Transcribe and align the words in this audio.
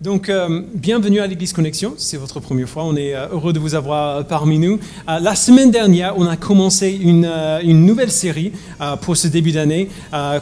Donc, 0.00 0.28
euh, 0.28 0.62
bienvenue 0.74 1.18
à 1.18 1.26
l'Église 1.26 1.52
Connexion. 1.52 1.94
C'est 1.96 2.18
votre 2.18 2.38
première 2.38 2.68
fois. 2.68 2.84
On 2.84 2.94
est 2.94 3.16
euh, 3.16 3.26
heureux 3.32 3.52
de 3.52 3.58
vous 3.58 3.74
avoir 3.74 4.24
parmi 4.26 4.60
nous. 4.60 4.78
Euh, 5.08 5.18
la 5.18 5.34
semaine 5.34 5.72
dernière, 5.72 6.16
on 6.16 6.24
a 6.24 6.36
commencé 6.36 6.96
une 7.02 7.84
nouvelle 7.84 8.12
série 8.12 8.52
pour 9.02 9.16
ce 9.16 9.26
début 9.26 9.50
d'année 9.50 9.88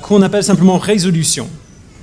qu'on 0.02 0.20
appelle 0.20 0.44
simplement 0.44 0.76
Résolution. 0.76 1.48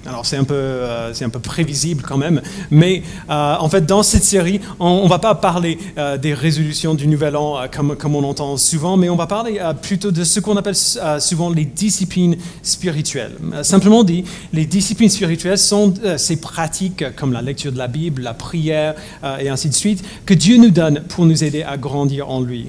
Alors 0.05 0.25
c'est 0.25 0.35
un, 0.35 0.43
peu, 0.43 0.53
euh, 0.53 1.13
un 1.21 1.29
peu 1.29 1.39
prévisible 1.39 2.03
quand 2.05 2.17
même, 2.17 2.41
mais 2.69 3.03
euh, 3.29 3.55
en 3.57 3.69
fait 3.69 3.85
dans 3.85 4.03
cette 4.03 4.23
série, 4.23 4.59
on 4.79 5.05
ne 5.05 5.09
va 5.09 5.19
pas 5.19 5.33
parler 5.33 5.77
euh, 5.97 6.17
des 6.17 6.33
résolutions 6.33 6.93
du 6.93 7.07
Nouvel 7.07 7.37
An 7.37 7.55
comme, 7.73 7.95
comme 7.95 8.15
on 8.15 8.23
entend 8.23 8.57
souvent, 8.57 8.97
mais 8.97 9.09
on 9.09 9.15
va 9.15 9.27
parler 9.27 9.61
plutôt 9.81 10.11
de 10.11 10.25
ce 10.25 10.41
qu'on 10.41 10.57
appelle 10.57 10.75
souvent 10.75 11.49
les 11.49 11.63
disciplines 11.63 12.35
spirituelles. 12.63 13.37
simplement 13.61 14.03
dit, 14.03 14.25
les 14.51 14.65
disciplines 14.65 15.09
spirituelles 15.09 15.57
sont 15.57 15.93
ces 16.17 16.35
pratiques 16.37 17.05
comme 17.15 17.31
la 17.31 17.41
lecture 17.41 17.71
de 17.71 17.77
la 17.77 17.87
Bible, 17.87 18.23
la 18.23 18.33
prière 18.33 18.95
et 19.39 19.49
ainsi 19.49 19.69
de 19.69 19.73
suite, 19.73 20.03
que 20.25 20.33
Dieu 20.33 20.57
nous 20.57 20.71
donne 20.71 21.01
pour 21.01 21.25
nous 21.25 21.43
aider 21.43 21.63
à 21.63 21.77
grandir 21.77 22.29
en 22.29 22.41
lui. 22.41 22.67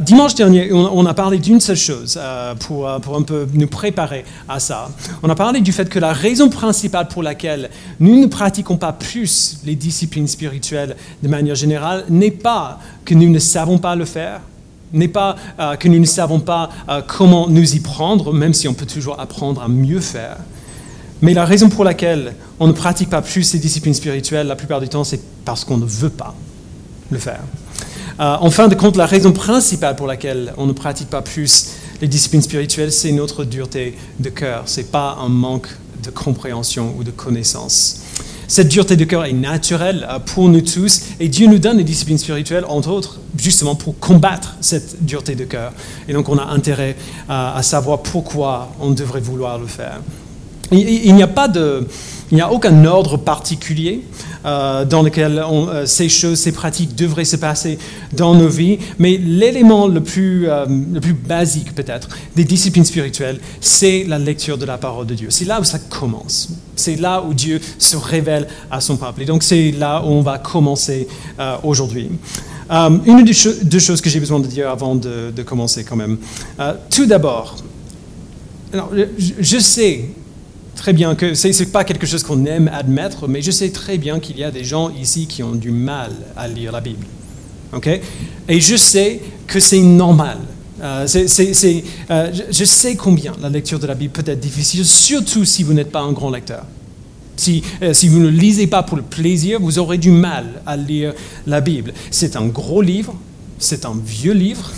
dimanche 0.00 0.34
dernier, 0.34 0.72
on, 0.72 0.98
on, 0.98 1.06
a 1.06 1.14
parlé 1.14 1.38
d'une 1.38 1.60
seule 1.60 1.76
chose 1.76 2.18
pour, 2.60 2.88
pour 3.00 3.16
un 3.16 3.22
peu 3.22 3.46
nous 3.52 3.68
préparer 3.68 4.24
à 4.48 4.58
ça. 4.58 4.90
On 5.22 5.30
a 5.30 5.34
parlé 5.34 5.60
du 5.60 5.72
fait 5.72 5.88
que 5.88 5.98
la 5.98 6.12
raison 6.12 6.47
principale 6.48 7.08
pour 7.08 7.22
laquelle 7.22 7.70
nous 8.00 8.20
ne 8.20 8.26
pratiquons 8.26 8.76
pas 8.76 8.92
plus 8.92 9.58
les 9.64 9.74
disciplines 9.74 10.28
spirituelles 10.28 10.96
de 11.22 11.28
manière 11.28 11.54
générale 11.54 12.04
n'est 12.08 12.30
pas 12.30 12.80
que 13.04 13.14
nous 13.14 13.28
ne 13.28 13.38
savons 13.38 13.78
pas 13.78 13.96
le 13.96 14.04
faire, 14.04 14.40
n'est 14.92 15.08
pas 15.08 15.36
euh, 15.58 15.76
que 15.76 15.88
nous 15.88 15.98
ne 15.98 16.06
savons 16.06 16.40
pas 16.40 16.70
euh, 16.88 17.02
comment 17.06 17.48
nous 17.48 17.74
y 17.74 17.80
prendre, 17.80 18.32
même 18.32 18.54
si 18.54 18.68
on 18.68 18.74
peut 18.74 18.86
toujours 18.86 19.20
apprendre 19.20 19.62
à 19.62 19.68
mieux 19.68 20.00
faire. 20.00 20.36
Mais 21.20 21.34
la 21.34 21.44
raison 21.44 21.68
pour 21.68 21.84
laquelle 21.84 22.34
on 22.60 22.66
ne 22.66 22.72
pratique 22.72 23.10
pas 23.10 23.22
plus 23.22 23.42
ces 23.42 23.58
disciplines 23.58 23.94
spirituelles, 23.94 24.46
la 24.46 24.56
plupart 24.56 24.80
du 24.80 24.88
temps, 24.88 25.04
c'est 25.04 25.20
parce 25.44 25.64
qu'on 25.64 25.78
ne 25.78 25.86
veut 25.86 26.10
pas 26.10 26.34
le 27.10 27.18
faire. 27.18 27.40
Euh, 28.20 28.36
en 28.40 28.50
fin 28.50 28.68
de 28.68 28.74
compte, 28.74 28.96
la 28.96 29.06
raison 29.06 29.32
principale 29.32 29.96
pour 29.96 30.06
laquelle 30.06 30.52
on 30.56 30.66
ne 30.66 30.72
pratique 30.72 31.08
pas 31.08 31.22
plus 31.22 31.70
les 32.00 32.08
disciplines 32.08 32.42
spirituelles, 32.42 32.92
c'est 32.92 33.12
notre 33.12 33.44
dureté 33.44 33.96
de 34.18 34.28
cœur. 34.28 34.64
Ce 34.66 34.80
n'est 34.80 34.86
pas 34.86 35.18
un 35.20 35.28
manque 35.28 35.68
de 36.02 36.10
compréhension 36.10 36.94
ou 36.98 37.04
de 37.04 37.10
connaissance. 37.10 38.00
Cette 38.46 38.68
dureté 38.68 38.96
de 38.96 39.04
cœur 39.04 39.26
est 39.26 39.32
naturelle 39.32 40.08
pour 40.24 40.48
nous 40.48 40.62
tous 40.62 41.02
et 41.20 41.28
Dieu 41.28 41.48
nous 41.48 41.58
donne 41.58 41.76
des 41.76 41.84
disciplines 41.84 42.16
spirituelles, 42.16 42.64
entre 42.66 42.90
autres, 42.90 43.20
justement 43.36 43.74
pour 43.74 43.98
combattre 43.98 44.56
cette 44.62 45.04
dureté 45.04 45.34
de 45.34 45.44
cœur. 45.44 45.72
Et 46.08 46.14
donc 46.14 46.30
on 46.30 46.38
a 46.38 46.44
intérêt 46.44 46.96
à 47.28 47.62
savoir 47.62 48.02
pourquoi 48.02 48.72
on 48.80 48.90
devrait 48.90 49.20
vouloir 49.20 49.58
le 49.58 49.66
faire. 49.66 50.00
Il 50.70 51.14
n'y 51.14 51.22
a 51.22 51.28
pas 51.28 51.48
de, 51.48 51.86
il 52.30 52.34
n'y 52.34 52.40
a 52.40 52.52
aucun 52.52 52.84
ordre 52.84 53.16
particulier 53.16 54.02
euh, 54.44 54.84
dans 54.84 55.02
lequel 55.02 55.38
euh, 55.38 55.86
ces 55.86 56.08
choses, 56.08 56.38
ces 56.38 56.52
pratiques 56.52 56.94
devraient 56.94 57.24
se 57.24 57.36
passer 57.36 57.78
dans 58.12 58.34
nos 58.34 58.48
vies, 58.48 58.78
mais 58.98 59.16
l'élément 59.16 59.88
le, 59.88 60.02
plus, 60.02 60.48
euh, 60.48 60.66
le 60.66 61.00
plus 61.00 61.14
basique 61.14 61.74
peut-être 61.74 62.08
des 62.36 62.44
disciplines 62.44 62.84
spirituelles, 62.84 63.40
c'est 63.60 64.04
la 64.04 64.18
lecture 64.18 64.58
de 64.58 64.66
la 64.66 64.76
parole 64.76 65.06
de 65.06 65.14
Dieu. 65.14 65.28
C'est 65.30 65.46
là 65.46 65.60
où 65.60 65.64
ça 65.64 65.78
commence. 65.78 66.50
C'est 66.76 66.96
là 66.96 67.22
où 67.22 67.32
Dieu 67.32 67.60
se 67.78 67.96
révèle 67.96 68.46
à 68.70 68.80
son 68.80 68.96
peuple. 68.96 69.22
Et 69.22 69.24
donc 69.24 69.42
c'est 69.42 69.72
là 69.72 70.02
où 70.04 70.08
on 70.08 70.22
va 70.22 70.38
commencer 70.38 71.08
aujourd'hui. 71.64 72.10
une 72.70 73.24
des 73.24 73.34
deux 73.64 73.78
choses 73.78 74.00
que 74.00 74.08
j'ai 74.10 74.20
besoin 74.20 74.38
de 74.38 74.46
dire 74.46 74.70
avant 74.70 74.94
de, 74.94 75.32
de 75.34 75.42
commencer 75.42 75.82
quand 75.82 75.96
même. 75.96 76.18
tout 76.88 77.06
d'abord, 77.06 77.56
je 79.40 79.58
sais 79.58 80.04
très 80.78 80.92
bien 80.92 81.14
que 81.14 81.34
ce 81.34 81.48
n'est 81.48 81.70
pas 81.70 81.84
quelque 81.84 82.06
chose 82.06 82.22
qu'on 82.22 82.46
aime 82.46 82.70
admettre, 82.72 83.28
mais 83.28 83.42
je 83.42 83.50
sais 83.50 83.70
très 83.70 83.98
bien 83.98 84.20
qu'il 84.20 84.38
y 84.38 84.44
a 84.44 84.50
des 84.50 84.64
gens 84.64 84.90
ici 84.90 85.26
qui 85.26 85.42
ont 85.42 85.54
du 85.54 85.70
mal 85.70 86.12
à 86.36 86.48
lire 86.48 86.72
la 86.72 86.80
Bible. 86.80 87.04
ok? 87.72 88.00
Et 88.48 88.60
je 88.60 88.76
sais 88.76 89.20
que 89.46 89.60
c'est 89.60 89.82
normal. 89.82 90.38
Euh, 90.80 91.06
euh, 92.10 92.32
je 92.50 92.64
sais 92.64 92.94
combien 92.94 93.32
la 93.42 93.48
lecture 93.48 93.80
de 93.80 93.86
la 93.86 93.94
Bible 93.94 94.12
peut 94.12 94.30
être 94.30 94.40
difficile, 94.40 94.84
surtout 94.84 95.44
si 95.44 95.64
vous 95.64 95.72
n'êtes 95.72 95.90
pas 95.90 96.00
un 96.00 96.12
grand 96.12 96.30
lecteur. 96.30 96.64
Si, 97.36 97.62
euh, 97.82 97.92
si, 97.92 98.08
vous 98.08 98.20
ne 98.20 98.28
lisez 98.28 98.66
pas 98.66 98.82
pour 98.82 98.96
le 98.96 99.02
plaisir, 99.02 99.60
vous 99.60 99.78
aurez 99.78 99.98
du 99.98 100.10
mal 100.10 100.62
à 100.66 100.76
lire 100.76 101.12
la 101.46 101.60
Bible. 101.60 101.92
C'est 102.10 102.36
un 102.36 102.46
gros 102.46 102.82
livre, 102.82 103.14
c'est 103.58 103.84
un 103.84 103.96
vieux 104.04 104.32
livre, 104.32 104.72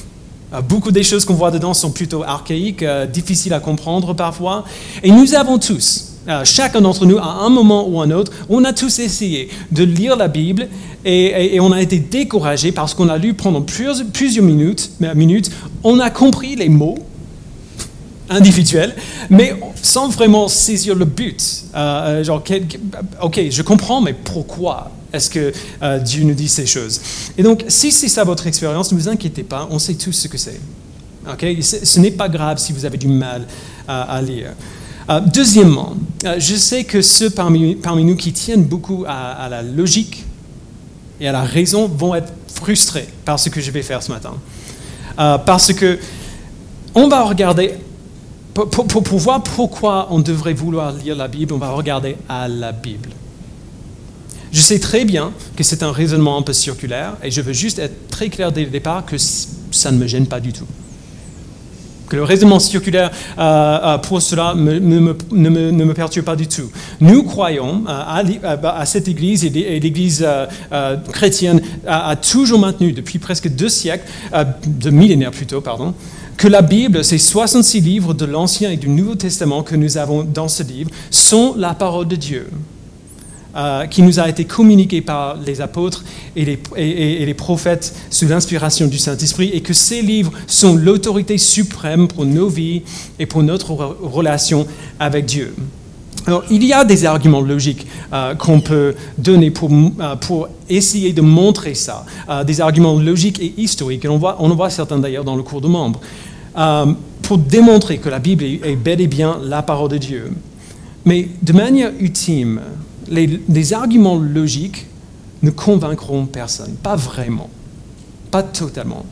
beaucoup 0.68 0.90
des 0.90 1.02
choses 1.02 1.24
qu'on 1.24 1.34
voit 1.34 1.50
dedans 1.50 1.74
sont 1.74 1.92
plutôt 1.92 2.22
archaïques, 2.24 2.82
euh, 2.82 3.06
difficiles 3.06 3.54
à 3.54 3.60
comprendre 3.60 4.14
parfois. 4.14 4.64
Et 5.02 5.10
nous 5.10 5.34
avons 5.34 5.58
tous, 5.58 6.14
euh, 6.28 6.44
chacun 6.44 6.80
d'entre 6.80 7.06
nous, 7.06 7.18
à 7.18 7.44
un 7.44 7.50
moment 7.50 7.88
ou 7.88 8.00
un 8.00 8.10
autre, 8.10 8.32
on 8.48 8.64
a 8.64 8.72
tous 8.72 8.98
essayé 8.98 9.48
de 9.70 9.84
lire 9.84 10.16
la 10.16 10.28
Bible 10.28 10.68
et, 11.04 11.58
on 11.60 11.72
a 11.72 11.80
été 11.80 11.98
découragé 11.98 12.72
parce 12.72 12.94
qu'on 12.94 13.08
a 13.08 13.16
lu 13.16 13.34
pendant 13.34 13.62
plusieurs, 13.62 14.04
plusieurs 14.12 14.44
minutes, 14.44 14.90
minutes, 15.14 15.50
on 15.84 16.00
a 16.00 16.10
compris 16.10 16.56
les 16.56 16.68
mots 16.68 16.98
individuels, 18.28 18.94
mais 19.28 19.54
sans 19.82 20.08
vraiment 20.08 20.46
saisir 20.48 20.94
le 20.94 21.04
but. 21.04 21.64
genre, 22.22 22.42
ok, 23.22 23.40
je 23.50 23.62
comprends, 23.62 24.00
mais 24.00 24.12
pourquoi? 24.12 24.90
Est-ce 25.12 25.30
que 25.30 25.52
euh, 25.82 25.98
Dieu 25.98 26.24
nous 26.24 26.34
dit 26.34 26.48
ces 26.48 26.66
choses? 26.66 27.00
Et 27.36 27.42
donc, 27.42 27.64
si 27.68 27.90
c'est 27.90 28.08
ça 28.08 28.24
votre 28.24 28.46
expérience, 28.46 28.92
ne 28.92 28.98
vous 28.98 29.08
inquiétez 29.08 29.42
pas, 29.42 29.68
on 29.70 29.78
sait 29.78 29.94
tous 29.94 30.12
ce 30.12 30.28
que 30.28 30.38
c'est. 30.38 30.60
Ce 31.50 32.00
n'est 32.00 32.10
pas 32.10 32.28
grave 32.28 32.58
si 32.58 32.72
vous 32.72 32.84
avez 32.84 32.98
du 32.98 33.08
mal 33.08 33.46
à, 33.86 34.20
lire. 34.22 34.52
Euh, 35.08 35.20
deuxièmement, 35.20 35.94
euh, 36.24 36.36
je 36.38 36.54
sais 36.54 36.84
que 36.84 37.02
ceux 37.02 37.30
parmi, 37.30 37.76
nous 38.04 38.16
qui 38.16 38.32
tiennent 38.32 38.64
beaucoup 38.64 39.04
à, 39.06 39.48
la 39.50 39.62
logique 39.62 40.24
et 41.20 41.28
à 41.28 41.32
la 41.32 41.42
raison 41.42 41.88
vont 41.88 42.14
être 42.14 42.32
frustrés 42.54 43.08
par 43.24 43.38
ce 43.38 43.48
que 43.48 43.60
je 43.60 43.70
vais 43.70 43.82
faire 43.82 44.02
ce 44.02 44.12
matin. 44.12 44.34
parce 45.16 45.72
que 45.72 45.98
on 46.94 47.08
va 47.08 47.22
regarder, 47.24 47.74
pour, 48.54 48.86
pour 48.86 49.18
voir 49.18 49.42
pourquoi 49.42 50.08
on 50.10 50.20
devrait 50.20 50.54
vouloir 50.54 50.92
lire 50.92 51.16
la 51.16 51.28
Bible, 51.28 51.52
on 51.52 51.58
va 51.58 51.70
regarder 51.70 52.16
à 52.28 52.48
la 52.48 52.72
Bible. 52.72 53.10
Je 54.52 54.60
sais 54.60 54.80
très 54.80 55.04
bien 55.04 55.32
que 55.56 55.62
c'est 55.62 55.82
un 55.82 55.92
raisonnement 55.92 56.36
un 56.36 56.42
peu 56.42 56.52
circulaire 56.52 57.16
et 57.22 57.30
je 57.30 57.40
veux 57.40 57.52
juste 57.52 57.78
être 57.78 58.08
très 58.08 58.28
clair 58.28 58.50
dès 58.50 58.64
le 58.64 58.70
départ 58.70 59.06
que 59.06 59.16
ça 59.18 59.92
ne 59.92 59.98
me 59.98 60.06
gêne 60.06 60.26
pas 60.26 60.40
du 60.40 60.52
tout. 60.52 60.66
Que 62.08 62.16
le 62.16 62.24
raisonnement 62.24 62.58
circulaire 62.58 63.12
euh, 63.38 63.78
euh, 63.84 63.98
pour 63.98 64.20
cela 64.20 64.54
ne, 64.56 64.80
me, 64.80 65.94
perturbe 65.94 66.26
pas 66.26 66.34
du 66.34 66.48
tout. 66.48 66.68
Nous 67.00 67.22
croyons 67.22 67.84
euh, 67.88 68.56
bah, 68.56 68.74
à, 68.76 68.84
cette 68.84 69.06
Église 69.06 69.44
et 69.44 69.78
l'Église 69.78 70.26
chrétienne 71.12 71.60
a, 71.86 72.16
toujours 72.16 72.58
maintenu 72.58 72.90
depuis 72.92 73.20
presque 73.20 73.48
deux 73.48 73.68
siècles, 73.68 74.06
deux 74.66 74.90
millénaires 74.90 75.30
plutôt, 75.30 75.60
pardon, 75.60 75.94
que 76.36 76.48
la 76.48 76.62
Bible, 76.62 77.04
ces 77.04 77.18
66 77.18 77.80
livres 77.80 78.14
de 78.14 78.24
l'Ancien 78.24 78.72
et 78.72 78.76
du 78.76 78.88
Nouveau 78.88 79.14
Testament 79.14 79.62
que 79.62 79.76
nous 79.76 79.96
avons 79.96 80.24
dans 80.24 80.48
ce 80.48 80.64
livre, 80.64 80.90
sont 81.12 81.54
la 81.56 81.74
parole 81.74 82.08
de 82.08 82.16
Dieu. 82.16 82.48
Euh, 83.56 83.86
qui 83.86 84.02
nous 84.02 84.20
a 84.20 84.28
été 84.28 84.44
communiqué 84.44 85.00
par 85.00 85.36
les 85.44 85.60
apôtres 85.60 86.04
et 86.36 86.44
les, 86.44 87.34
prophètes 87.34 87.96
sous 88.08 88.28
l'inspiration 88.28 88.86
du 88.86 88.96
Saint-Esprit, 88.96 89.50
et 89.52 89.60
que 89.60 89.72
ces 89.72 90.02
livres 90.02 90.30
sont 90.46 90.76
l'autorité 90.76 91.36
suprême 91.36 92.06
pour 92.06 92.26
nos 92.26 92.48
vies 92.48 92.82
et 93.18 93.26
pour 93.26 93.42
notre 93.42 93.72
relation 93.72 94.68
avec 95.00 95.26
Dieu. 95.26 95.52
Alors, 96.28 96.44
il 96.48 96.62
y 96.62 96.72
a 96.72 96.84
des 96.84 97.04
arguments 97.04 97.40
logiques 97.40 97.88
euh, 98.12 98.36
qu'on 98.36 98.60
peut 98.60 98.94
donner 99.18 99.50
pour, 99.50 99.68
euh, 99.72 100.14
pour, 100.14 100.48
essayer 100.68 101.12
de 101.12 101.20
montrer 101.20 101.74
ça, 101.74 102.06
des 102.46 102.60
arguments 102.60 103.00
logiques 103.00 103.40
et 103.42 103.52
historiques, 103.56 104.04
et 104.04 104.08
on, 104.08 104.18
voit, 104.18 104.36
on 104.38 104.48
en 104.48 104.54
voit 104.54 104.70
certains 104.70 105.00
d'ailleurs 105.00 105.24
dans 105.24 105.34
le 105.34 105.42
cours 105.42 105.60
de 105.60 105.66
membres, 105.66 105.98
pour 107.22 107.38
démontrer 107.38 107.98
que 107.98 108.08
la 108.08 108.20
Bible 108.20 108.44
est 108.44 108.76
bel 108.76 109.00
et 109.00 109.08
bien 109.08 109.40
la 109.42 109.62
parole 109.62 109.88
de 109.88 109.98
Dieu. 109.98 110.30
Mais 111.04 111.28
de 111.42 111.52
manière 111.52 111.90
ultime, 111.98 112.60
les, 113.10 113.72
arguments 113.72 114.16
logiques 114.16 114.86
ne 115.42 115.50
convaincront 115.50 116.26
personne, 116.26 116.74
pas 116.82 116.96
vraiment, 116.96 117.50
pas 118.30 118.42
totalement. 118.42 119.04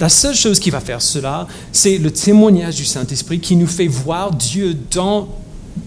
La 0.00 0.08
seule 0.08 0.34
chose 0.34 0.58
qui 0.58 0.70
va 0.70 0.80
faire 0.80 1.00
cela, 1.00 1.46
c'est 1.72 1.98
le 1.98 2.10
témoignage 2.10 2.76
du 2.76 2.84
Saint-Esprit 2.84 3.38
qui 3.38 3.56
nous 3.56 3.66
fait 3.66 3.86
voir 3.86 4.32
Dieu 4.32 4.76
dans, 4.90 5.28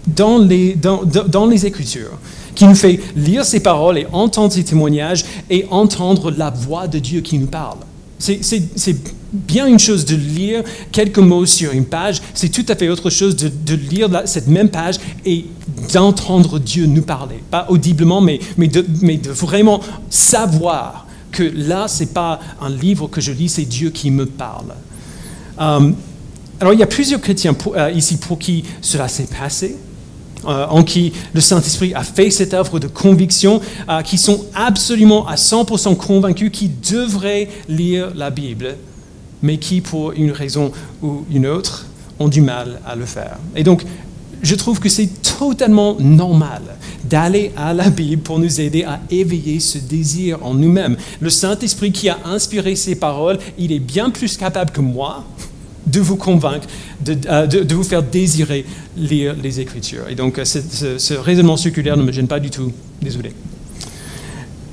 dans, 0.08 0.38
les, 0.38 0.76
dans, 0.76 1.04
dans 1.04 1.46
les 1.46 1.66
Écritures, 1.66 2.18
qui 2.56 2.66
nous 2.66 2.76
fait 2.76 3.00
lire 3.16 3.46
ses 3.46 3.60
paroles 3.60 3.98
et 3.98 4.08
entendre 4.14 4.54
ses 4.54 4.64
témoignages 4.64 5.26
et 5.50 5.66
entendre 5.70 6.32
la 6.32 6.50
voix 6.50 6.88
de 6.88 7.00
Dieu 7.00 7.22
qui 7.22 7.38
nous 7.38 7.48
parle. 7.48 7.80
C'est 8.20 8.42
bien 9.34 9.68
une 9.68 9.80
chose 9.80 10.06
de 10.06 10.16
lire 10.16 10.64
quelques 10.92 11.20
mots 11.20 11.46
sur 11.46 11.72
une 11.72 11.86
page, 11.86 12.22
c'est 12.34 12.50
tout 12.50 12.66
à 12.68 12.76
fait 12.76 12.90
autre 12.90 13.10
chose 13.10 13.36
de, 13.36 13.76
lire 13.76 14.10
cette 14.26 14.48
même 14.48 14.70
page 14.70 14.96
et 15.26 15.46
d'entendre 15.94 16.60
Dieu 16.60 16.86
nous 16.86 17.02
parler. 17.02 17.44
Pas 17.52 17.68
audiblement, 17.70 18.22
mais, 18.22 18.40
de, 18.58 19.30
vraiment 19.30 19.82
savoir 20.10 21.06
que 21.32 21.44
là, 21.44 21.88
ce 21.88 22.02
n'est 22.02 22.10
pas 22.10 22.40
un 22.62 22.70
livre 22.70 23.08
que 23.08 23.22
je 23.22 23.32
lis, 23.32 23.50
c'est 23.50 23.66
Dieu 23.66 23.90
qui 23.90 24.12
me 24.12 24.26
parle. 24.26 24.74
Euh, 25.60 25.92
alors, 26.60 26.74
il 26.74 26.80
y 26.80 26.84
a 26.84 26.88
plusieurs 26.88 27.22
chrétiens 27.22 27.56
euh, 27.76 27.92
ici 27.92 28.18
pour 28.18 28.40
qui 28.40 28.64
cela 28.82 29.08
s'est 29.08 29.28
passé. 29.28 29.76
en 30.46 30.84
qui 30.84 31.12
le 31.34 31.42
Saint-Esprit 31.42 31.94
a 31.94 32.04
fait 32.04 32.30
cette 32.30 32.54
œuvre 32.54 32.80
de 32.80 32.88
conviction, 32.88 33.60
qui 34.06 34.18
sont 34.18 34.46
absolument 34.54 35.28
à 35.28 35.36
100% 35.36 35.98
convaincus 35.98 36.52
qu'ils 36.54 36.80
devraient 36.80 37.50
lire 37.68 38.14
la 38.16 38.30
Bible, 38.30 38.78
mais 39.42 39.58
qui, 39.58 39.82
pour 39.82 40.12
une 40.14 40.32
raison 40.32 40.72
ou 41.02 41.26
une 41.32 41.48
autre, 41.48 41.86
ont 42.20 42.28
du 42.28 42.42
mal 42.42 42.80
à 42.86 42.96
le 42.96 43.06
faire. 43.06 43.38
Et 43.56 43.64
donc, 43.64 43.84
je 44.42 44.56
trouve 44.56 44.80
que 44.80 44.90
c'est 44.90 45.10
totalement 45.24 45.96
normal 46.00 46.62
d'aller 47.04 47.52
à 47.56 47.74
la 47.74 47.90
Bible 47.90 48.22
pour 48.22 48.40
nous 48.40 48.62
aider 48.62 48.84
à 48.84 49.00
éveiller 49.10 49.60
ce 49.60 49.78
désir 49.78 50.40
en 50.46 50.54
nous-mêmes. 50.54 50.98
Le 51.20 51.30
Saint-Esprit 51.30 51.92
qui 51.92 52.10
a 52.10 52.18
inspiré 52.26 52.76
ces 52.76 52.96
paroles, 52.96 53.40
il 53.58 53.72
est 53.72 53.80
bien 53.80 54.10
plus 54.10 54.38
capable 54.38 54.72
que 54.72 54.82
moi 54.82 55.24
de 55.86 56.02
vous 56.02 56.18
convaincre, 56.18 56.68
de, 57.00 57.18
euh, 57.30 57.64
vous 57.70 57.84
faire 57.84 58.04
désirer 58.04 58.66
lire 58.98 59.36
les 59.42 59.62
Écritures. 59.62 60.10
Et 60.10 60.16
donc, 60.16 60.40
ce, 60.44 60.60
ce 60.98 61.14
raisonnement 61.14 61.56
circulaire 61.56 61.96
ne 61.96 62.04
me 62.04 62.12
gêne 62.12 62.28
pas 62.28 62.42
du 62.42 62.50
tout. 62.50 62.74
Désolé 63.02 63.32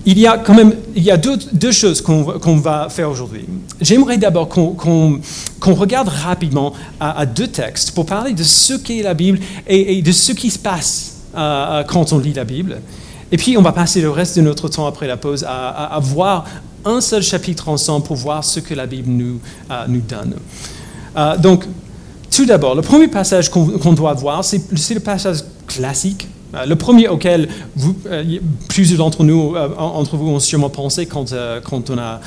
il 0.07 0.19
y 0.19 0.27
a 0.27 0.39
quand 0.39 0.55
même 0.55 0.75
il 0.95 1.03
y 1.03 1.11
a 1.11 1.17
deux, 1.17 1.73
choses 1.73 2.01
qu'on 2.03 2.57
va 2.57 2.89
faire 2.91 3.11
aujourd'hui. 3.11 3.47
J'aimerais 3.81 4.19
d'abord 4.19 4.49
qu'on 4.49 5.21
regarde 5.61 6.09
rapidement 6.09 6.73
à, 7.01 7.27
deux 7.27 7.49
textes 7.49 7.93
pour 7.93 8.07
parler 8.07 8.33
de 8.33 8.43
ce 8.43 8.75
qu'est 8.75 9.03
la 9.03 9.15
Bible 9.15 9.41
et, 9.67 10.03
de 10.03 10.13
ce 10.13 10.33
qui 10.33 10.51
se 10.51 10.59
passe 10.59 11.23
euh, 11.37 11.83
quand 11.85 12.13
on 12.13 12.19
lit 12.19 12.33
la 12.33 12.45
Bible. 12.45 12.81
Et 13.33 13.37
puis 13.37 13.57
on 13.57 13.63
va 13.63 13.73
passer 13.73 14.01
le 14.01 14.11
reste 14.11 14.37
de 14.37 14.43
notre 14.43 14.69
temps 14.69 14.87
après 14.87 15.07
la 15.07 15.17
pause 15.17 15.45
à, 15.49 15.99
voir 16.01 16.45
un 16.85 17.01
seul 17.01 17.23
chapitre 17.23 17.69
ensemble 17.69 18.07
pour 18.07 18.17
voir 18.17 18.45
ce 18.45 18.61
que 18.61 18.75
la 18.75 18.87
Bible 18.87 19.11
nous, 19.11 19.41
euh, 19.71 19.85
nous 19.89 20.01
donne. 20.01 20.35
Euh, 21.17 21.37
donc, 21.39 21.65
tout 22.31 22.45
d'abord, 22.45 22.75
le 22.75 22.83
premier 22.83 23.09
passage 23.09 23.51
qu'on 23.51 23.93
doit 23.93 24.15
voir, 24.15 24.45
c'est 24.45 24.61
le 24.95 25.01
passage 25.01 25.39
classique 25.67 26.27
euh, 26.27 26.34
le 26.67 26.77
premier 26.77 27.09
auquel 27.09 27.49
euh, 28.07 28.39
plusieurs 28.69 28.99
d'entre 28.99 29.25
nous, 29.25 29.55
euh, 29.57 29.69
entre 29.77 30.17
vous, 30.17 30.29
ont 30.29 30.41
sûrement 30.41 30.71
pensé 30.71 31.07
quand, 31.07 31.33
on 31.33 31.99
a 31.99 32.21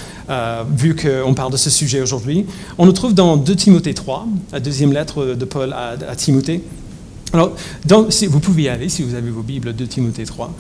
vu 0.76 0.96
qu'on 0.96 1.34
parle 1.34 1.52
de 1.52 1.58
ce 1.58 1.70
sujet 1.70 2.02
aujourd'hui, 2.02 2.46
on 2.78 2.86
le 2.86 2.94
trouve 2.94 3.14
dans 3.14 3.38
2 3.38 3.56
Timothée 3.56 3.94
3, 3.94 4.28
la 4.52 4.60
deuxième 4.60 4.94
lettre 4.94 5.26
de 5.26 5.46
Paul 5.46 5.74
à, 5.74 6.16
Timothée. 6.16 6.64
Alors, 7.34 7.54
vous 7.86 8.40
pouvez 8.40 8.64
y 8.64 8.70
aller 8.70 8.88
si 8.88 9.04
vous 9.04 9.14
avez 9.14 9.30
vos 9.30 9.42
Bibles, 9.42 9.74
2 9.74 9.88
Timothée 9.88 10.24
3. 10.24 10.54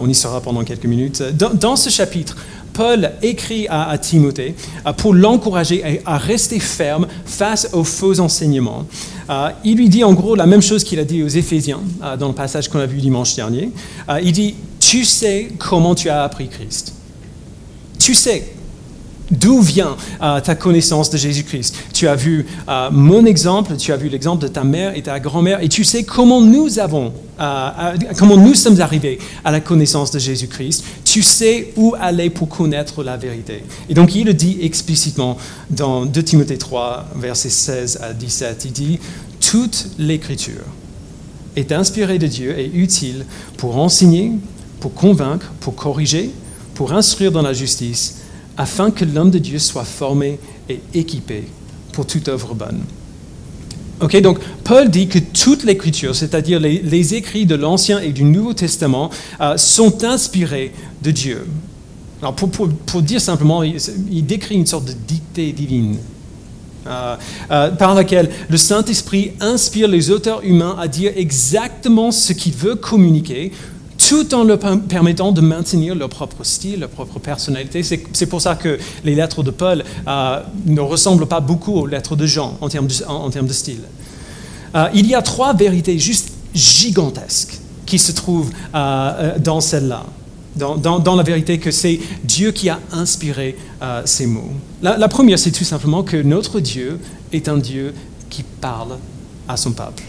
on 0.00 0.08
y 0.08 0.14
sera 0.14 0.40
pendant 0.40 0.64
quelques 0.64 0.86
minutes. 0.86 1.22
dans 1.36 1.76
ce 1.76 1.90
chapitre, 1.90 2.36
Paul 2.78 3.10
écrit 3.22 3.66
à, 3.68 3.98
Timothée 3.98 4.54
euh, 4.86 4.92
pour 4.92 5.12
l'encourager 5.12 6.00
à, 6.06 6.16
rester 6.16 6.60
ferme 6.60 7.08
face 7.26 7.70
aux 7.72 7.82
faux 7.82 8.20
enseignements. 8.20 8.86
Euh, 9.28 9.48
il 9.64 9.78
lui 9.78 9.88
dit 9.88 10.04
en 10.04 10.14
gros 10.14 10.36
la 10.36 10.46
même 10.46 10.62
chose 10.62 10.84
qu'il 10.84 11.00
a 11.00 11.04
dit 11.04 11.24
aux 11.24 11.28
Éphésiens 11.28 11.80
euh, 12.04 12.16
dans 12.16 12.28
le 12.28 12.34
passage 12.34 12.68
qu'on 12.68 12.78
a 12.78 12.86
vu 12.86 12.98
dimanche 12.98 13.34
dernier. 13.34 13.72
il 14.22 14.30
dit, 14.30 14.54
tu 14.78 15.04
sais 15.04 15.48
comment 15.58 15.96
tu 15.96 16.08
as 16.08 16.22
appris 16.22 16.46
Christ. 16.46 16.94
Tu 17.98 18.14
sais 18.14 18.46
D'où 19.30 19.60
vient 19.60 19.96
ta 20.20 20.54
connaissance 20.54 21.10
de 21.10 21.18
Jésus-Christ? 21.18 21.74
Tu 21.92 22.08
as 22.08 22.14
vu 22.14 22.46
mon 22.90 23.26
exemple, 23.26 23.76
tu 23.76 23.92
as 23.92 23.96
vu 23.96 24.08
l'exemple 24.08 24.42
de 24.42 24.48
ta 24.48 24.64
mère 24.64 24.96
et 24.96 25.02
ta 25.02 25.20
grand-mère, 25.20 25.62
et 25.62 25.68
tu 25.68 25.84
sais 25.84 26.04
comment 26.04 26.40
nous 26.40 26.78
avons, 26.78 27.12
comment 28.16 28.36
nous 28.36 28.54
sommes 28.54 28.80
arrivés 28.80 29.18
à 29.44 29.50
la 29.50 29.60
connaissance 29.60 30.10
de 30.10 30.18
Jésus-Christ. 30.18 30.84
Tu 31.04 31.22
sais 31.22 31.72
où 31.76 31.94
aller 32.00 32.30
pour 32.30 32.48
connaître 32.48 33.02
la 33.02 33.16
vérité. 33.16 33.64
Et 33.88 33.94
donc 33.94 34.14
il 34.14 34.24
le 34.24 34.34
dit 34.34 34.58
explicitement 34.62 35.36
dans 35.70 36.06
2 36.06 36.22
Timothée 36.22 36.58
3, 36.58 37.10
versets 37.16 37.50
16 37.50 38.00
à 38.02 38.12
17. 38.12 38.64
Il 38.64 38.72
dit, 38.72 38.98
toute 39.40 39.88
l'écriture 39.98 40.64
est 41.56 41.72
inspirée 41.72 42.18
de 42.18 42.26
Dieu 42.26 42.58
et 42.58 42.70
utile 42.72 43.26
pour 43.56 43.78
enseigner, 43.78 44.32
pour 44.80 44.94
convaincre, 44.94 45.52
pour 45.60 45.74
corriger, 45.74 46.30
pour 46.74 46.92
instruire 46.92 47.32
dans 47.32 47.42
la 47.42 47.52
justice 47.52 48.17
afin 48.58 48.90
que 48.90 49.04
l'homme 49.04 49.30
de 49.30 49.38
Dieu 49.38 49.58
soit 49.58 49.84
formé 49.84 50.38
et 50.68 50.80
équipé 50.92 51.44
pour 51.92 52.06
toute 52.06 52.28
œuvre 52.28 52.54
bonne. 52.54 52.80
Ok, 54.00 54.20
donc 54.20 54.38
Paul 54.62 54.90
dit 54.90 55.08
que 55.08 55.18
toute 55.18 55.64
l'écriture, 55.64 56.14
c'est-à-dire 56.14 56.60
les, 56.60 57.14
écrits 57.14 57.46
de 57.46 57.54
l'Ancien 57.54 57.98
et 58.00 58.12
du 58.12 58.22
Nouveau 58.22 58.52
Testament, 58.52 59.10
euh, 59.40 59.56
sont 59.56 60.04
inspirés 60.04 60.72
de 61.02 61.10
Dieu. 61.10 61.46
Alors 62.20 62.34
pour, 62.34 63.02
dire 63.02 63.20
simplement, 63.20 63.62
il, 63.62 64.26
décrit 64.26 64.56
une 64.56 64.66
sorte 64.66 64.86
de 64.86 64.92
dictée 64.92 65.52
divine. 65.52 65.96
Euh, 66.86 67.16
euh, 67.50 67.70
par 67.72 67.94
laquelle 67.94 68.30
le 68.48 68.56
Saint-Esprit 68.56 69.32
inspire 69.40 69.88
les 69.88 70.10
auteurs 70.10 70.42
humains 70.42 70.76
à 70.80 70.88
dire 70.88 71.12
exactement 71.16 72.10
ce 72.10 72.32
qu'il 72.32 72.54
veut 72.54 72.76
communiquer 72.76 73.52
tout 74.08 74.34
en 74.34 74.44
leur 74.44 74.58
permettant 74.58 75.32
de 75.32 75.42
maintenir 75.42 75.94
leur 75.94 76.08
propre 76.08 76.42
style, 76.42 76.80
leur 76.80 76.88
propre 76.88 77.18
personnalité. 77.18 77.82
C'est 77.82 78.26
pour 78.26 78.40
ça 78.40 78.56
que 78.56 78.78
les 79.04 79.14
lettres 79.14 79.42
de 79.42 79.50
Paul 79.50 79.84
euh, 80.06 80.40
ne 80.64 80.80
ressemblent 80.80 81.26
pas 81.26 81.40
beaucoup 81.40 81.74
aux 81.74 81.86
lettres 81.86 82.16
de 82.16 82.24
Jean 82.24 82.56
en 82.62 82.70
termes 82.70 82.86
de, 82.86 83.52
style. 83.52 83.82
Euh, 84.74 84.88
il 84.94 85.06
y 85.06 85.14
a 85.14 85.20
trois 85.20 85.52
vérités 85.52 85.98
juste 85.98 86.30
gigantesques 86.54 87.58
qui 87.84 87.98
se 87.98 88.12
trouvent 88.12 88.50
euh, 88.74 89.38
dans 89.38 89.60
celle-là. 89.60 90.06
Dans, 90.56 91.14
la 91.14 91.22
vérité 91.22 91.58
que 91.58 91.70
c'est 91.70 92.00
Dieu 92.24 92.50
qui 92.50 92.68
a 92.68 92.80
inspiré 92.90 93.56
ces 94.06 94.26
mots. 94.26 94.50
la 94.82 95.06
première, 95.06 95.38
c'est 95.38 95.52
tout 95.52 95.62
simplement 95.62 96.02
que 96.02 96.16
notre 96.16 96.58
Dieu 96.58 96.98
est 97.32 97.48
un 97.48 97.58
Dieu 97.58 97.94
qui 98.28 98.42
parle 98.42 98.96
à 99.46 99.56
son 99.56 99.70
peuple. 99.70 100.02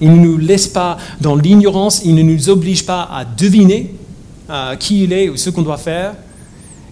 Il 0.00 0.12
ne 0.12 0.20
nous 0.20 0.38
laisse 0.38 0.68
pas 0.68 0.98
dans 1.20 1.36
l'ignorance, 1.36 2.02
il 2.04 2.14
ne 2.14 2.22
nous 2.22 2.48
oblige 2.48 2.84
pas 2.84 3.02
à 3.02 3.24
deviner 3.24 3.94
euh, 4.50 4.76
qui 4.76 5.04
il 5.04 5.12
est 5.12 5.28
ou 5.28 5.36
ce 5.36 5.50
qu'on 5.50 5.62
doit 5.62 5.78
faire. 5.78 6.14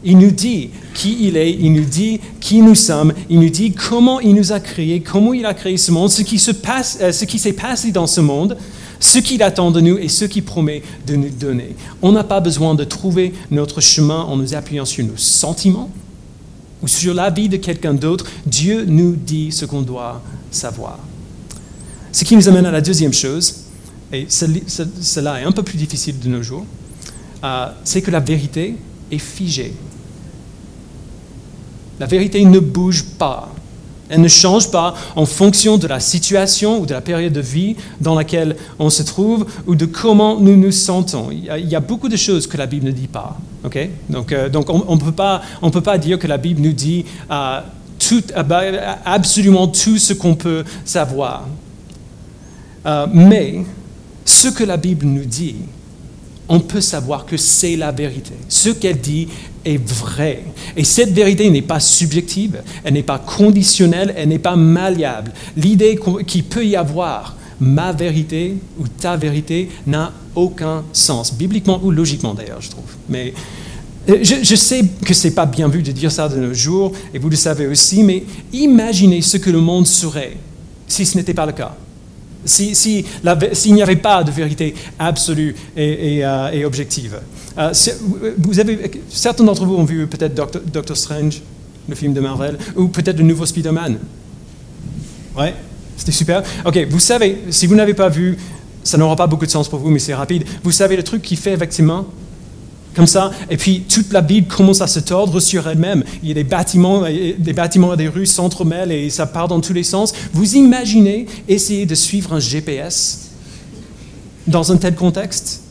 Il 0.05 0.19
nous 0.19 0.31
dit 0.31 0.71
qui 0.93 1.17
il 1.23 1.37
est, 1.37 1.53
il 1.53 1.73
nous 1.73 1.85
dit 1.85 2.21
qui 2.41 2.61
nous 2.61 2.75
sommes, 2.75 3.12
il 3.31 3.41
nous 3.41 3.49
dit 3.49 3.73
comment 3.73 4.21
il 4.21 4.35
nous 4.35 4.53
a 4.53 4.61
créés, 4.61 5.01
comment 5.01 5.33
il 5.33 5.47
a 5.47 5.55
créé 5.55 5.77
ce 5.79 5.91
monde, 5.91 6.11
ce 6.11 6.23
qui, 6.23 6.37
euh, 6.37 7.12
ce 7.12 7.25
qui 7.25 7.39
s'est 7.39 7.55
passé 7.55 7.91
dans 7.91 8.06
ce 8.06 8.21
monde, 8.21 8.56
ce 9.01 9.19
qu'il 9.19 9.43
attend 9.43 9.71
de 9.71 9.81
nous 9.81 9.97
et 9.99 10.09
ce 10.09 10.25
qu'il 10.25 10.45
promet 10.45 10.83
de 11.06 11.17
nous 11.17 11.31
donner. 11.31 11.75
On 12.03 12.12
n'a 12.12 12.25
pas 12.25 12.41
besoin 12.41 12.75
de 12.75 12.85
trouver 12.85 13.33
notre 13.51 13.81
chemin 13.81 14.21
en 14.23 14.37
nous 14.37 14.55
appuyant 14.55 14.85
sur 14.85 15.05
nos 15.05 15.17
sentiments 15.17 15.91
ou 16.83 16.89
sur 16.89 17.15
la 17.15 17.31
vie 17.31 17.49
de 17.49 17.56
quelqu'un 17.56 17.95
d'autre. 17.95 18.27
Dieu 18.47 18.85
nous 18.87 19.17
dit 19.17 19.53
ce 19.53 19.65
qu'on 19.65 19.83
doit 19.83 20.23
savoir. 20.51 20.99
Ce 22.15 22.23
qui 22.23 22.37
nous 22.37 22.49
amène 22.49 22.65
à 22.65 22.71
la 22.71 22.81
deuxième 22.81 23.13
chose, 23.13 23.65
et 24.13 24.29
cela 24.29 25.41
est 25.41 25.45
un 25.45 25.51
peu 25.51 25.65
plus 25.65 25.77
difficile 25.77 26.17
de 26.21 26.29
nos 26.29 26.45
jours, 26.45 26.65
euh, 27.43 27.67
c'est 27.83 28.03
que 28.03 28.13
la 28.13 28.21
vérité 28.21 28.77
est 29.11 29.19
figée. 29.19 29.75
La 31.99 32.06
vérité 32.06 32.44
ne 32.44 32.61
bouge 32.61 33.03
pas. 33.19 33.53
Elle 34.09 34.21
ne 34.21 34.29
change 34.29 34.71
pas 34.71 34.94
en 35.17 35.27
fonction 35.27 35.77
de 35.77 35.89
la 35.89 35.99
situation 35.99 36.79
ou 36.79 36.87
de 36.87 36.94
la 36.94 37.01
période 37.01 37.33
de 37.33 37.41
vie 37.41 37.75
dans 38.01 38.15
laquelle 38.15 38.55
on 38.79 38.91
se 38.91 39.03
trouve 39.03 39.47
ou 39.67 39.75
de 39.75 39.85
comment 39.85 40.39
nous 40.39 40.56
nous 40.56 40.71
sentons. 40.71 41.33
Il 41.33 41.69
y 41.69 41.75
a, 41.75 41.81
beaucoup 41.81 42.09
de 42.09 42.17
choses 42.17 42.47
que 42.47 42.56
la 42.56 42.67
Bible 42.67 42.87
ne 42.87 42.93
dit 42.93 43.09
pas. 43.09 43.37
Donc, 44.09 44.31
euh, 44.31 44.49
donc 44.49 44.71
on 44.71 44.94
ne 44.94 45.01
peut, 45.01 45.81
pas 45.81 45.99
dire 45.99 46.21
que 46.21 46.29
la 46.29 46.39
Bible 46.39 46.61
nous 46.61 46.75
dit 46.75 47.06
euh, 47.29 47.61
tout, 47.99 48.23
absolument 49.05 49.67
tout 49.67 49.99
ce 49.99 50.13
qu'on 50.13 50.37
peut 50.37 50.63
savoir. 50.85 51.49
Euh, 52.86 53.06
mais 53.12 53.64
ce 54.24 54.48
que 54.48 54.64
la 54.64 54.76
Bible 54.76 55.06
nous 55.06 55.24
dit, 55.24 55.56
on 56.48 56.60
peut 56.60 56.81
savoir 56.81 57.24
que 57.24 57.36
c'est 57.36 57.76
la 57.76 57.91
vérité. 57.91 58.34
Ce 58.48 58.69
qu'elle 58.69 59.00
dit 59.00 59.29
est 59.64 59.82
vrai. 59.82 60.43
Et 60.76 60.84
cette 60.84 61.12
vérité 61.12 61.48
n'est 61.50 61.62
pas 61.62 61.81
subjective, 61.81 62.62
elle 62.82 62.94
n'est 62.94 63.03
pas 63.03 63.19
conditionnelle, 63.19 64.14
elle 64.17 64.29
n'est 64.29 64.38
pas 64.38 64.56
malléable. 64.56 65.32
L'idée 65.56 65.98
qu'il 66.26 66.44
peut 66.44 66.67
y 66.67 66.76
avoir 66.76 67.36
ma 67.60 67.93
vérité 67.93 68.56
ou 68.79 68.88
ta 68.88 69.17
vérité 69.17 69.69
n'a 69.86 70.12
aucun 70.34 70.84
sens, 70.93 71.32
bibliquement 71.32 71.81
ou 71.82 71.91
logiquement 71.91 72.34
d'ailleurs, 72.34 72.60
je 72.60 72.70
trouve. 72.70 72.84
Mais 73.08 73.32
euh, 74.10 74.19
je, 74.22 74.34
je 74.43 74.55
sais 74.55 74.84
que 75.05 75.14
ce 75.14 75.29
n'est 75.29 75.34
pas 75.34 75.46
bien 75.46 75.69
vu 75.69 75.82
de 75.82 75.93
dire 75.93 76.12
ça 76.12 76.29
de 76.29 76.36
nos 76.36 76.53
jours, 76.53 76.93
et 77.14 77.19
vous 77.19 77.31
le 77.31 77.36
savez 77.36 77.67
aussi, 77.67 78.03
mais 78.03 78.24
imaginez 78.53 79.22
ce 79.22 79.38
que 79.38 79.48
le 79.48 79.60
monde 79.60 79.86
serait 79.86 80.36
si 80.86 81.06
ce 81.06 81.17
n'était 81.17 81.32
pas 81.32 81.46
le 81.46 81.53
cas. 81.53 81.74
S'il 82.44 82.77
si, 82.77 83.72
n'y 83.72 83.82
avait 83.82 83.96
pas 83.96 84.22
de 84.22 84.31
vérité 84.31 84.74
absolue 84.98 85.55
et, 85.77 86.24
euh, 86.24 86.67
objective. 86.67 87.20
Euh, 87.58 87.72
vous 88.39 88.60
avez, 88.60 88.91
certains 89.08 89.44
d'entre 89.44 89.65
vous 89.65 89.77
ont 89.77 89.84
vu 89.84 90.06
peut-être 90.06 90.34
Doctor, 90.34 90.96
Strange, 90.96 91.41
le 91.89 91.94
film 91.94 92.13
de 92.13 92.20
Marvel, 92.20 92.58
ou 92.77 92.89
peut-être 92.89 93.19
le 93.19 93.24
nouveau 93.24 93.46
Spider-Man. 93.46 93.98
Ouais, 95.36 95.55
c'était 95.96 96.13
super. 96.13 96.43
Ok, 96.65 96.79
vous 96.91 97.01
savez, 97.01 97.43
si 97.51 97.67
vous 97.67 97.74
n'avez 97.74 97.94
pas 97.94 98.08
vu, 98.08 98.36
ça 98.82 98.98
n'aura 98.98 99.17
pas 99.17 99.27
beaucoup 99.27 99.46
de 99.46 99.51
sens 99.51 99.69
pour 99.69 99.79
vous, 99.79 99.91
mais 99.91 99.98
c'est 99.98 100.15
rapide. 100.15 100.44
Vous 100.63 100.72
savez 100.72 100.96
le 100.96 101.03
truc 101.03 101.22
qu'il 101.22 101.39
fait 101.39 101.53
avec 101.53 101.72
ses 101.72 101.82
mains? 101.82 102.06
Comme 102.94 103.06
ça, 103.06 103.31
et 103.51 103.56
puis 103.56 103.82
toute 103.89 104.13
la 104.13 104.20
Bible 104.20 104.46
commence 104.46 104.81
à 104.81 104.86
se 104.86 105.01
tordre 105.01 105.41
sur 105.41 105.67
elle-même. 105.69 106.05
Il 106.22 106.29
y 106.29 106.32
a 106.32 106.34
des 106.34 106.44
bâtiments, 106.44 107.03
des 107.03 107.53
bâtiments 107.53 107.94
et 107.94 107.96
des 107.96 108.08
rues 108.08 108.27
s'entremêlent 108.27 108.93
et 108.93 109.10
ça 109.10 109.27
part 109.27 109.48
dans 109.48 109.60
tous 109.60 109.72
les 109.72 109.82
sens. 109.82 110.13
Vous 110.32 110.56
imaginez 110.56 111.27
essayer 111.48 111.86
de 111.86 111.94
suivre 111.94 112.32
un 112.32 112.41
GPS 112.41 113.31
dans 114.46 114.72
un 114.72 114.77
tel 114.77 114.94
contexte? 114.94 115.63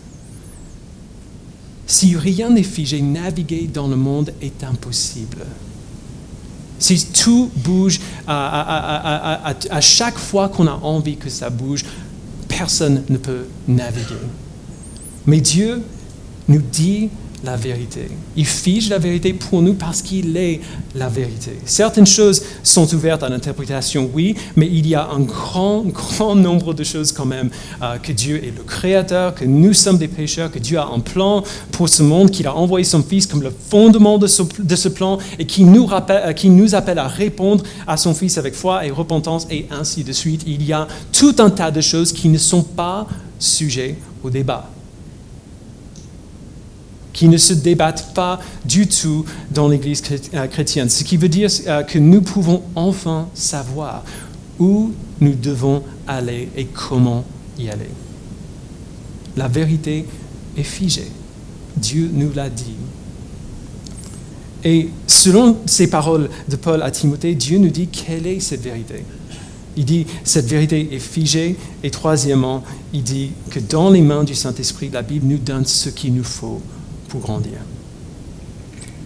Si 1.87 2.15
rien 2.15 2.49
n'est 2.49 2.63
figé, 2.63 3.01
naviguer 3.01 3.69
dans 3.71 3.87
le 3.87 3.95
monde 3.95 4.33
est 4.41 4.63
impossible. 4.63 5.45
Si 6.79 7.05
tout 7.05 7.49
bouge 7.55 7.99
à, 8.27 9.53
à 9.69 9.81
chaque 9.81 10.17
fois 10.17 10.49
qu'on 10.49 10.67
a 10.67 10.79
envie 10.81 11.15
que 11.15 11.29
ça 11.29 11.49
bouge, 11.49 11.85
personne 12.47 13.03
ne 13.09 13.17
peut 13.17 13.45
naviguer. 13.67 14.15
Mais 15.25 15.39
Dieu 15.39 15.81
nous 16.47 16.61
dit 16.61 17.09
la 17.43 17.57
vérité. 17.57 18.07
Il 18.37 18.45
fige 18.45 18.89
la 18.89 18.97
vérité 18.97 19.33
pour 19.33 19.61
nous 19.61 19.73
parce 19.73 20.01
qu'il 20.01 20.35
est 20.37 20.61
la 20.95 21.09
vérité. 21.09 21.51
Certaines 21.65 22.07
choses 22.07 22.41
sont 22.63 22.91
ouvertes 22.93 23.21
à 23.21 23.29
l'interprétation, 23.29 24.09
oui, 24.13 24.35
mais 24.55 24.67
il 24.67 24.87
y 24.87 24.95
a 24.95 25.09
un 25.09 25.19
grand, 25.19 25.81
grand 25.81 26.35
nombre 26.35 26.73
de 26.73 26.83
choses 26.83 27.11
quand 27.11 27.25
même. 27.25 27.49
Euh, 27.81 27.97
que 27.97 28.13
Dieu 28.13 28.37
est 28.37 28.55
le 28.55 28.63
créateur, 28.63 29.35
que 29.35 29.43
nous 29.43 29.73
sommes 29.73 29.97
des 29.97 30.07
pécheurs, 30.07 30.51
que 30.51 30.59
Dieu 30.59 30.77
a 30.77 30.87
un 30.87 30.99
plan 30.99 31.43
pour 31.73 31.89
ce 31.89 32.01
monde, 32.01 32.31
qu'il 32.31 32.47
a 32.47 32.55
envoyé 32.55 32.85
son 32.85 33.03
Fils 33.03 33.27
comme 33.27 33.43
le 33.43 33.51
fondement 33.69 34.17
de 34.17 34.27
ce, 34.27 34.87
plan 34.87 35.17
et 35.37 35.45
qui 35.45 35.65
nous, 35.65 35.89
euh, 35.91 36.33
qui 36.33 36.49
nous 36.49 36.75
appelle 36.75 36.99
à 36.99 37.07
répondre 37.07 37.63
à 37.87 37.97
son 37.97 38.13
Fils 38.13 38.37
avec 38.37 38.53
foi 38.53 38.85
et 38.85 38.91
repentance 38.91 39.47
et 39.51 39.67
ainsi 39.69 40.03
de 40.05 40.13
suite. 40.13 40.43
Il 40.47 40.63
y 40.63 40.71
a 40.71 40.87
tout 41.11 41.35
un 41.39 41.49
tas 41.49 41.71
de 41.71 41.81
choses 41.81 42.13
qui 42.13 42.29
ne 42.29 42.37
sont 42.37 42.63
pas 42.63 43.05
sujets 43.37 43.97
au 44.23 44.29
débat 44.29 44.69
qui 47.13 47.29
ne 47.29 47.37
se 47.37 47.53
débattent 47.53 48.13
pas 48.13 48.39
du 48.65 48.87
tout 48.87 49.23
dans 49.51 49.67
l'Église 49.67 50.01
euh, 50.33 50.47
chrétienne. 50.47 50.89
Ce 50.89 51.03
qui 51.03 51.15
veut 51.15 51.29
dire 51.29 51.49
euh, 51.67 51.83
que 51.83 51.99
nous 51.99 52.21
pouvons 52.21 52.63
enfin 52.75 53.29
savoir 53.35 54.03
où 54.59 54.91
nous 55.21 55.35
devons 55.35 55.83
aller 56.07 56.49
et 56.57 56.65
comment 56.65 57.23
y 57.57 57.69
aller. 57.69 57.89
La 59.37 59.47
vérité 59.47 60.05
est 60.57 60.63
figée. 60.63 61.07
Dieu 61.77 62.09
nous 62.11 62.31
l'a 62.33 62.49
dit. 62.49 62.75
Et 64.63 64.89
selon 65.07 65.57
ces 65.65 65.89
paroles 65.89 66.29
de 66.47 66.55
Paul 66.55 66.81
à 66.81 66.91
Timothée, 66.91 67.35
Dieu 67.35 67.57
nous 67.57 67.69
dit 67.69 67.87
quelle 67.87 68.27
est 68.27 68.39
cette 68.39 68.61
vérité. 68.61 69.03
Il 69.75 69.85
dit 69.85 70.05
cette 70.23 70.45
vérité 70.45 70.89
est 70.91 70.99
figée. 70.99 71.57
Et 71.83 71.89
troisièmement, 71.89 72.63
il 72.93 73.03
dit 73.03 73.31
que 73.49 73.59
dans 73.59 73.89
les 73.89 74.01
mains 74.01 74.23
du 74.23 74.35
Saint-Esprit, 74.35 74.89
la 74.91 75.01
Bible 75.01 75.27
nous 75.27 75.37
donne 75.37 75.65
ce 75.65 75.89
qu'il 75.89 76.13
nous 76.13 76.23
faut 76.23 76.61
grandir. 77.19 77.59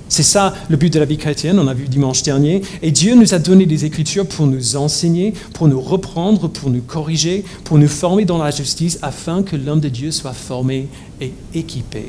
C'est 0.09 0.23
ça 0.23 0.53
le 0.69 0.77
but 0.77 0.91
de 0.91 0.99
la 0.99 1.05
vie 1.05 1.17
chrétienne, 1.17 1.59
on 1.59 1.67
a 1.67 1.73
vu 1.73 1.87
dimanche 1.87 2.23
dernier. 2.23 2.61
Et 2.81 2.91
Dieu 2.91 3.15
nous 3.15 3.33
a 3.33 3.39
donné 3.39 3.65
des 3.65 3.85
écritures 3.85 4.25
pour 4.25 4.47
nous 4.47 4.77
enseigner, 4.77 5.33
pour 5.53 5.67
nous 5.67 5.81
reprendre, 5.81 6.47
pour 6.47 6.69
nous 6.69 6.81
corriger, 6.81 7.43
pour 7.65 7.77
nous 7.77 7.89
former 7.89 8.23
dans 8.23 8.37
la 8.37 8.51
justice, 8.51 8.99
afin 9.01 9.43
que 9.43 9.55
l'homme 9.55 9.81
de 9.81 9.89
Dieu 9.89 10.11
soit 10.11 10.33
formé 10.33 10.87
et 11.19 11.33
équipé 11.53 12.05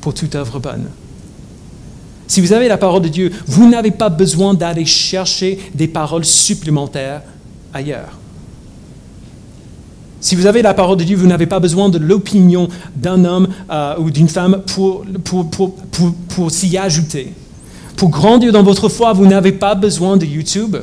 pour 0.00 0.14
toute 0.14 0.34
œuvre 0.34 0.58
bonne. 0.58 0.86
Si 2.26 2.40
vous 2.40 2.54
avez 2.54 2.68
la 2.68 2.78
parole 2.78 3.02
de 3.02 3.08
Dieu, 3.08 3.30
vous 3.46 3.68
n'avez 3.68 3.90
pas 3.90 4.08
besoin 4.08 4.54
d'aller 4.54 4.86
chercher 4.86 5.58
des 5.74 5.88
paroles 5.88 6.24
supplémentaires 6.24 7.20
ailleurs. 7.74 8.21
Si 10.22 10.36
vous 10.36 10.46
avez 10.46 10.62
la 10.62 10.72
parole 10.72 10.96
de 10.98 11.02
Dieu, 11.02 11.16
vous 11.16 11.26
n'avez 11.26 11.46
pas 11.46 11.58
besoin 11.58 11.88
de 11.88 11.98
l'opinion 11.98 12.68
d'un 12.94 13.24
homme 13.24 13.48
euh, 13.70 13.96
ou 13.98 14.08
d'une 14.12 14.28
femme 14.28 14.62
pour, 14.72 15.04
pour, 15.24 16.50
s'y 16.52 16.78
ajouter. 16.78 17.32
Pour 17.96 18.08
grandir 18.08 18.52
dans 18.52 18.62
votre 18.62 18.88
foi, 18.88 19.12
vous 19.12 19.26
n'avez 19.26 19.50
pas 19.50 19.74
besoin 19.74 20.16
de 20.16 20.24
YouTube. 20.24 20.76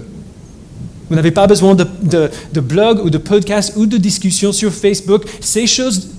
Vous 1.10 1.16
n'avez 1.16 1.32
pas 1.32 1.48
besoin 1.48 1.74
de, 1.74 1.88
de, 2.04 2.60
blog 2.60 3.00
ou 3.04 3.10
de 3.10 3.18
podcast 3.18 3.74
ou 3.78 3.86
de 3.86 3.96
discussion 3.96 4.52
sur 4.52 4.74
Facebook. 4.74 5.24
Ces 5.40 5.68
choses 5.68 6.10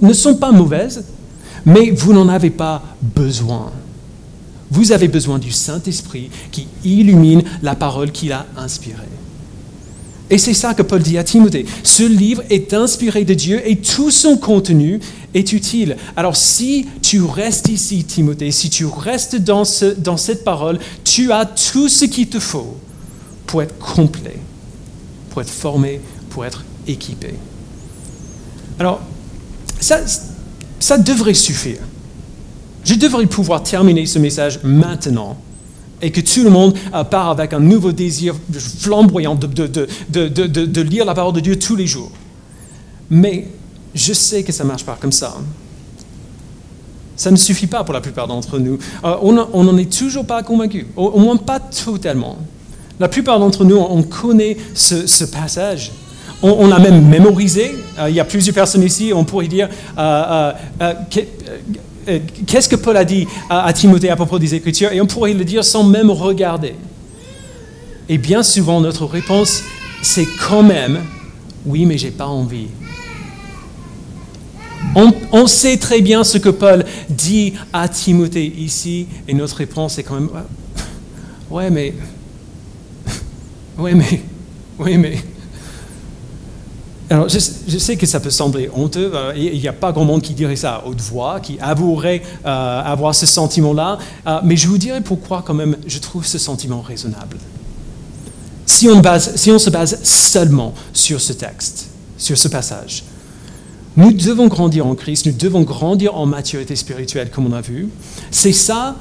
ne 0.00 0.12
sont 0.12 0.36
pas 0.36 0.52
mauvaises, 0.52 1.04
mais 1.66 1.90
vous 1.90 2.12
n'en 2.12 2.28
avez 2.28 2.50
pas 2.50 2.82
besoin. 3.02 3.72
Vous 4.70 4.92
avez 4.92 5.08
besoin 5.08 5.40
du 5.40 5.50
Saint-Esprit 5.50 6.30
qui 6.52 6.68
illumine 6.84 7.42
la 7.62 7.74
parole 7.74 8.12
qu'il 8.12 8.30
a 8.30 8.46
inspirée. 8.56 9.19
Et 10.30 10.38
c'est 10.38 10.54
ça 10.54 10.74
que 10.74 10.82
Paul 10.82 11.02
dit 11.02 11.18
à 11.18 11.24
Timothée. 11.24 11.66
Ce 11.82 12.04
livre 12.04 12.42
est 12.50 12.72
inspiré 12.72 13.24
de 13.24 13.34
Dieu 13.34 13.60
et 13.68 13.76
tout 13.76 14.12
son 14.12 14.36
contenu 14.36 15.00
est 15.34 15.52
utile. 15.52 15.96
Alors 16.16 16.36
si 16.36 16.86
tu 17.02 17.22
restes 17.22 17.68
ici, 17.68 18.04
Timothée, 18.04 18.52
si 18.52 18.70
tu 18.70 18.86
restes 18.86 19.36
dans, 19.36 19.64
ce, 19.64 19.86
dans 19.86 20.16
cette 20.16 20.44
parole, 20.44 20.78
tu 21.02 21.32
as 21.32 21.44
tout 21.44 21.88
ce 21.88 22.04
qu'il 22.04 22.28
te 22.28 22.38
faut 22.38 22.76
pour 23.46 23.62
être 23.62 23.76
complet, 23.78 24.36
pour 25.30 25.42
être 25.42 25.50
formé, 25.50 26.00
pour 26.30 26.44
être 26.44 26.64
équipé. 26.86 27.34
Alors, 28.78 29.00
ça, 29.80 30.00
ça 30.78 30.96
devrait 30.96 31.34
suffire. 31.34 31.80
Je 32.84 32.94
devrais 32.94 33.26
pouvoir 33.26 33.62
terminer 33.62 34.06
ce 34.06 34.18
message 34.18 34.60
maintenant 34.62 35.36
et 36.02 36.10
que 36.10 36.20
tout 36.20 36.44
le 36.44 36.50
monde 36.50 36.74
euh, 36.94 37.04
part 37.04 37.30
avec 37.30 37.52
un 37.52 37.60
nouveau 37.60 37.92
désir 37.92 38.34
flamboyant 38.80 39.34
de, 39.34 40.80
lire 40.80 41.04
la 41.04 41.14
parole 41.14 41.34
de 41.34 41.40
Dieu 41.40 41.58
tous 41.58 41.76
les 41.76 41.86
jours. 41.86 42.10
Mais 43.10 43.48
je 43.94 44.12
sais 44.12 44.42
que 44.42 44.52
ça 44.52 44.64
ne 44.64 44.68
marche 44.68 44.84
pas 44.84 44.96
comme 45.00 45.12
ça. 45.12 45.36
Ça 47.16 47.30
ne 47.30 47.36
suffit 47.36 47.66
pas 47.66 47.84
pour 47.84 47.92
la 47.92 48.00
plupart 48.00 48.26
d'entre 48.26 48.58
nous. 48.58 48.78
Euh, 49.04 49.16
on 49.22 49.64
n'en 49.64 49.76
est 49.76 49.92
toujours 49.92 50.24
pas 50.24 50.42
convaincu, 50.42 50.86
au, 50.96 51.18
moins 51.18 51.36
pas 51.36 51.60
totalement. 51.60 52.38
La 52.98 53.08
plupart 53.08 53.38
d'entre 53.38 53.64
nous, 53.64 53.76
on 53.76 54.02
connaît 54.02 54.56
ce, 54.74 55.24
passage. 55.24 55.92
On, 56.42 56.68
l'a 56.68 56.78
même 56.78 57.06
mémorisé. 57.06 57.74
Euh, 57.98 58.08
il 58.08 58.14
y 58.14 58.20
a 58.20 58.24
plusieurs 58.24 58.54
personnes 58.54 58.82
ici, 58.82 59.12
on 59.14 59.24
pourrait 59.24 59.48
dire, 59.48 59.68
qu'est-ce 62.46 62.68
que 62.68 62.76
Paul 62.76 62.96
a 62.96 63.04
dit 63.04 63.26
à, 63.48 63.72
Timothée 63.72 64.10
à 64.10 64.16
propos 64.16 64.38
des 64.38 64.54
Écritures? 64.54 64.92
Et 64.92 65.00
on 65.00 65.06
pourrait 65.06 65.32
le 65.32 65.44
dire 65.44 65.64
sans 65.64 65.84
même 65.84 66.10
regarder. 66.10 66.74
Et 68.08 68.18
bien 68.18 68.42
souvent, 68.42 68.80
notre 68.80 69.06
réponse, 69.06 69.62
c'est 70.02 70.26
quand 70.48 70.62
même, 70.62 71.00
oui, 71.64 71.86
mais 71.86 71.98
j'ai 71.98 72.10
pas 72.10 72.26
envie. 72.26 72.66
On, 74.94 75.12
on, 75.30 75.46
sait 75.46 75.76
très 75.76 76.00
bien 76.00 76.24
ce 76.24 76.38
que 76.38 76.48
Paul 76.48 76.84
dit 77.08 77.52
à 77.72 77.88
Timothée 77.88 78.52
ici, 78.58 79.06
et 79.28 79.34
notre 79.34 79.56
réponse 79.56 79.98
est 79.98 80.02
quand 80.02 80.14
même, 80.14 80.30
ouais, 81.50 81.70
mais, 81.70 81.94
ouais, 83.78 83.94
mais, 83.94 84.22
ouais, 84.78 84.96
mais. 84.96 85.18
Alors, 87.12 87.28
je, 87.28 87.38
sais 87.40 87.96
que 87.96 88.06
ça 88.06 88.20
peut 88.20 88.30
sembler 88.30 88.70
honteux, 88.72 89.10
euh, 89.12 89.32
il 89.36 89.60
n'y 89.60 89.66
a 89.66 89.72
pas 89.72 89.90
grand 89.90 90.04
monde 90.04 90.22
qui 90.22 90.32
dirait 90.32 90.54
ça 90.54 90.76
à 90.76 90.86
haute 90.86 91.00
voix, 91.00 91.40
qui 91.40 91.58
avouerait 91.60 92.22
euh, 92.46 92.82
avoir 92.84 93.16
ce 93.16 93.26
sentiment-là, 93.26 93.98
euh, 94.28 94.38
mais 94.44 94.56
je 94.56 94.68
vous 94.68 94.78
dirais 94.78 95.00
pourquoi 95.00 95.42
quand 95.44 95.54
même 95.54 95.76
je 95.88 95.98
trouve 95.98 96.24
ce 96.24 96.38
sentiment 96.38 96.80
raisonnable. 96.80 97.36
Si 98.64 98.88
on, 98.88 99.02
si 99.34 99.50
on 99.50 99.58
se 99.58 99.70
base 99.70 100.00
seulement 100.04 100.72
sur 100.92 101.20
ce 101.20 101.32
texte, 101.32 101.88
sur 102.16 102.38
ce 102.38 102.46
passage, 102.46 103.02
nous 103.96 104.12
devons 104.12 104.46
grandir 104.46 104.86
en 104.86 104.94
Christ, 104.94 105.26
nous 105.26 105.32
devons 105.32 105.62
grandir 105.62 106.14
en 106.16 106.26
maturité 106.26 106.76
spirituelle, 106.76 107.30
comme 107.30 107.46
on 107.46 107.52
a 107.52 107.60
vu. 107.60 107.88
C'est 108.30 108.52
ça, 108.52 108.94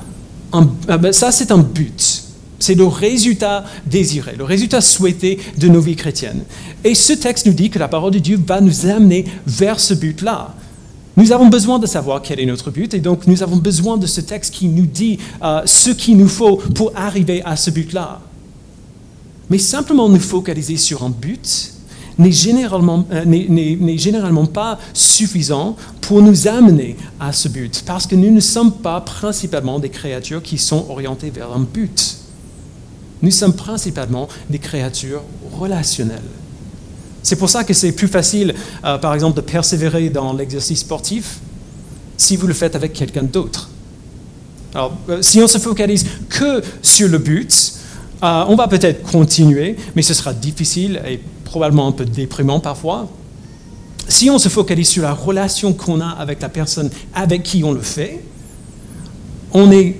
ben, 0.51 1.13
ça 1.13 1.31
c'est 1.31 1.51
un 1.51 1.59
but 1.59 2.23
c'est 2.59 2.75
le 2.75 2.85
résultat 2.85 3.63
désiré, 3.85 4.35
le 4.37 4.43
résultat 4.43 4.81
souhaité 4.81 5.39
de 5.57 5.67
nos 5.67 5.81
vies 5.81 5.95
chrétiennes. 5.95 6.43
Et 6.83 6.93
ce 6.93 7.13
texte 7.13 7.45
nous 7.45 7.53
dit 7.53 7.69
que 7.69 7.79
la 7.79 7.87
parole 7.87 8.11
de 8.11 8.19
Dieu 8.19 8.39
va 8.45 8.61
nous 8.61 8.85
amener 8.85 9.25
vers 9.47 9.79
ce 9.79 9.93
but-là. 9.93 10.53
Nous 11.17 11.31
avons 11.31 11.47
besoin 11.47 11.79
de 11.79 11.85
savoir 11.85 12.21
quel 12.21 12.39
est 12.39 12.45
notre 12.45 12.71
but 12.71 12.93
et 12.93 12.99
donc 12.99 13.27
nous 13.27 13.43
avons 13.43 13.57
besoin 13.57 13.97
de 13.97 14.05
ce 14.05 14.21
texte 14.21 14.53
qui 14.53 14.67
nous 14.67 14.85
dit 14.85 15.19
euh, 15.43 15.61
ce 15.65 15.89
qu'il 15.89 16.17
nous 16.17 16.29
faut 16.29 16.57
pour 16.57 16.93
arriver 16.95 17.41
à 17.43 17.55
ce 17.55 17.71
but-là. 17.71 18.21
Mais 19.49 19.57
simplement 19.57 20.07
nous 20.07 20.19
focaliser 20.19 20.77
sur 20.77 21.03
un 21.03 21.09
but 21.09 21.73
n'est 22.19 22.31
généralement, 22.31 23.05
euh, 23.11 23.97
généralement 23.97 24.45
pas 24.45 24.77
suffisant 24.93 25.75
pour 26.01 26.21
nous 26.21 26.47
amener 26.47 26.95
à 27.19 27.31
ce 27.33 27.47
but, 27.47 27.83
parce 27.85 28.05
que 28.05 28.15
nous 28.15 28.29
ne 28.31 28.39
sommes 28.39 28.73
pas 28.73 29.01
principalement 29.01 29.79
des 29.79 29.89
créatures 29.89 30.43
qui 30.43 30.57
sont 30.57 30.85
orientées 30.89 31.31
vers 31.31 31.51
un 31.53 31.61
but. 31.61 32.18
Nous 33.21 33.31
sommes 33.31 33.53
principalement 33.53 34.27
des 34.49 34.59
créatures 34.59 35.23
relationnelles. 35.57 36.21
C'est 37.21 37.35
pour 37.35 37.49
ça 37.49 37.63
que 37.63 37.73
c'est 37.73 37.91
plus 37.91 38.07
facile, 38.07 38.55
euh, 38.85 38.97
par 38.97 39.13
exemple, 39.13 39.35
de 39.37 39.41
persévérer 39.41 40.09
dans 40.09 40.33
l'exercice 40.33 40.79
sportif 40.79 41.39
si 42.17 42.37
vous 42.37 42.47
le 42.47 42.53
faites 42.53 42.75
avec 42.75 42.93
quelqu'un 42.93 43.23
d'autre. 43.23 43.69
Alors, 44.73 44.97
euh, 45.09 45.21
si 45.21 45.41
on 45.41 45.47
se 45.47 45.57
focalise 45.57 46.05
que 46.29 46.61
sur 46.81 47.09
le 47.09 47.17
but, 47.17 47.73
euh, 48.23 48.45
on 48.47 48.55
va 48.55 48.67
peut-être 48.67 49.03
continuer, 49.03 49.75
mais 49.95 50.01
ce 50.01 50.13
sera 50.13 50.33
difficile 50.33 51.01
et 51.07 51.19
probablement 51.43 51.87
un 51.87 51.91
peu 51.91 52.05
déprimant 52.05 52.59
parfois. 52.59 53.09
Si 54.07 54.29
on 54.29 54.39
se 54.39 54.49
focalise 54.49 54.89
sur 54.89 55.03
la 55.03 55.13
relation 55.13 55.73
qu'on 55.73 56.01
a 56.01 56.09
avec 56.09 56.41
la 56.41 56.49
personne 56.49 56.89
avec 57.13 57.43
qui 57.43 57.63
on 57.63 57.71
le 57.71 57.81
fait, 57.81 58.23
on 59.53 59.71
est 59.71 59.95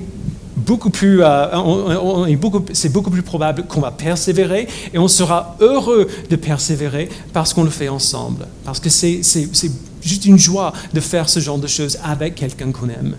euh, 1.21 2.63
c'est 2.73 2.91
beaucoup 2.91 3.09
plus 3.09 3.21
probable 3.21 3.63
qu'on 3.63 3.81
va 3.81 3.91
persévérer 3.91 4.67
et 4.93 4.99
on 4.99 5.07
sera 5.07 5.55
heureux 5.59 6.07
de 6.29 6.35
persévérer 6.35 7.09
parce 7.33 7.53
qu'on 7.53 7.63
le 7.63 7.69
fait 7.69 7.89
ensemble. 7.89 8.47
Parce 8.65 8.79
que 8.79 8.89
c'est 8.89 9.21
juste 10.01 10.25
une 10.25 10.38
joie 10.38 10.73
de 10.93 10.99
faire 10.99 11.29
ce 11.29 11.39
genre 11.39 11.57
de 11.57 11.67
choses 11.67 11.97
avec 12.03 12.35
quelqu'un 12.35 12.71
qu'on 12.71 12.89
aime. 12.89 13.15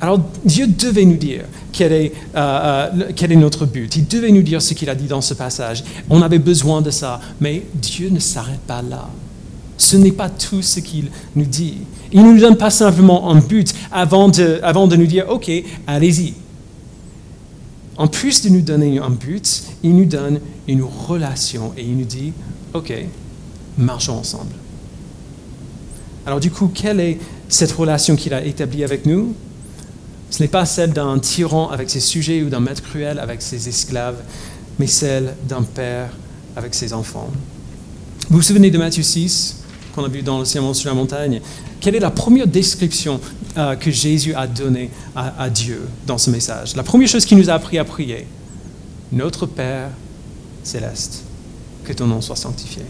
Alors 0.00 0.18
Dieu 0.44 0.66
devait 0.66 1.04
nous 1.04 1.16
dire 1.16 1.44
quel 1.72 1.92
est, 1.92 2.12
euh, 2.34 2.88
euh, 2.94 3.10
quel 3.14 3.32
est, 3.32 3.36
notre 3.36 3.66
but. 3.66 3.94
Il 3.96 4.06
devait 4.06 4.30
nous 4.30 4.42
dire 4.42 4.62
ce 4.62 4.72
qu'il 4.74 4.88
a 4.88 4.94
dit 4.94 5.06
dans 5.06 5.20
ce 5.20 5.34
passage. 5.34 5.84
On 6.08 6.22
avait 6.22 6.38
besoin 6.38 6.80
de 6.80 6.90
ça, 6.90 7.20
mais 7.40 7.64
Dieu 7.74 8.08
ne 8.08 8.18
s'arrête 8.18 8.60
pas 8.60 8.82
là. 8.82 9.08
Ce 9.80 9.96
n'est 9.96 10.12
pas 10.12 10.28
tout 10.28 10.60
ce 10.60 10.78
qu'il 10.78 11.08
nous 11.34 11.46
dit. 11.46 11.78
Il 12.12 12.22
ne 12.22 12.34
nous 12.34 12.38
donne 12.38 12.58
pas 12.58 12.68
simplement 12.68 13.30
un 13.30 13.40
but 13.40 13.74
avant 13.90 14.28
de, 14.28 14.60
avant 14.62 14.86
de 14.86 14.94
nous 14.94 15.06
dire, 15.06 15.30
OK, 15.30 15.50
allez-y. 15.86 16.34
En 17.96 18.06
plus 18.06 18.42
de 18.42 18.50
nous 18.50 18.60
donner 18.60 18.98
un 18.98 19.08
but, 19.08 19.62
il 19.82 19.96
nous 19.96 20.04
donne 20.04 20.40
une 20.68 20.82
relation 20.82 21.72
et 21.78 21.82
il 21.82 21.96
nous 21.96 22.04
dit, 22.04 22.34
OK, 22.74 22.92
marchons 23.78 24.18
ensemble. 24.18 24.52
Alors 26.26 26.40
du 26.40 26.50
coup, 26.50 26.70
quelle 26.72 27.00
est 27.00 27.18
cette 27.48 27.72
relation 27.72 28.16
qu'il 28.16 28.34
a 28.34 28.44
établie 28.44 28.84
avec 28.84 29.06
nous? 29.06 29.34
Ce 30.28 30.42
n'est 30.42 30.48
pas 30.48 30.66
celle 30.66 30.92
d'un 30.92 31.18
tyran 31.18 31.70
avec 31.70 31.88
ses 31.88 32.00
sujets 32.00 32.42
ou 32.42 32.50
d'un 32.50 32.60
maître 32.60 32.82
cruel 32.82 33.18
avec 33.18 33.40
ses 33.40 33.66
esclaves, 33.66 34.20
mais 34.78 34.86
celle 34.86 35.34
d'un 35.48 35.62
père 35.62 36.10
avec 36.54 36.74
ses 36.74 36.92
enfants. 36.92 37.30
Vous 38.28 38.36
vous 38.36 38.42
souvenez 38.42 38.70
de 38.70 38.76
Matthieu 38.76 39.02
6, 39.02 39.59
qu'on 40.00 40.06
a 40.06 40.08
vu 40.08 40.22
dans 40.22 40.38
le 40.38 40.44
Sermon 40.44 40.74
sur 40.74 40.88
la 40.88 40.94
montagne 40.94 41.40
Quelle 41.80 41.94
est 41.94 42.00
la 42.00 42.10
première 42.10 42.46
description 42.46 43.20
euh, 43.56 43.76
que 43.76 43.90
Jésus 43.90 44.34
a 44.34 44.46
donnée 44.46 44.90
à, 45.14 45.42
à 45.42 45.50
Dieu 45.50 45.86
dans 46.06 46.18
ce 46.18 46.30
message? 46.30 46.74
La 46.76 46.82
première 46.82 47.08
chose 47.08 47.24
qu'il 47.24 47.38
nous 47.38 47.50
a 47.50 47.54
appris 47.54 47.78
à 47.78 47.84
prier, 47.84 48.26
Notre 49.12 49.46
Père 49.46 49.90
céleste, 50.62 51.22
que 51.84 51.92
ton 51.92 52.06
nom 52.06 52.20
soit 52.20 52.36
sanctifié. 52.36 52.82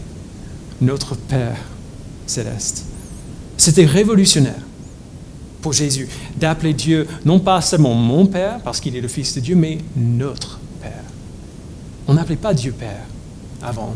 Notre 0.79 1.15
Père 1.15 1.57
céleste. 2.25 2.85
C'était 3.57 3.85
révolutionnaire 3.85 4.61
pour 5.61 5.73
Jésus 5.73 6.07
d'appeler 6.37 6.73
Dieu 6.73 7.07
non 7.25 7.39
pas 7.39 7.61
seulement 7.61 7.93
mon 7.93 8.25
Père, 8.25 8.59
parce 8.63 8.79
qu'il 8.79 8.95
est 8.95 9.01
le 9.01 9.07
Fils 9.07 9.35
de 9.35 9.39
Dieu, 9.41 9.55
mais 9.55 9.77
notre 9.95 10.59
Père. 10.81 11.03
On 12.07 12.13
n'appelait 12.13 12.35
pas 12.35 12.53
Dieu 12.53 12.71
Père 12.71 13.05
avant. 13.61 13.93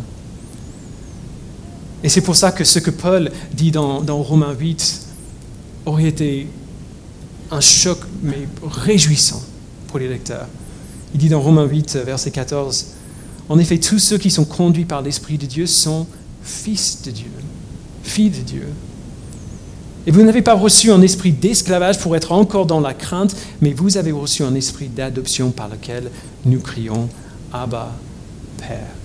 Et 2.03 2.09
c'est 2.09 2.21
pour 2.21 2.35
ça 2.35 2.51
que 2.51 2.63
ce 2.63 2.79
que 2.79 2.91
Paul 2.91 3.31
dit 3.53 3.71
dans, 3.71 4.01
Romains 4.21 4.53
8 4.53 5.01
aurait 5.85 6.05
été 6.05 6.47
un 7.51 7.61
choc, 7.61 7.99
mais 8.21 8.47
réjouissant 8.63 9.41
pour 9.87 9.99
les 9.99 10.07
lecteurs. 10.07 10.47
Il 11.13 11.19
dit 11.19 11.29
dans 11.29 11.41
Romains 11.41 11.65
8, 11.65 11.97
verset 12.05 12.31
14, 12.31 12.87
En 13.49 13.59
effet, 13.59 13.77
tous 13.77 13.99
ceux 13.99 14.17
qui 14.17 14.29
sont 14.29 14.45
conduits 14.45 14.85
par 14.85 15.01
l'Esprit 15.01 15.37
de 15.37 15.45
Dieu 15.45 15.65
sont 15.65 16.07
fils 16.43 17.01
de 17.03 17.11
Dieu, 17.11 17.31
filles 18.03 18.29
de 18.31 18.41
Dieu. 18.41 18.67
Et 20.07 20.11
vous 20.11 20.21
n'avez 20.21 20.43
pas 20.43 20.53
reçu 20.53 20.91
un 20.91 21.01
esprit 21.01 21.31
d'esclavage 21.31 21.99
pour 21.99 22.15
être 22.15 22.31
encore 22.31 22.67
dans 22.67 22.79
la 22.79 22.93
crainte, 22.93 23.35
mais 23.61 23.73
vous 23.73 23.97
avez 23.97 24.11
reçu 24.11 24.43
un 24.43 24.53
esprit 24.53 24.87
d'adoption 24.87 25.49
par 25.49 25.69
lequel 25.69 26.11
nous 26.45 26.59
crions 26.59 27.09
Abba, 27.51 27.91
Père. 28.57 29.04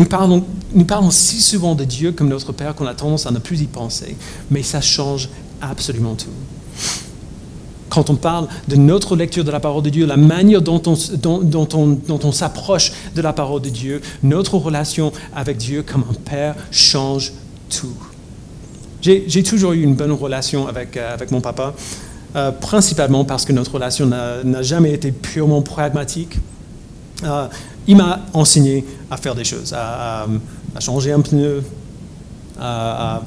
Nous 0.00 0.84
parlons, 0.84 1.10
si 1.10 1.42
souvent 1.42 1.74
de 1.74 1.84
Dieu 1.84 2.12
comme 2.12 2.28
notre 2.28 2.52
Père 2.52 2.74
qu'on 2.74 2.86
a 2.86 2.94
tendance 2.94 3.26
à 3.26 3.30
ne 3.30 3.38
plus 3.38 3.60
y 3.60 3.66
penser, 3.66 4.16
mais 4.50 4.62
ça 4.62 4.80
change 4.80 5.28
absolument 5.60 6.14
tout. 6.14 6.30
Quand 7.90 8.08
on 8.08 8.14
parle 8.14 8.48
de 8.68 8.76
notre 8.76 9.14
lecture 9.14 9.44
de 9.44 9.50
la 9.50 9.60
parole 9.60 9.82
de 9.82 9.90
Dieu, 9.90 10.06
la 10.06 10.16
manière 10.16 10.62
dont 10.62 10.80
on, 10.86 12.32
s'approche 12.32 12.92
de 13.14 13.20
la 13.20 13.34
parole 13.34 13.60
de 13.60 13.68
Dieu, 13.68 14.00
notre 14.22 14.56
relation 14.56 15.12
avec 15.34 15.58
Dieu 15.58 15.82
comme 15.82 16.04
un 16.08 16.14
Père 16.14 16.54
change 16.70 17.32
tout. 17.68 17.96
J'ai 19.02 19.42
toujours 19.42 19.72
eu 19.72 19.82
une 19.82 19.96
bonne 19.96 20.12
relation 20.12 20.66
avec, 20.66 20.96
euh, 20.96 21.16
mon 21.30 21.42
papa, 21.42 21.74
euh, 22.36 22.52
principalement 22.52 23.24
parce 23.26 23.44
que 23.44 23.52
notre 23.52 23.74
relation 23.74 24.06
n'a 24.06 24.62
jamais 24.62 24.92
été 24.92 25.12
purement 25.12 25.60
pragmatique. 25.60 26.38
Euh, 27.24 27.48
il 27.90 27.96
m'a 27.96 28.20
enseigné 28.34 28.84
à 29.10 29.16
faire 29.16 29.34
des 29.34 29.42
choses, 29.42 29.74
à, 29.76 30.28
changer 30.78 31.10
un 31.10 31.20
pneu, 31.22 31.64
à, 32.56 33.20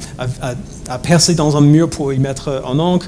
percer 1.04 1.36
dans 1.36 1.58
un 1.58 1.62
mur 1.62 1.90
pour 1.90 2.14
y 2.14 2.18
mettre 2.18 2.62
en 2.64 2.80
encre. 2.80 3.06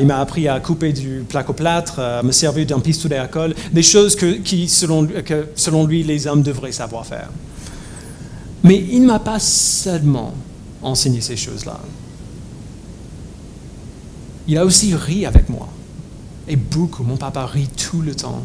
il 0.00 0.06
m'a 0.06 0.18
appris 0.18 0.48
à 0.48 0.58
couper 0.58 0.92
du 0.92 1.24
plaque-au-plâtre, 1.28 2.00
à 2.00 2.22
me 2.24 2.32
servir 2.32 2.66
d'un 2.66 2.80
pistolet 2.80 3.18
à 3.18 3.28
colle, 3.28 3.54
des 3.72 3.84
choses 3.84 4.16
que, 4.16 4.38
selon, 4.66 5.06
que, 5.06 5.46
selon 5.54 5.86
lui, 5.86 6.02
les 6.02 6.26
hommes 6.26 6.42
devraient 6.42 6.72
savoir 6.72 7.06
faire. 7.06 7.30
Mais 8.64 8.84
il 8.90 9.02
ne 9.02 9.06
m'a 9.06 9.20
pas 9.20 9.38
seulement 9.38 10.34
enseigné 10.82 11.20
ces 11.20 11.36
choses-là. 11.36 11.78
Il 14.48 14.58
a 14.58 14.64
aussi 14.64 14.92
ri 14.96 15.24
avec 15.24 15.48
moi. 15.48 15.68
Et 16.48 16.56
beaucoup, 16.56 17.04
mon 17.04 17.16
papa 17.16 17.46
rit 17.46 17.68
tout 17.68 18.02
le 18.02 18.16
temps. 18.16 18.42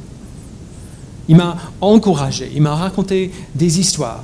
Il 1.32 1.38
m'a 1.38 1.56
encouragé, 1.80 2.52
il 2.54 2.62
m'a 2.62 2.76
raconté 2.76 3.32
des 3.56 3.80
histoires. 3.80 4.22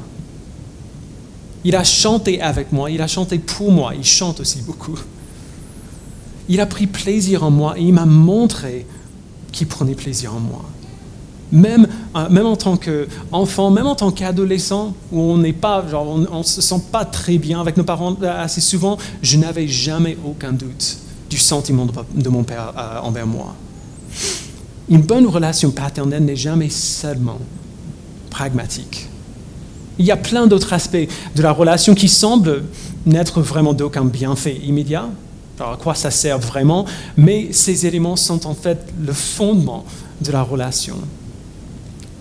Il 1.64 1.74
a 1.78 1.86
chanté 1.86 2.42
avec 2.42 2.74
moi, 2.74 2.92
il 2.92 3.02
a 3.02 3.08
chanté 3.08 3.40
pour 3.40 3.72
moi, 3.72 3.94
il 3.96 4.04
chante 4.04 4.42
aussi 4.42 4.62
beaucoup. 4.62 5.00
Il 6.50 6.60
a 6.60 6.66
pris 6.66 6.86
plaisir 6.86 7.46
en 7.46 7.50
moi 7.50 7.80
et 7.80 7.84
il 7.84 7.94
m'a 7.94 8.06
montré 8.06 8.86
qu'il 9.54 9.68
prenait 9.68 9.96
plaisir 9.96 10.36
en 10.36 10.42
moi. 10.42 10.66
Même, 11.54 11.88
euh, 12.18 12.44
en 12.44 12.58
tant 12.58 12.76
qu'enfant, 12.76 13.72
même 13.72 13.88
en 13.88 13.96
tant 13.96 14.12
qu'adolescent, 14.12 14.94
où 15.14 15.22
on 15.22 15.38
n'est 15.38 15.56
se 16.44 16.62
sent 16.62 16.82
pas 16.92 17.06
très 17.06 17.38
bien 17.38 17.62
avec 17.62 17.78
nos 17.78 17.86
parents 17.86 18.18
euh, 18.22 18.44
assez 18.44 18.60
souvent, 18.60 18.98
je 19.22 19.38
n'avais 19.38 19.70
jamais 19.70 20.18
aucun 20.26 20.52
doute 20.52 20.98
du 21.30 21.38
sentiment 21.38 21.88
de, 22.14 22.30
mon 22.30 22.44
père 22.44 22.74
euh, 22.78 23.00
envers 23.00 23.28
moi. 23.28 23.56
Une 24.90 25.02
bonne 25.02 25.28
relation 25.28 25.72
paternelle 25.72 26.24
n'est 26.24 26.36
jamais 26.36 26.70
seulement 26.70 27.40
pragmatique. 28.30 29.10
Il 30.00 30.06
y 30.06 30.12
a 30.12 30.18
plein 30.18 30.48
d'autres 30.48 30.74
aspects 30.74 31.08
de 31.36 31.42
la 31.42 31.52
relation 31.52 31.96
qui 31.96 32.08
semblent 32.08 32.64
n'être 33.06 33.42
vraiment 33.42 33.74
d'aucun 33.74 34.06
bienfait 34.06 34.58
immédiat. 34.64 35.10
Alors 35.60 35.74
à 35.74 35.78
quoi 35.78 35.96
ça 35.96 36.12
sert 36.12 36.38
vraiment 36.40 36.86
Mais 37.18 37.50
ces 37.52 37.86
éléments 37.86 38.16
sont 38.16 38.46
en 38.46 38.54
fait 38.54 38.78
le 39.04 39.12
fondement 39.12 39.84
de 40.22 40.32
la 40.32 40.44
relation. 40.44 40.98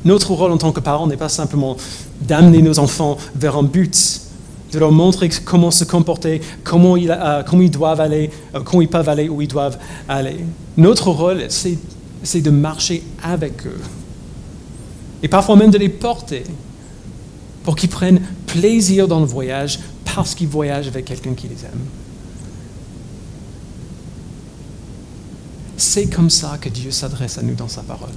Notre 0.04 0.32
rôle 0.32 0.52
en 0.52 0.58
tant 0.58 0.72
que 0.72 0.80
parents 0.80 1.06
n'est 1.06 1.16
pas 1.16 1.28
simplement 1.28 1.76
d'amener 2.22 2.62
nos 2.62 2.78
enfants 2.78 3.18
vers 3.34 3.56
un 3.56 3.62
but, 3.62 4.20
de 4.72 4.78
leur 4.78 4.92
montrer 4.92 5.28
comment 5.44 5.70
se 5.70 5.84
comporter, 5.84 6.40
comment 6.64 6.96
ils, 6.96 7.10
euh, 7.10 7.68
doivent 7.68 8.00
aller, 8.00 8.30
euh, 8.54 8.60
comment 8.64 8.82
ils 8.82 8.88
peuvent 8.88 9.08
aller, 9.08 9.28
où 9.28 9.42
ils 9.42 9.48
doivent 9.48 9.78
aller. 10.08 10.38
Notre 10.76 11.10
rôle, 11.10 11.44
c'est 11.48 11.76
de 12.34 12.50
marcher 12.50 13.02
avec 13.22 13.66
eux. 13.66 13.80
Et 15.22 15.28
parfois 15.28 15.56
même 15.56 15.70
de 15.70 15.78
les 15.78 15.88
porter 15.88 16.44
pour 17.64 17.76
qu'ils 17.76 17.88
prennent 17.88 18.20
plaisir 18.46 19.08
dans 19.08 19.20
le 19.20 19.26
voyage 19.26 19.80
parce 20.04 20.34
qu'ils 20.34 20.48
voyagent 20.48 20.88
avec 20.88 21.04
quelqu'un 21.04 21.34
qui 21.34 21.48
les 21.48 21.64
aime. 21.64 21.84
C'est 25.76 26.06
comme 26.06 26.30
ça 26.30 26.58
que 26.60 26.68
Dieu 26.68 26.90
s'adresse 26.90 27.38
à 27.38 27.42
nous 27.42 27.54
dans 27.54 27.68
sa 27.68 27.82
parole. 27.82 28.08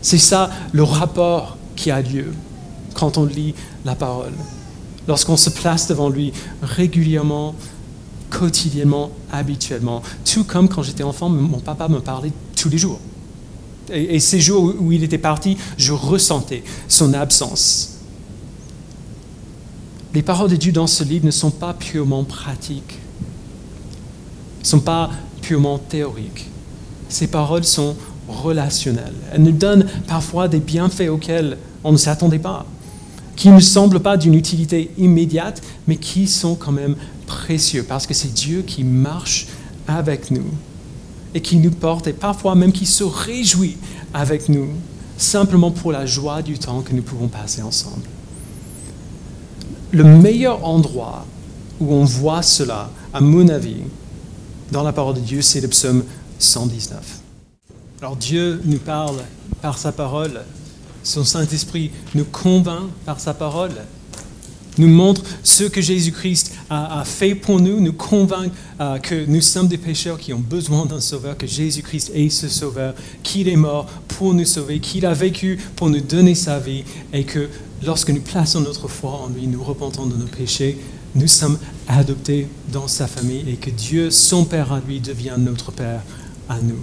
C'est 0.00 0.18
ça 0.18 0.50
le 0.72 0.82
rapport 0.82 1.56
qui 1.76 1.90
a 1.90 2.02
lieu 2.02 2.32
quand 2.94 3.18
on 3.18 3.24
lit 3.24 3.54
la 3.84 3.94
parole. 3.94 4.32
Lorsqu'on 5.08 5.36
se 5.36 5.50
place 5.50 5.88
devant 5.88 6.08
lui 6.08 6.32
régulièrement, 6.62 7.54
quotidiennement, 8.32 9.10
habituellement. 9.30 10.02
Tout 10.24 10.44
comme 10.44 10.68
quand 10.68 10.82
j'étais 10.82 11.02
enfant, 11.02 11.28
mon 11.28 11.58
papa 11.58 11.88
me 11.88 12.00
parlait 12.00 12.32
tous 12.56 12.68
les 12.68 12.78
jours. 12.78 12.98
Et, 13.92 14.20
ces 14.20 14.40
jours 14.40 14.74
où 14.78 14.92
il 14.92 15.02
était 15.02 15.18
parti, 15.18 15.56
je 15.76 15.92
ressentais 15.92 16.62
son 16.88 17.12
absence. 17.14 17.98
Les 20.14 20.22
paroles 20.22 20.50
de 20.50 20.56
Dieu 20.56 20.72
dans 20.72 20.86
ce 20.86 21.04
livre 21.04 21.26
ne 21.26 21.30
sont 21.30 21.50
pas 21.50 21.74
purement 21.74 22.24
pratiques, 22.24 22.98
ne 24.60 24.66
sont 24.66 24.80
pas 24.80 25.10
purement 25.42 25.78
théoriques. 25.78 26.48
Ces 27.08 27.26
paroles 27.26 27.64
sont 27.64 27.96
relationnelles. 28.28 29.14
Elles 29.32 29.42
nous 29.42 29.52
donnent 29.52 29.86
parfois 30.06 30.48
des 30.48 30.60
bienfaits 30.60 31.08
auxquels 31.10 31.58
on 31.84 31.92
ne 31.92 31.96
s'attendait 31.96 32.38
pas 32.38 32.66
qui 33.36 33.48
ne 33.48 33.60
semblent 33.60 34.00
pas 34.00 34.16
d'une 34.16 34.34
utilité 34.34 34.90
immédiate, 34.98 35.62
mais 35.86 35.96
qui 35.96 36.26
sont 36.26 36.54
quand 36.54 36.72
même 36.72 36.96
précieux, 37.26 37.84
parce 37.84 38.06
que 38.06 38.14
c'est 38.14 38.32
Dieu 38.32 38.62
qui 38.62 38.84
marche 38.84 39.48
avec 39.86 40.30
nous 40.30 40.46
et 41.34 41.40
qui 41.40 41.56
nous 41.56 41.70
porte, 41.70 42.06
et 42.06 42.12
parfois 42.12 42.54
même 42.54 42.72
qui 42.72 42.86
se 42.86 43.04
réjouit 43.04 43.76
avec 44.12 44.48
nous, 44.48 44.68
simplement 45.16 45.70
pour 45.70 45.92
la 45.92 46.04
joie 46.04 46.42
du 46.42 46.58
temps 46.58 46.82
que 46.82 46.92
nous 46.92 47.02
pouvons 47.02 47.28
passer 47.28 47.62
ensemble. 47.62 48.06
Le 49.92 50.04
meilleur 50.04 50.64
endroit 50.64 51.26
où 51.80 51.92
on 51.92 52.04
voit 52.04 52.42
cela, 52.42 52.90
à 53.12 53.20
mon 53.20 53.48
avis, 53.48 53.82
dans 54.70 54.82
la 54.82 54.92
parole 54.92 55.14
de 55.14 55.20
Dieu, 55.20 55.42
c'est 55.42 55.60
le 55.60 55.68
psaume 55.68 56.04
119. 56.38 57.20
Alors 58.00 58.16
Dieu 58.16 58.60
nous 58.64 58.78
parle 58.78 59.18
par 59.60 59.78
sa 59.78 59.92
parole 59.92 60.42
son 61.02 61.24
Saint-Esprit 61.24 61.90
nous 62.14 62.24
convainc 62.24 62.90
par 63.04 63.18
sa 63.18 63.34
parole. 63.34 63.72
Nous 64.78 64.88
montre 64.88 65.22
ce 65.42 65.64
que 65.64 65.80
Jésus-Christ 65.80 66.54
a, 66.70 67.04
fait 67.04 67.34
pour 67.34 67.60
nous, 67.60 67.80
nous 67.80 67.92
convainc 67.92 68.50
euh, 68.80 68.98
que 68.98 69.26
nous 69.26 69.40
sommes 69.40 69.68
des 69.68 69.78
pécheurs 69.78 70.18
qui 70.18 70.32
ont 70.32 70.38
besoin 70.38 70.86
d'un 70.86 71.00
sauveur, 71.00 71.36
que 71.36 71.46
Jésus-Christ 71.46 72.12
est 72.14 72.30
ce 72.30 72.48
sauveur, 72.48 72.94
qu'il 73.22 73.48
est 73.48 73.56
mort 73.56 73.86
pour 74.08 74.34
nous 74.34 74.44
sauver, 74.44 74.80
qu'il 74.80 75.04
a 75.06 75.12
vécu 75.12 75.58
pour 75.76 75.90
nous 75.90 76.00
donner 76.00 76.34
sa 76.34 76.58
vie, 76.58 76.84
et 77.12 77.24
que 77.24 77.48
lorsque 77.84 78.10
nous 78.10 78.22
plaçons 78.22 78.60
notre 78.60 78.88
foi 78.88 79.10
en 79.10 79.28
lui, 79.28 79.46
nous 79.46 79.62
repentons 79.62 80.06
de 80.06 80.16
nos 80.16 80.26
péchés, 80.26 80.78
nous 81.14 81.28
sommes 81.28 81.58
adoptés 81.88 82.48
dans 82.72 82.88
sa 82.88 83.06
famille 83.06 83.44
et 83.48 83.56
que 83.56 83.70
Dieu, 83.70 84.10
son 84.10 84.44
Père 84.44 84.72
à 84.72 84.80
lui, 84.80 85.00
devient 85.00 85.36
notre 85.38 85.70
Père 85.72 86.02
à 86.48 86.58
nous. 86.60 86.80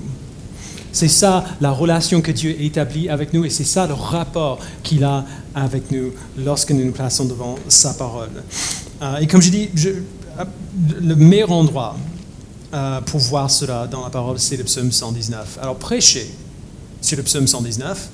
C'est 0.91 1.07
ça 1.07 1.45
la 1.61 1.71
relation 1.71 2.21
que 2.21 2.31
Dieu 2.31 2.55
établit 2.61 3.09
avec 3.09 3.33
nous 3.33 3.45
et 3.45 3.49
c'est 3.49 3.63
ça 3.63 3.85
le 3.85 3.93
rapport 3.93 4.59
qu'il 4.83 5.03
a 5.03 5.25
avec 5.53 5.91
nous 5.91 6.11
lorsque 6.37 6.71
nous 6.71 6.83
nous 6.83 6.91
plaçons 6.91 7.25
devant 7.25 7.55
sa 7.67 7.93
parole. 7.93 8.29
Euh, 9.01 9.17
et 9.17 9.27
comme 9.27 9.41
je 9.41 9.49
dis, 9.49 9.69
euh, 9.85 10.45
le 11.01 11.15
meilleur 11.15 11.51
endroit 11.51 11.95
euh, 12.73 13.01
pour 13.01 13.19
voir 13.19 13.51
cela 13.51 13.87
dans 13.87 14.03
la 14.03 14.09
parole, 14.09 14.39
c'est 14.39 14.57
le 14.57 14.63
psaume 14.63 14.91
119. 14.91 15.59
Alors 15.61 15.75
prêcher 15.75 16.29
sur 17.01 17.17
le 17.17 17.23
psaume 17.23 17.47
119 17.47 18.09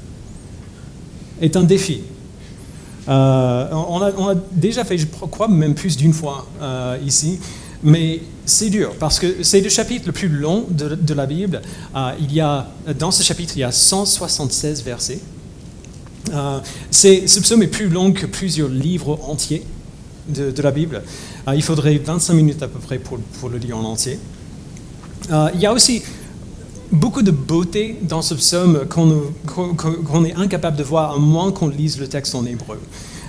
est 1.41 1.55
un 1.55 1.63
défi. 1.63 2.01
on, 3.07 4.01
a, 4.01 4.35
déjà 4.51 4.83
fait, 4.83 4.97
je 4.97 5.05
crois, 5.05 5.47
même 5.47 5.75
plus 5.75 5.95
d'une 5.97 6.13
fois 6.13 6.47
ici, 7.05 7.39
mais 7.83 8.21
c'est 8.45 8.69
dur 8.69 8.93
parce 8.99 9.19
que 9.19 9.43
c'est 9.43 9.61
le 9.61 9.69
chapitre 9.69 10.05
le 10.07 10.11
plus 10.11 10.29
long 10.29 10.65
de, 10.69 11.13
la 11.13 11.25
Bible. 11.25 11.61
Euh, 11.95 12.11
il 12.19 12.33
y 12.33 12.41
a, 12.41 12.67
dans 12.97 13.11
ce 13.11 13.23
chapitre, 13.23 13.53
il 13.55 13.61
y 13.61 13.63
a 13.63 13.71
176 13.71 14.83
versets. 14.83 15.19
Euh, 16.33 16.59
ce 16.91 17.39
psaume 17.39 17.63
est 17.63 17.67
plus 17.67 17.89
long 17.89 18.11
que 18.11 18.25
plusieurs 18.25 18.69
livres 18.69 19.19
entiers 19.23 19.63
de, 20.29 20.61
la 20.61 20.71
Bible. 20.71 21.01
Euh, 21.47 21.55
il 21.55 21.63
faudrait 21.63 21.97
25 21.97 22.33
minutes 22.33 22.63
à 22.63 22.67
peu 22.67 22.79
près 22.79 22.99
pour, 22.99 23.19
le 23.49 23.57
lire 23.57 23.77
en 23.77 23.83
entier. 23.83 24.19
Il 25.53 25.59
y 25.59 25.65
a 25.65 25.73
aussi 25.73 26.03
beaucoup 26.91 27.23
de 27.23 27.31
beauté 27.31 27.97
dans 28.03 28.21
ce 28.21 28.35
psaume 28.35 28.85
qu'on 28.87 30.25
est 30.25 30.35
incapable 30.35 30.77
de 30.77 30.83
voir 30.83 31.15
à 31.15 31.17
moins 31.17 31.51
qu'on 31.51 31.67
lise 31.67 31.99
le 31.99 32.07
texte 32.07 32.35
en 32.35 32.45
hébreu. 32.45 32.79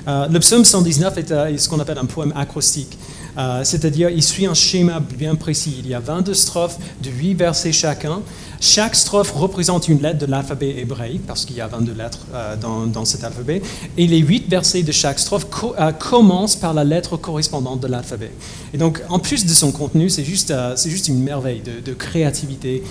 le 0.06 0.38
psaume 0.38 0.64
119 0.64 1.16
est 1.16 1.56
ce 1.56 1.68
qu'on 1.70 1.80
appelle 1.80 1.98
un 1.98 2.04
poème 2.04 2.34
acrostique. 2.36 2.98
Euh, 3.38 3.64
c'est-à-dire 3.64 4.10
il 4.10 4.22
suit 4.22 4.46
un 4.46 4.54
schéma 4.54 5.00
bien 5.00 5.34
précis. 5.34 5.76
Il 5.80 5.88
y 5.88 5.94
a 5.94 6.00
22 6.00 6.34
strophes 6.34 6.78
de 7.02 7.10
8 7.10 7.34
versets 7.34 7.72
chacun. 7.72 8.20
Chaque 8.60 8.96
strophe 8.96 9.32
représente 9.32 9.88
une 9.88 10.00
lettre 10.00 10.18
de 10.18 10.26
l'alphabet 10.26 10.76
hébraïque, 10.78 11.26
parce 11.26 11.44
qu'il 11.44 11.56
y 11.56 11.60
a 11.60 11.66
22 11.66 11.92
lettres 11.92 12.26
euh, 12.34 12.56
dans, 12.56 13.04
cet 13.04 13.24
alphabet. 13.24 13.60
Et 13.98 14.06
les 14.06 14.18
8 14.18 14.48
versets 14.48 14.82
de 14.82 14.92
chaque 14.92 15.18
strophe 15.18 15.46
euh, 15.78 15.92
commencent 15.92 16.56
par 16.56 16.72
la 16.72 16.84
lettre 16.84 17.16
correspondante 17.16 17.80
de 17.80 17.86
l'alphabet. 17.86 18.32
Et 18.72 18.78
donc, 18.78 19.02
en 19.08 19.18
plus 19.18 19.44
de 19.44 19.52
son 19.52 19.72
contenu, 19.72 20.08
c'est 20.08 20.24
juste, 20.24 20.52
juste 20.86 21.08
une 21.08 21.22
merveille 21.22 21.60
de, 21.60 21.80
de 21.84 21.94
créativité 21.94 22.82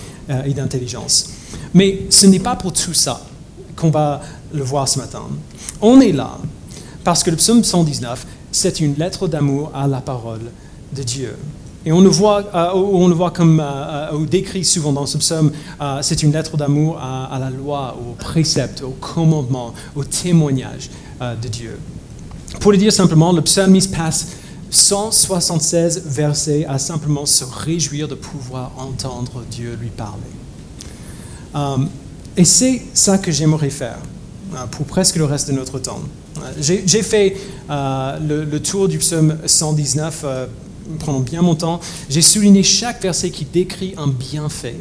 et 0.44 0.54
d'intelligence. 0.54 1.30
Mais 1.74 2.02
ce 2.10 2.26
n'est 2.26 2.38
pas 2.38 2.56
pour 2.56 2.72
tout 2.72 2.94
ça 2.94 3.22
qu'on 3.76 3.90
va 3.90 4.20
le 4.52 4.62
voir 4.62 4.88
ce 4.88 4.98
matin. 4.98 5.22
On 5.80 6.00
est 6.00 6.12
là 6.12 6.38
parce 7.04 7.22
que 7.22 7.30
le 7.30 7.36
psaume 7.36 7.62
119 7.62 8.26
c'est 8.56 8.80
une 8.80 8.94
lettre 8.94 9.28
d'amour 9.28 9.70
à 9.74 9.86
la 9.86 10.00
parole 10.00 10.40
de 10.94 11.02
Dieu. 11.02 11.36
Et 11.84 11.92
on 11.92 12.00
le 12.00 12.08
voit, 12.08 12.42
euh, 12.54 12.70
on 12.74 13.06
le 13.06 13.14
voit 13.14 13.30
comme 13.30 13.60
euh, 13.60 14.12
euh, 14.12 14.26
décrit 14.26 14.64
souvent 14.64 14.92
dans 14.92 15.06
ce 15.06 15.18
psaume, 15.18 15.52
c'est 16.00 16.22
une 16.22 16.32
lettre 16.32 16.56
d'amour 16.56 16.98
à, 16.98 17.38
la 17.38 17.50
loi, 17.50 17.96
au 18.00 18.14
précepte, 18.14 18.82
au 18.82 18.96
commandement, 18.98 19.74
au 19.94 20.04
témoignage 20.04 20.90
de 21.20 21.48
Dieu. 21.48 21.78
Pour 22.60 22.72
le 22.72 22.78
dire 22.78 22.92
simplement, 22.92 23.32
le 23.32 23.42
psalmiste 23.42 23.94
passe 23.94 24.28
176 24.70 26.02
versets 26.06 26.64
à 26.66 26.78
simplement 26.78 27.26
se 27.26 27.44
réjouir 27.44 28.08
de 28.08 28.14
pouvoir 28.14 28.72
entendre 28.78 29.44
Dieu 29.50 29.78
lui 29.80 29.90
parler. 29.90 31.86
et 32.36 32.44
c'est 32.44 32.82
ça 32.94 33.18
que 33.18 33.30
j'aimerais 33.30 33.70
faire 33.70 33.98
pour 34.72 34.86
presque 34.86 35.16
le 35.16 35.24
reste 35.24 35.48
de 35.48 35.52
notre 35.52 35.78
temps. 35.78 36.00
J'ai 36.60 37.02
fait 37.02 37.36
euh, 37.70 38.44
le, 38.50 38.60
tour 38.60 38.88
du 38.88 38.98
psaume 38.98 39.36
119 39.44 40.22
euh, 40.24 40.46
pendant 41.04 41.20
bien 41.20 41.42
mon 41.42 41.54
temps. 41.54 41.80
J'ai 42.08 42.22
souligné 42.22 42.62
chaque 42.62 43.02
verset 43.02 43.30
qui 43.30 43.44
décrit 43.44 43.94
un 43.96 44.06
bienfait 44.06 44.76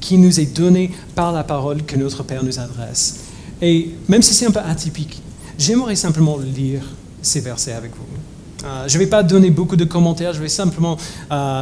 qui 0.00 0.18
nous 0.18 0.38
est 0.38 0.54
donné 0.54 0.92
par 1.14 1.32
la 1.32 1.44
parole 1.44 1.82
que 1.82 1.96
notre 1.96 2.22
Père 2.22 2.44
nous 2.44 2.58
adresse. 2.58 3.20
Et 3.62 3.90
même 4.08 4.22
si 4.22 4.34
c'est 4.34 4.46
un 4.46 4.50
peu 4.50 4.60
atypique, 4.60 5.22
j'aimerais 5.58 5.96
simplement 5.96 6.36
lire 6.36 6.82
ces 7.22 7.40
versets 7.40 7.72
avec 7.72 7.92
vous. 7.92 8.66
Euh, 8.66 8.86
je 8.86 8.98
ne 8.98 9.02
vais 9.02 9.08
pas 9.08 9.22
donner 9.22 9.50
beaucoup 9.50 9.76
de 9.76 9.84
commentaires, 9.84 10.32
je 10.34 10.40
vais 10.40 10.48
simplement 10.48 10.98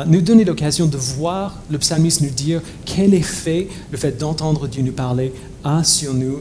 nous 0.07 0.21
donner 0.21 0.45
l'occasion 0.45 0.87
de 0.87 0.97
voir 0.97 1.61
le 1.71 1.79
psalmiste 1.79 2.21
nous 2.21 2.31
dire 2.31 2.61
quel 2.85 3.15
effet 3.15 3.69
le 3.91 3.99
fait 3.99 4.19
d'entendre 4.19 4.67
Dieu 4.67 4.83
nous 4.83 4.93
parler 4.93 5.33
a 5.63 5.83
sur 5.85 6.13
nous, 6.15 6.41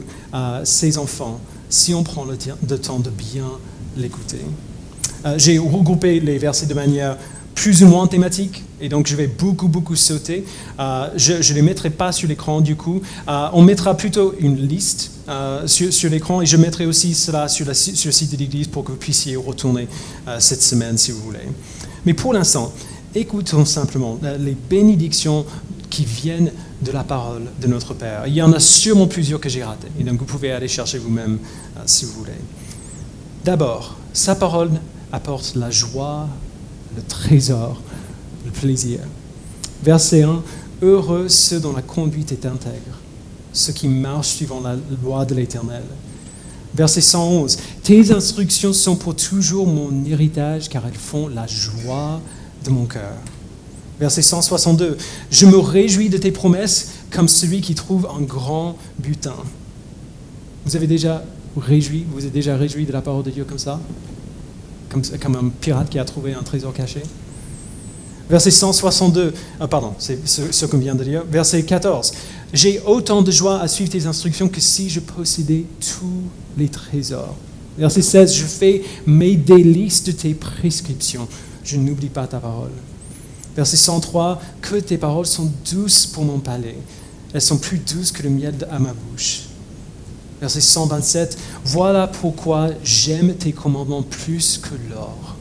ses 0.64 0.98
enfants, 0.98 1.40
si 1.74 1.92
on 1.94 2.02
prend 2.02 2.24
le, 2.24 2.36
temps 2.78 3.00
de 3.00 3.10
bien 3.10 3.50
l'écouter. 3.96 4.40
Euh, 5.26 5.34
j'ai 5.38 5.58
regroupé 5.58 6.20
les 6.20 6.38
versets 6.38 6.66
de 6.66 6.74
manière 6.74 7.16
plus 7.54 7.84
ou 7.84 7.86
moins 7.86 8.06
thématique, 8.08 8.64
et 8.80 8.88
donc 8.88 9.06
je 9.06 9.14
vais 9.14 9.28
beaucoup, 9.28 9.68
beaucoup 9.68 9.94
sauter. 9.94 10.44
Euh, 10.80 11.08
je 11.16 11.34
ne 11.34 11.54
les 11.54 11.62
mettrai 11.62 11.90
pas 11.90 12.10
sur 12.10 12.28
l'écran 12.28 12.60
du 12.60 12.74
coup. 12.74 13.00
Euh, 13.28 13.48
on 13.52 13.62
mettra 13.62 13.96
plutôt 13.96 14.34
une 14.40 14.56
liste 14.56 15.12
sur, 15.66 16.10
l'écran, 16.10 16.42
et 16.42 16.46
je 16.46 16.56
mettrai 16.56 16.84
aussi 16.84 17.14
cela 17.14 17.48
sur, 17.48 17.74
sur 17.74 18.08
le 18.08 18.12
site 18.12 18.32
de 18.32 18.36
l'Église 18.36 18.66
pour 18.66 18.84
que 18.84 18.90
vous 18.90 18.98
puissiez 18.98 19.36
retourner 19.36 19.88
cette 20.38 20.60
semaine 20.62 20.98
si 20.98 21.12
vous 21.12 21.20
voulez. 21.20 21.48
Mais 22.04 22.12
pour 22.12 22.34
l'instant, 22.34 22.70
écoutons 23.14 23.64
simplement 23.64 24.18
les 24.38 24.54
bénédictions 24.68 25.46
qui 25.88 26.04
viennent 26.04 26.52
de 26.82 26.92
la 26.92 27.04
parole 27.04 27.44
de 27.58 27.66
notre 27.66 27.94
Père. 27.94 28.24
Il 28.26 28.34
y 28.34 28.42
en 28.42 28.52
a 28.52 28.60
sûrement 28.60 29.06
plusieurs 29.06 29.40
que 29.40 29.48
j'ai 29.48 29.64
ratées, 29.64 29.88
et 29.98 30.04
donc 30.04 30.18
vous 30.18 30.26
pouvez 30.26 30.52
aller 30.52 30.68
chercher 30.68 30.98
vous-même 30.98 31.38
si 31.86 32.04
vous 32.04 32.12
voulez. 32.12 32.32
D'abord, 33.44 33.96
sa 34.14 34.34
parole 34.34 34.70
apporte 35.12 35.54
la 35.54 35.70
joie, 35.70 36.28
le 36.96 37.02
trésor, 37.02 37.78
le 38.46 38.50
plaisir. 38.50 39.00
Verset 39.82 40.22
1, 40.22 40.42
Heureux 40.80 41.28
ceux 41.28 41.60
dont 41.60 41.74
la 41.74 41.82
conduite 41.82 42.32
est 42.32 42.46
intègre, 42.46 42.98
ceux 43.52 43.74
qui 43.74 43.86
marchent 43.86 44.28
suivant 44.28 44.62
la 44.62 44.76
loi 45.02 45.26
de 45.26 45.34
l'Éternel. 45.34 45.82
Verset 46.74 47.02
111, 47.02 47.58
Tes 47.82 48.12
instructions 48.12 48.72
sont 48.72 48.96
pour 48.96 49.14
toujours 49.14 49.66
mon 49.66 49.92
héritage 50.06 50.70
car 50.70 50.86
elles 50.86 50.94
font 50.94 51.28
la 51.28 51.46
joie 51.46 52.22
de 52.64 52.70
mon 52.70 52.86
cœur. 52.86 53.12
Verset 54.00 54.22
162, 54.22 54.96
Je 55.30 55.44
me 55.44 55.58
réjouis 55.58 56.08
de 56.08 56.16
tes 56.16 56.32
promesses 56.32 56.92
comme 57.10 57.28
celui 57.28 57.60
qui 57.60 57.74
trouve 57.74 58.08
un 58.18 58.22
grand 58.22 58.78
butin. 58.98 59.36
Vous 60.64 60.76
avez 60.76 60.86
déjà 60.86 61.22
vous 61.56 62.26
êtes 62.26 62.32
déjà 62.32 62.56
réjoui 62.56 62.84
de 62.84 62.92
la 62.92 63.00
parole 63.00 63.22
de 63.22 63.30
Dieu 63.30 63.44
comme 63.44 63.58
ça? 63.58 63.80
Comme, 64.90 65.36
un 65.36 65.48
pirate 65.60 65.88
qui 65.88 65.98
a 65.98 66.04
trouvé 66.04 66.34
un 66.34 66.42
trésor 66.42 66.72
caché? 66.72 67.02
Verset 68.28 68.52
162, 68.52 69.34
ah, 69.60 69.68
pardon, 69.68 69.94
c'est 69.98 70.26
ce, 70.26 70.50
ce 70.50 70.66
qu'on 70.66 70.78
vient 70.78 70.94
de 70.94 71.04
dire. 71.04 71.24
Verset 71.30 71.62
14, 71.62 72.12
J'ai 72.52 72.80
autant 72.86 73.20
de 73.20 73.30
joie 73.30 73.60
à 73.60 73.68
suivre 73.68 73.90
tes 73.90 74.06
instructions 74.06 74.48
que 74.48 74.60
si 74.60 74.88
je 74.88 75.00
possédais 75.00 75.66
tous 75.80 76.22
les 76.56 76.68
trésors. 76.68 77.36
Verset 77.76 78.02
16, 78.02 78.34
Je 78.34 78.44
fais 78.44 78.82
mes 79.06 79.36
délices 79.36 80.04
de 80.04 80.12
tes 80.12 80.34
prescriptions. 80.34 81.28
Je 81.64 81.76
n'oublie 81.76 82.08
pas 82.08 82.26
ta 82.26 82.38
parole. 82.38 82.70
Verset 83.56 83.76
103, 83.76 84.40
que 84.60 84.76
tes 84.76 84.98
paroles 84.98 85.26
sont 85.26 85.50
douces 85.70 86.06
pour 86.06 86.24
mon 86.24 86.38
palais. 86.38 86.78
Elles 87.32 87.42
sont 87.42 87.58
plus 87.58 87.78
douces 87.78 88.10
que 88.10 88.22
le 88.22 88.30
miel 88.30 88.54
à 88.70 88.78
ma 88.78 88.92
bouche. 88.92 89.42
Verset 90.44 90.60
127, 90.60 91.38
voilà 91.64 92.06
pourquoi 92.06 92.68
j'aime 92.84 93.32
tes 93.34 93.52
commandements 93.52 94.02
plus 94.02 94.58
que 94.58 94.74
l'or. 94.90 95.36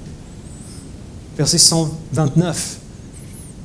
Verset 1.36 1.58
129, 1.58 2.78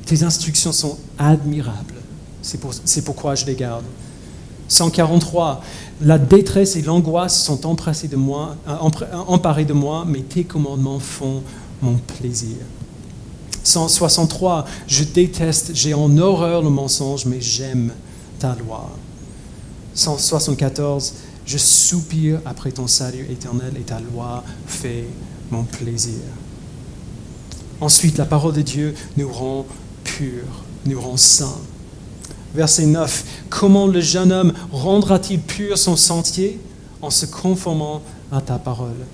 tes 0.05 0.21
instructions 0.23 0.73
sont 0.73 0.97
admirables. 1.17 1.93
C'est 2.41 3.05
pourquoi 3.05 3.35
je 3.35 3.45
les 3.45 3.55
garde. 3.55 3.85
143, 4.67 5.61
la 6.01 6.17
détresse 6.17 6.75
et 6.75 6.81
l'angoisse 6.81 7.41
sont 7.41 7.65
empressées 7.65 8.09
de 8.09 8.17
moi, 8.17 8.57
euh, 8.67 8.75
emparées 9.25 9.63
de 9.63 9.71
moi, 9.71 10.03
mais 10.05 10.19
tes 10.19 10.43
commandements 10.43 10.99
font 10.99 11.41
mon 11.81 11.95
plaisir. 12.19 12.57
163, 13.63 14.65
je 14.87 15.05
déteste, 15.05 15.71
j'ai 15.73 15.93
en 15.93 16.17
horreur 16.17 16.61
le 16.61 16.69
mensonge, 16.69 17.25
mais 17.25 17.39
j'aime 17.39 17.93
ta 18.39 18.55
loi. 18.55 18.89
174, 19.93 21.13
je 21.49 21.57
soupire 21.57 22.41
après 22.45 22.71
ton 22.71 22.85
salut 22.85 23.25
éternel 23.27 23.73
et 23.75 23.81
ta 23.81 23.99
loi 23.99 24.43
fait 24.67 25.05
mon 25.49 25.63
plaisir. 25.63 26.21
Ensuite, 27.81 28.19
la 28.19 28.25
parole 28.25 28.53
de 28.53 28.61
Dieu 28.61 28.93
nous 29.17 29.31
rend 29.31 29.65
purs, 30.03 30.63
nous 30.85 31.01
rend 31.01 31.17
saints. 31.17 31.59
Verset 32.53 32.85
9, 32.85 33.25
comment 33.49 33.87
le 33.87 33.99
jeune 33.99 34.31
homme 34.31 34.53
rendra-t-il 34.71 35.39
pur 35.39 35.75
son 35.75 35.95
sentier 35.95 36.59
en 37.01 37.09
se 37.09 37.25
conformant 37.25 38.03
à 38.31 38.41
ta 38.41 38.59
parole? 38.59 39.07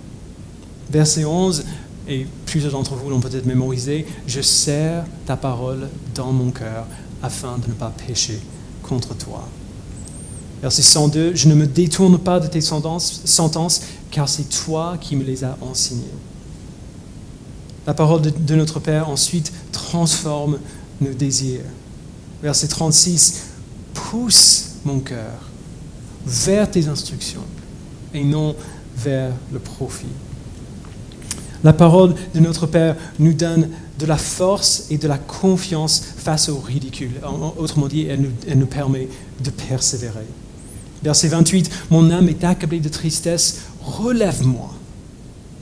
Verset 0.89 1.24
11, 1.24 1.63
et 2.10 2.28
plusieurs 2.45 2.74
d'entre 2.74 2.95
vous 2.95 3.10
l'ont 3.10 3.21
peut-être 3.21 3.45
mémorisé, 3.45 4.06
je 4.28 4.41
serre 4.41 5.06
ta 5.26 5.38
parole 5.38 5.88
dans 6.13 6.34
mon 6.34 6.52
cœur 6.52 6.86
afin 7.24 7.58
de 7.60 7.69
ne 7.69 7.74
pas 7.74 7.93
pécher 8.06 8.41
contre 8.84 9.15
toi. 9.15 9.48
Verset 10.62 10.82
102, 10.82 11.36
je 11.36 11.48
ne 11.48 11.56
me 11.56 11.68
détourne 11.68 12.18
pas 12.18 12.39
de 12.39 12.48
tes 12.48 12.62
sentences, 12.62 13.82
car 14.12 14.30
c'est 14.30 14.50
toi 14.50 14.98
qui 15.00 15.15
me 15.15 15.24
les 15.24 15.44
as 15.44 15.58
enseignées. 15.62 16.04
La 17.86 17.94
parole 17.94 18.22
de, 18.22 18.56
notre 18.56 18.80
Père 18.80 19.10
ensuite 19.10 19.52
transforme 19.72 20.58
nos 21.02 21.13
désirs. 21.13 21.62
Verset 22.41 22.68
36, 22.68 23.44
pousse 23.94 24.72
mon 24.86 25.00
cœur 25.00 25.52
vers 26.26 26.70
tes 26.72 26.88
instructions 26.88 27.44
et 28.13 28.24
non 28.24 28.56
vers 28.98 29.32
le 29.52 29.60
profit. 29.60 30.08
La 31.63 31.74
parole 31.74 32.15
de 32.34 32.39
notre 32.39 32.65
Père 32.65 32.96
nous 33.20 33.34
donne 33.34 33.70
de 34.00 34.06
la 34.06 34.18
force 34.18 34.88
et 34.89 34.98
de 34.98 35.08
la 35.08 35.18
confiance 35.18 36.02
face 36.18 36.50
au 36.50 36.58
ridicule. 36.58 37.13
Autrement 37.58 37.88
dit, 37.88 38.06
elle 38.06 38.22
nous, 38.22 38.32
elle 38.48 38.60
nous 38.60 38.65
permet 38.65 39.08
de 39.44 39.50
persévérer. 39.50 40.26
Verset 41.06 41.28
28, 41.28 41.70
Mon 41.91 42.10
âme 42.10 42.30
est 42.30 42.44
accablée 42.44 42.80
de 42.80 42.89
tristesse, 42.89 43.65
relève-moi 43.80 44.74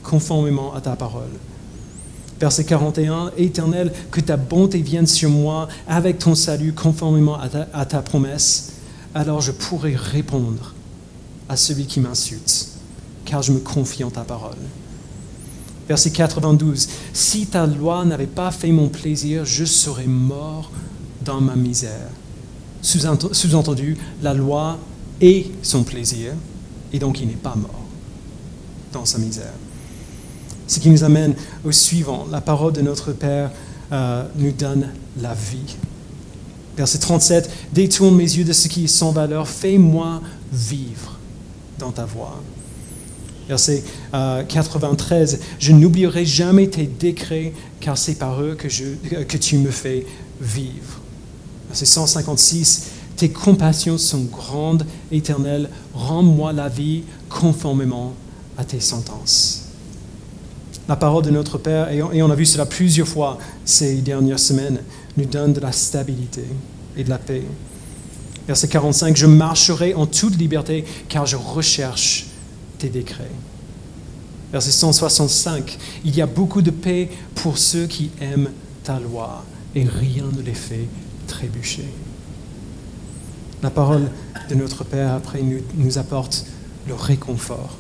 conformément 0.01 0.73
à 0.73 0.79
ta 0.79 0.95
parole. 0.95 1.33
Verset 2.39 2.63
41, 2.63 3.33
Éternel, 3.35 3.91
que 4.09 4.21
ta 4.21 4.37
bonté 4.37 4.81
vienne 4.81 5.05
sur 5.05 5.29
moi 5.29 5.67
avec 5.85 6.19
ton 6.19 6.33
salut 6.33 6.71
conformément 6.71 7.37
à 7.73 7.85
ta, 7.85 8.01
promesse, 8.01 8.71
alors 9.13 9.41
je 9.41 9.51
pourrai 9.51 9.97
répondre 9.97 10.73
à 11.49 11.57
celui 11.57 11.87
qui 11.87 11.99
m'insulte, 11.99 12.69
car 13.25 13.41
je 13.41 13.51
me 13.51 13.59
confie 13.59 14.05
en 14.05 14.11
ta 14.11 14.21
parole. 14.21 14.55
Verset 15.89 16.11
92, 16.11 16.87
Si 17.11 17.47
ta 17.47 17.67
loi 17.67 18.05
n'avait 18.05 18.27
pas 18.27 18.51
fait 18.51 18.71
mon 18.71 18.87
plaisir, 18.87 19.43
je 19.43 19.65
serais 19.65 20.07
mort 20.07 20.71
dans 21.21 21.41
ma 21.41 21.57
misère. 21.57 22.11
Sous-entendu, 22.81 23.97
la 24.21 24.33
loi 24.33 24.79
est 25.21 25.47
son 25.61 25.83
plaisir, 25.83 26.33
et 26.91 26.99
donc 26.99 27.19
il 27.19 27.27
n'est 27.27 27.33
pas 27.33 27.55
mort 27.55 27.83
dans 28.91 29.05
sa 29.05 29.17
misère. 29.17 29.53
Ce 30.67 30.79
qui 30.79 30.89
nous 30.89 31.03
amène 31.03 31.35
au 31.63 31.71
suivant. 31.71 32.25
La 32.31 32.41
parole 32.41 32.73
de 32.73 32.81
notre 32.81 33.11
Père 33.11 33.51
euh, 33.91 34.23
nous 34.35 34.51
donne 34.51 34.89
la 35.21 35.33
vie. 35.33 35.75
Verset 36.77 36.99
37, 36.99 37.49
Détourne 37.73 38.15
mes 38.15 38.23
yeux 38.23 38.43
de 38.43 38.53
ce 38.53 38.67
qui 38.67 38.85
est 38.85 38.87
sans 38.87 39.11
valeur, 39.11 39.47
fais-moi 39.47 40.21
vivre 40.51 41.19
dans 41.77 41.91
ta 41.91 42.05
voie. 42.05 42.41
Verset 43.47 43.83
93, 44.11 45.33
euh, 45.33 45.37
Je 45.59 45.73
n'oublierai 45.73 46.25
jamais 46.25 46.67
tes 46.67 46.87
décrets, 46.87 47.53
car 47.81 47.97
c'est 47.97 48.15
par 48.15 48.41
eux 48.41 48.55
que, 48.55 48.67
que 49.23 49.37
tu 49.37 49.57
me 49.57 49.69
fais 49.69 50.05
vivre. 50.41 51.01
Verset 51.67 51.85
156, 51.85 52.85
Tes 53.17 53.29
compassions 53.29 53.97
sont 53.97 54.23
grandes, 54.23 54.85
éternelles, 55.11 55.69
rends-moi 55.93 56.53
la 56.53 56.69
vie 56.69 57.03
conformément 57.29 58.13
à 58.57 58.65
tes 58.65 58.79
sentences 58.79 59.63
la 60.87 60.95
parole 60.95 61.23
de 61.23 61.29
notre 61.29 61.57
Père, 61.57 61.91
et 61.91 62.21
on 62.21 62.29
a 62.29 62.35
vu 62.35 62.45
cela 62.45 62.65
plusieurs 62.65 63.07
fois 63.07 63.37
ces 63.63 63.95
dernières 63.95 64.39
semaines, 64.39 64.79
nous 65.15 65.25
donne 65.25 65.53
de 65.53 65.59
la 65.59 65.71
stabilité 65.71 66.43
et 66.97 67.03
de 67.03 67.09
la 67.09 67.17
paix. 67.17 67.43
Verset 68.47 68.67
45, 68.67 69.15
je 69.15 69.25
marcherai 69.25 69.93
en 69.93 70.05
toute 70.05 70.37
liberté 70.37 70.83
car 71.07 71.25
je 71.25 71.37
recherche 71.37 72.25
tes 72.77 72.89
décrets. 72.89 73.31
Verset 74.51 74.71
165, 74.71 75.77
il 76.03 76.15
y 76.15 76.21
a 76.21 76.25
beaucoup 76.25 76.61
de 76.61 76.71
paix 76.71 77.09
pour 77.35 77.57
ceux 77.57 77.87
qui 77.87 78.11
aiment 78.19 78.49
ta 78.83 78.99
loi 78.99 79.45
et 79.75 79.83
rien 79.83 80.25
ne 80.35 80.41
les 80.41 80.53
fait 80.53 80.87
trébucher. 81.27 81.85
La 83.63 83.69
parole 83.69 84.09
de 84.49 84.55
notre 84.55 84.83
Père, 84.83 85.13
après, 85.13 85.41
nous, 85.41 85.97
apporte 85.97 86.45
le 86.87 86.93
réconfort 86.93 87.77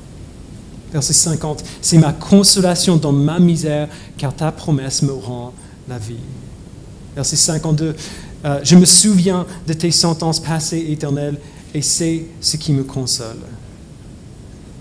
verset 0.93 1.13
50, 1.13 1.63
c'est 1.81 1.97
ma 1.97 2.13
consolation 2.13 2.97
dans 2.97 3.11
ma 3.11 3.39
misère, 3.39 3.89
car 4.15 4.33
ta 4.33 4.51
promesse 4.51 5.01
me 5.01 5.11
rend 5.11 5.51
la 5.89 5.97
vie. 5.97 6.21
Verset 7.15 7.35
52, 7.35 7.95
euh, 8.45 8.59
je 8.63 8.75
me 8.75 8.85
souviens 8.85 9.47
de 9.65 9.73
tes 9.73 9.89
sentences 9.89 10.39
passées 10.39 10.85
éternelles, 10.89 11.39
et 11.73 11.81
c'est 11.81 12.27
ce 12.39 12.57
qui 12.57 12.73
me 12.73 12.83
console. 12.83 13.39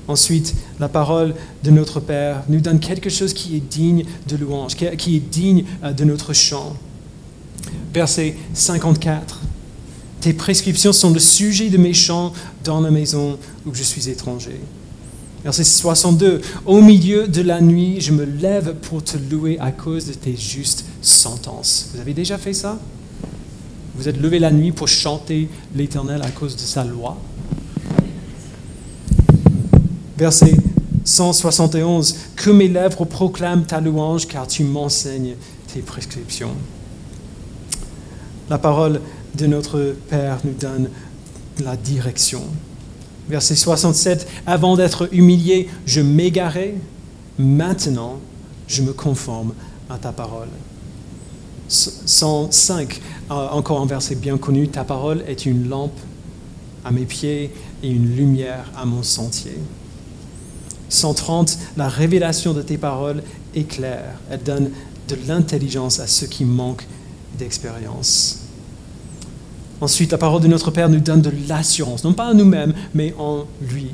Ensuite, 0.07 0.55
la 0.79 0.91
parole 0.91 1.35
de 1.65 1.71
notre 1.71 1.99
Père 1.99 2.43
nous 2.49 2.61
donne 2.61 2.79
quelque 2.79 3.09
chose 3.09 3.33
qui 3.33 3.57
est 3.57 3.61
digne 3.61 4.05
de 4.29 4.37
louange, 4.37 4.75
qui 4.75 5.17
est 5.17 5.31
digne 5.31 5.65
euh, 5.83 5.93
de 5.93 6.05
notre 6.05 6.35
chant. 6.35 6.77
Verset 7.95 8.37
54. 8.53 9.41
Tes 10.23 10.33
prescriptions 10.33 10.93
sont 10.93 11.11
le 11.11 11.19
sujet 11.19 11.69
de 11.69 11.77
mes 11.77 11.93
chants 11.93 12.33
dans 12.63 12.81
la 12.81 12.93
maison 12.93 13.39
où 13.67 13.75
je 13.75 13.83
suis 13.83 14.09
étranger. 14.09 14.61
Verset 15.43 15.65
62. 15.65 16.41
Au 16.65 16.81
milieu 16.81 17.27
de 17.27 17.43
la 17.43 17.61
nuit, 17.61 18.01
je 18.01 18.13
me 18.13 18.25
lève 18.25 18.77
pour 18.83 19.03
te 19.03 19.17
louer 19.17 19.59
à 19.59 19.73
cause 19.73 20.07
de 20.07 20.13
tes 20.13 20.37
justes 20.37 20.85
sentences. 21.03 21.91
Vous 21.93 22.01
avez 22.01 22.15
déjà 22.15 22.39
fait 22.39 22.53
ça? 22.53 22.79
Vous 23.97 24.09
êtes 24.09 24.17
levé 24.17 24.39
la 24.39 24.53
nuit 24.53 24.71
pour 24.71 24.87
chanter 24.87 25.49
l'Éternel 25.75 26.23
à 26.23 26.31
cause 26.31 26.55
de 26.55 26.61
sa 26.61 26.85
loi? 26.85 27.19
Verset 30.17 30.57
171. 31.05 32.15
Que 32.37 32.51
mes 32.51 32.69
lèvres 32.69 33.07
proclament 33.07 33.65
ta 33.65 33.81
louange 33.81 34.29
car 34.29 34.47
tu 34.47 34.63
m'enseignes 34.63 35.35
tes 35.75 35.81
prescriptions. 35.81 36.55
La 38.49 38.59
parole 38.59 39.01
de 39.37 39.47
notre 39.47 39.95
Père 40.09 40.39
nous 40.45 40.53
donne 40.53 40.89
la 41.63 41.77
direction. 41.77 42.43
Verset 43.29 43.57
67, 43.57 44.29
Avant 44.47 44.77
d'être 44.77 45.09
humilié, 45.13 45.69
je 45.87 46.01
m'égarais, 46.01 46.75
maintenant 47.39 48.19
je 48.67 48.83
me 48.83 48.93
conforme 48.93 49.53
à 49.91 49.99
ta 49.99 50.13
parole. 50.13 50.49
105, 51.69 53.01
euh, 53.31 53.35
encore 53.35 53.81
un 53.81 53.87
verset 53.87 54.15
bien 54.15 54.37
connu, 54.37 54.69
Ta 54.69 54.85
parole 54.85 55.25
est 55.27 55.47
une 55.47 55.69
lampe 55.69 55.99
à 56.85 56.91
mes 56.91 57.05
pieds 57.05 57.51
et 57.83 57.89
une 57.89 58.15
lumière 58.15 58.71
à 58.77 58.85
mon 58.85 59.03
sentier. 59.03 59.57
130, 60.89 61.59
La 61.77 61.89
révélation 61.89 62.53
de 62.53 62.61
tes 62.61 62.77
paroles 62.77 63.23
est 63.55 63.65
claire, 63.65 64.19
elle 64.31 64.43
donne 64.43 64.71
de 65.09 65.17
l'intelligence 65.27 66.01
à 66.01 66.07
ceux 66.07 66.27
qui 66.27 66.45
manquent 66.45 66.87
d'expérience. 67.39 68.42
Ensuite, 69.83 70.13
la 70.13 70.19
parole 70.19 70.41
de 70.41 70.47
notre 70.47 70.71
Père 70.71 70.89
nous 70.89 71.01
donne 71.01 71.23
de 71.23 71.33
l'assurance, 71.49 72.05
non 72.05 72.13
pas 72.13 72.29
à 72.29 72.35
nous-mêmes, 72.35 72.73
mais 72.95 73.13
en 73.19 73.47
lui. 73.61 73.89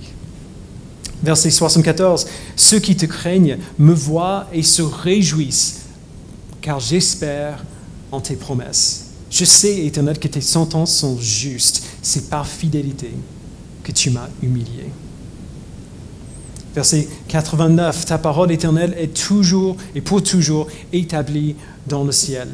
Verset 1.23 1.51
74, 1.51 2.27
Ceux 2.57 2.79
qui 2.79 2.95
te 2.95 3.07
craignent 3.07 3.57
me 3.79 3.95
voient 3.95 4.49
et 4.53 4.63
se 4.63 4.83
réjouissent, 4.83 5.87
car 6.61 6.79
j'espère 6.79 7.65
en 8.13 8.21
tes 8.21 8.37
promesses. 8.37 9.07
Je 9.31 9.47
sais, 9.47 9.87
Éternel, 9.87 10.19
que 10.19 10.29
tes 10.29 10.43
sentences 10.43 10.95
sont 10.95 11.17
justes. 11.19 11.83
C'est 12.03 12.29
par 12.29 12.47
fidélité 12.47 13.11
que 13.83 13.91
tu 13.91 14.11
m'as 14.11 14.29
humilié. 14.43 14.91
Verset 16.75 17.09
89, 17.29 18.05
Ta 18.05 18.19
parole 18.19 18.53
éternelle 18.53 18.95
est 18.99 19.17
toujours 19.17 19.79
et 19.95 20.03
pour 20.03 20.23
toujours 20.23 20.67
établie 20.93 21.57
dans 21.87 22.05
le 22.05 22.13
ciel. 22.13 22.49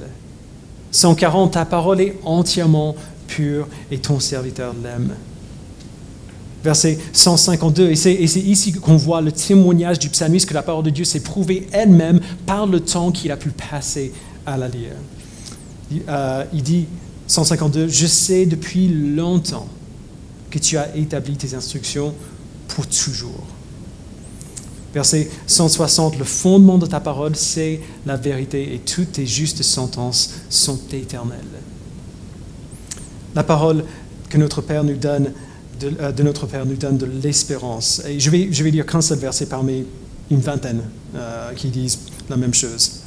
140, 0.92 1.54
Ta 1.54 1.64
parole 1.64 2.00
est 2.00 2.16
entièrement 2.24 2.94
pur 3.26 3.68
et 3.90 3.98
ton 3.98 4.20
serviteur 4.20 4.74
l'aime. 4.82 5.14
Verset 6.64 6.98
152, 7.12 7.90
et 7.90 7.94
c'est 7.94 8.14
ici 8.14 8.72
qu'on 8.72 8.96
voit 8.96 9.20
le 9.20 9.30
témoignage 9.30 9.98
du 9.98 10.08
psalmiste 10.08 10.48
que 10.48 10.54
la 10.54 10.62
parole 10.62 10.84
de 10.84 10.90
Dieu 10.90 11.04
s'est 11.04 11.20
prouvée 11.20 11.66
elle-même 11.72 12.20
par 12.46 12.66
le 12.66 12.80
temps 12.80 13.12
qu'il 13.12 13.30
a 13.30 13.36
pu 13.36 13.50
passer 13.50 14.12
à 14.46 14.56
la 14.56 14.68
lire. 14.68 14.92
Euh, 16.08 16.44
il 16.54 16.62
dit, 16.62 16.86
152, 17.26 17.88
Je 17.88 18.06
sais 18.06 18.46
depuis 18.46 18.88
longtemps 18.88 19.68
que 20.50 20.58
tu 20.58 20.78
as 20.78 20.96
établi 20.96 21.36
tes 21.36 21.54
instructions 21.54 22.14
pour 22.68 22.86
toujours. 22.86 23.44
Verset 24.94 25.28
160, 25.46 26.16
Le 26.16 26.24
fondement 26.24 26.78
de 26.78 26.86
ta 26.86 27.00
parole, 27.00 27.36
c'est 27.36 27.80
la 28.06 28.16
vérité 28.16 28.74
et 28.74 28.78
toutes 28.78 29.12
tes 29.12 29.26
justes 29.26 29.62
sentences 29.62 30.30
sont 30.48 30.78
éternelles 30.92 31.53
la 33.34 33.42
parole 33.42 33.84
que 34.28 34.38
notre 34.38 34.62
Père 34.62 34.84
nous 34.84 34.96
donne, 34.96 35.32
de, 35.80 35.92
euh, 36.00 36.12
notre 36.22 36.46
Père 36.46 36.66
nous 36.66 36.76
donne 36.76 36.98
de 36.98 37.06
l'espérance. 37.06 38.02
Et 38.06 38.18
je 38.20 38.30
vais, 38.30 38.48
je 38.50 38.62
vais 38.64 38.70
lire 38.70 38.86
qu'un 38.86 39.00
seul 39.00 39.18
verset 39.18 39.46
parmi 39.46 39.84
une 40.30 40.40
vingtaine 40.40 40.82
euh, 41.14 41.52
qui 41.54 41.68
disent 41.68 41.98
la 42.28 42.36
même 42.36 42.54
chose. 42.54 43.00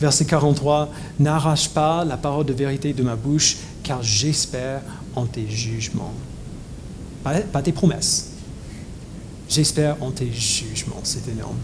Verset 0.00 0.24
43, 0.24 0.90
N'arrache 1.18 1.68
pas 1.68 2.04
la 2.04 2.16
parole 2.16 2.46
de 2.46 2.52
vérité 2.52 2.92
de 2.92 3.02
ma 3.02 3.16
bouche, 3.16 3.56
car 3.82 4.02
j'espère 4.02 4.80
en 5.14 5.26
tes 5.26 5.48
jugements. 5.48 6.14
Pas, 7.24 7.40
pas 7.40 7.62
tes 7.62 7.72
promesses. 7.72 8.30
J'espère 9.48 9.96
en 10.02 10.10
tes 10.10 10.30
jugements. 10.30 11.00
C'est 11.02 11.28
énorme. 11.28 11.56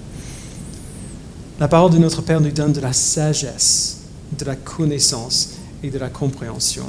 La 1.61 1.69
parole 1.69 1.93
de 1.93 1.99
notre 1.99 2.23
Père 2.23 2.41
nous 2.41 2.51
donne 2.51 2.73
de 2.73 2.81
la 2.81 2.93
sagesse, 2.93 4.01
de 4.37 4.45
la 4.45 4.57
connaissance 4.57 5.51
et 5.83 5.91
de 5.91 5.99
la 5.99 6.09
compréhension. 6.09 6.87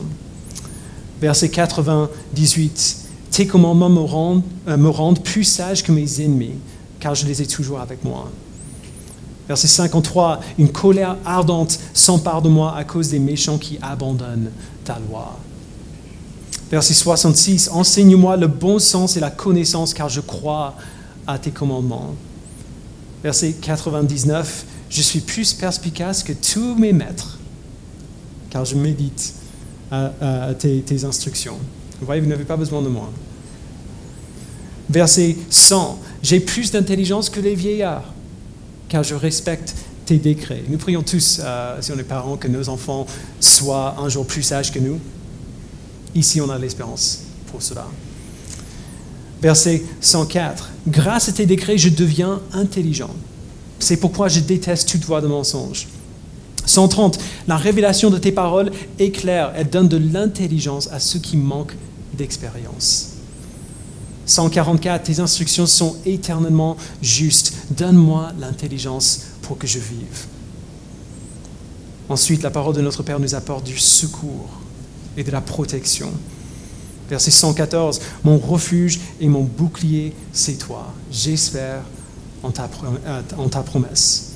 Verset 1.26 1.50
98. 1.50 2.98
Tes 3.32 3.48
commandements 3.48 3.90
me 3.90 4.02
rendent, 4.02 4.44
euh, 4.68 4.78
me 4.78 5.20
plus 5.20 5.44
sage 5.44 5.82
que 5.82 5.92
mes 5.92 6.22
ennemis, 6.22 6.54
car 7.00 7.16
je 7.16 7.26
les 7.26 7.42
ai 7.42 7.48
toujours 7.48 7.80
avec 7.80 8.04
moi. 8.04 8.30
Verset 9.48 9.68
53, 9.68 10.40
une 10.60 10.70
colère 10.70 11.18
ardente 11.26 11.80
s'empare 11.96 12.44
de 12.44 12.50
moi 12.50 12.78
à 12.78 12.84
cause 12.84 13.10
des 13.10 13.18
méchants 13.18 13.58
qui 13.58 13.80
abandonnent 13.82 14.52
ta 14.84 15.00
loi. 15.00 15.36
Verset 16.70 16.94
66, 16.94 17.70
enseigne-moi 17.72 18.38
le 18.38 18.46
bon 18.46 18.78
sens 18.78 19.18
et 19.18 19.20
la 19.20 19.32
connaissance 19.32 19.96
car 19.96 20.10
je 20.10 20.22
crois 20.22 20.76
à 21.26 21.40
tes 21.40 21.50
commandements. 21.50 22.14
Verset 23.24 23.54
99, 23.54 24.66
je 24.92 25.02
suis 25.02 25.22
plus 25.22 25.54
perspicace 25.54 26.22
que 26.22 26.34
tous 26.34 26.76
mes 26.76 26.94
maîtres 26.94 27.40
car 28.52 28.64
je 28.64 28.76
médite 28.76 29.34
à, 30.22 30.54
tes, 30.54 31.06
instructions. 31.06 31.58
Vous 32.00 32.06
voyez, 32.06 32.22
vous 32.22 32.28
n'avez 32.28 32.46
pas 32.46 32.58
besoin 32.58 32.82
de 32.82 32.90
moi. 32.90 33.10
Verset 34.90 35.36
100, 35.50 36.00
j'ai 36.22 36.40
plus 36.40 36.72
d'intelligence 36.72 37.30
que 37.30 37.40
les 37.40 37.56
vieillards 37.56 38.14
car 38.90 39.04
je 39.04 39.16
respecte 39.16 39.74
tes 40.06 40.18
décrets. 40.18 40.64
Nous 40.70 40.78
prions 40.78 41.02
tous, 41.02 41.42
euh, 41.44 41.78
si 41.82 41.92
on 41.92 41.98
est 41.98 42.04
parents, 42.04 42.38
que 42.38 42.48
nos 42.48 42.70
enfants 42.70 43.08
soient 43.40 43.96
un 44.00 44.10
jour 44.10 44.26
plus 44.26 44.44
sages 44.44 44.72
que 44.72 44.80
nous. 44.80 45.00
Ici, 46.14 46.40
on 46.40 46.50
a 46.50 46.58
l'espérance 46.60 47.22
pour 47.52 47.62
cela. 47.62 47.88
Verset 49.42 49.84
104. 50.02 50.72
Grâce 50.88 51.30
à 51.30 51.32
tes 51.32 51.46
décrets, 51.46 51.78
je 51.78 51.90
deviens 51.90 52.42
intelligent. 52.54 53.12
C'est 53.80 53.98
pourquoi 53.98 54.28
je 54.28 54.40
déteste 54.40 54.90
toute 54.90 55.04
voix 55.04 55.22
de 55.22 55.28
mensonge. 55.28 55.88
130. 56.66 57.20
La 57.48 57.58
révélation 57.58 58.10
de 58.10 58.18
tes 58.18 58.32
paroles 58.32 58.72
est 59.00 59.12
claire. 59.12 59.54
Elle 59.56 59.70
donne 59.70 59.88
de 59.88 59.98
l'intelligence 59.98 60.90
à 60.92 61.00
ceux 61.00 61.20
qui 61.20 61.38
manquent 61.38 61.76
d'expérience. 62.14 63.12
144, 64.26 65.04
tes 65.04 65.20
instructions 65.20 65.68
sont 65.68 65.98
éternellement 66.06 66.78
justes. 67.02 67.54
Donne-moi 67.72 68.32
l'intelligence 68.40 69.22
pour 69.42 69.58
que 69.58 69.68
je 69.68 69.80
vive. 69.80 70.26
Ensuite, 72.10 72.44
la 72.44 72.50
parole 72.50 72.76
de 72.76 72.82
notre 72.82 73.04
Père 73.04 73.20
nous 73.20 73.36
apporte 73.36 73.66
du 73.66 73.78
secours 73.78 74.50
et 75.18 75.24
de 75.24 75.32
la 75.32 75.42
protection. 75.42 76.12
Verset 77.10 77.32
114, 77.32 78.00
mon 78.24 78.38
refuge 78.38 79.00
et 79.20 79.28
mon 79.28 79.44
bouclier, 79.44 80.14
c'est 80.34 80.58
toi. 80.58 80.92
J'espère 81.12 81.82
en 82.42 82.50
euh, 82.50 83.22
en 83.38 83.48
ta 83.48 83.62
promesse. 83.62 84.35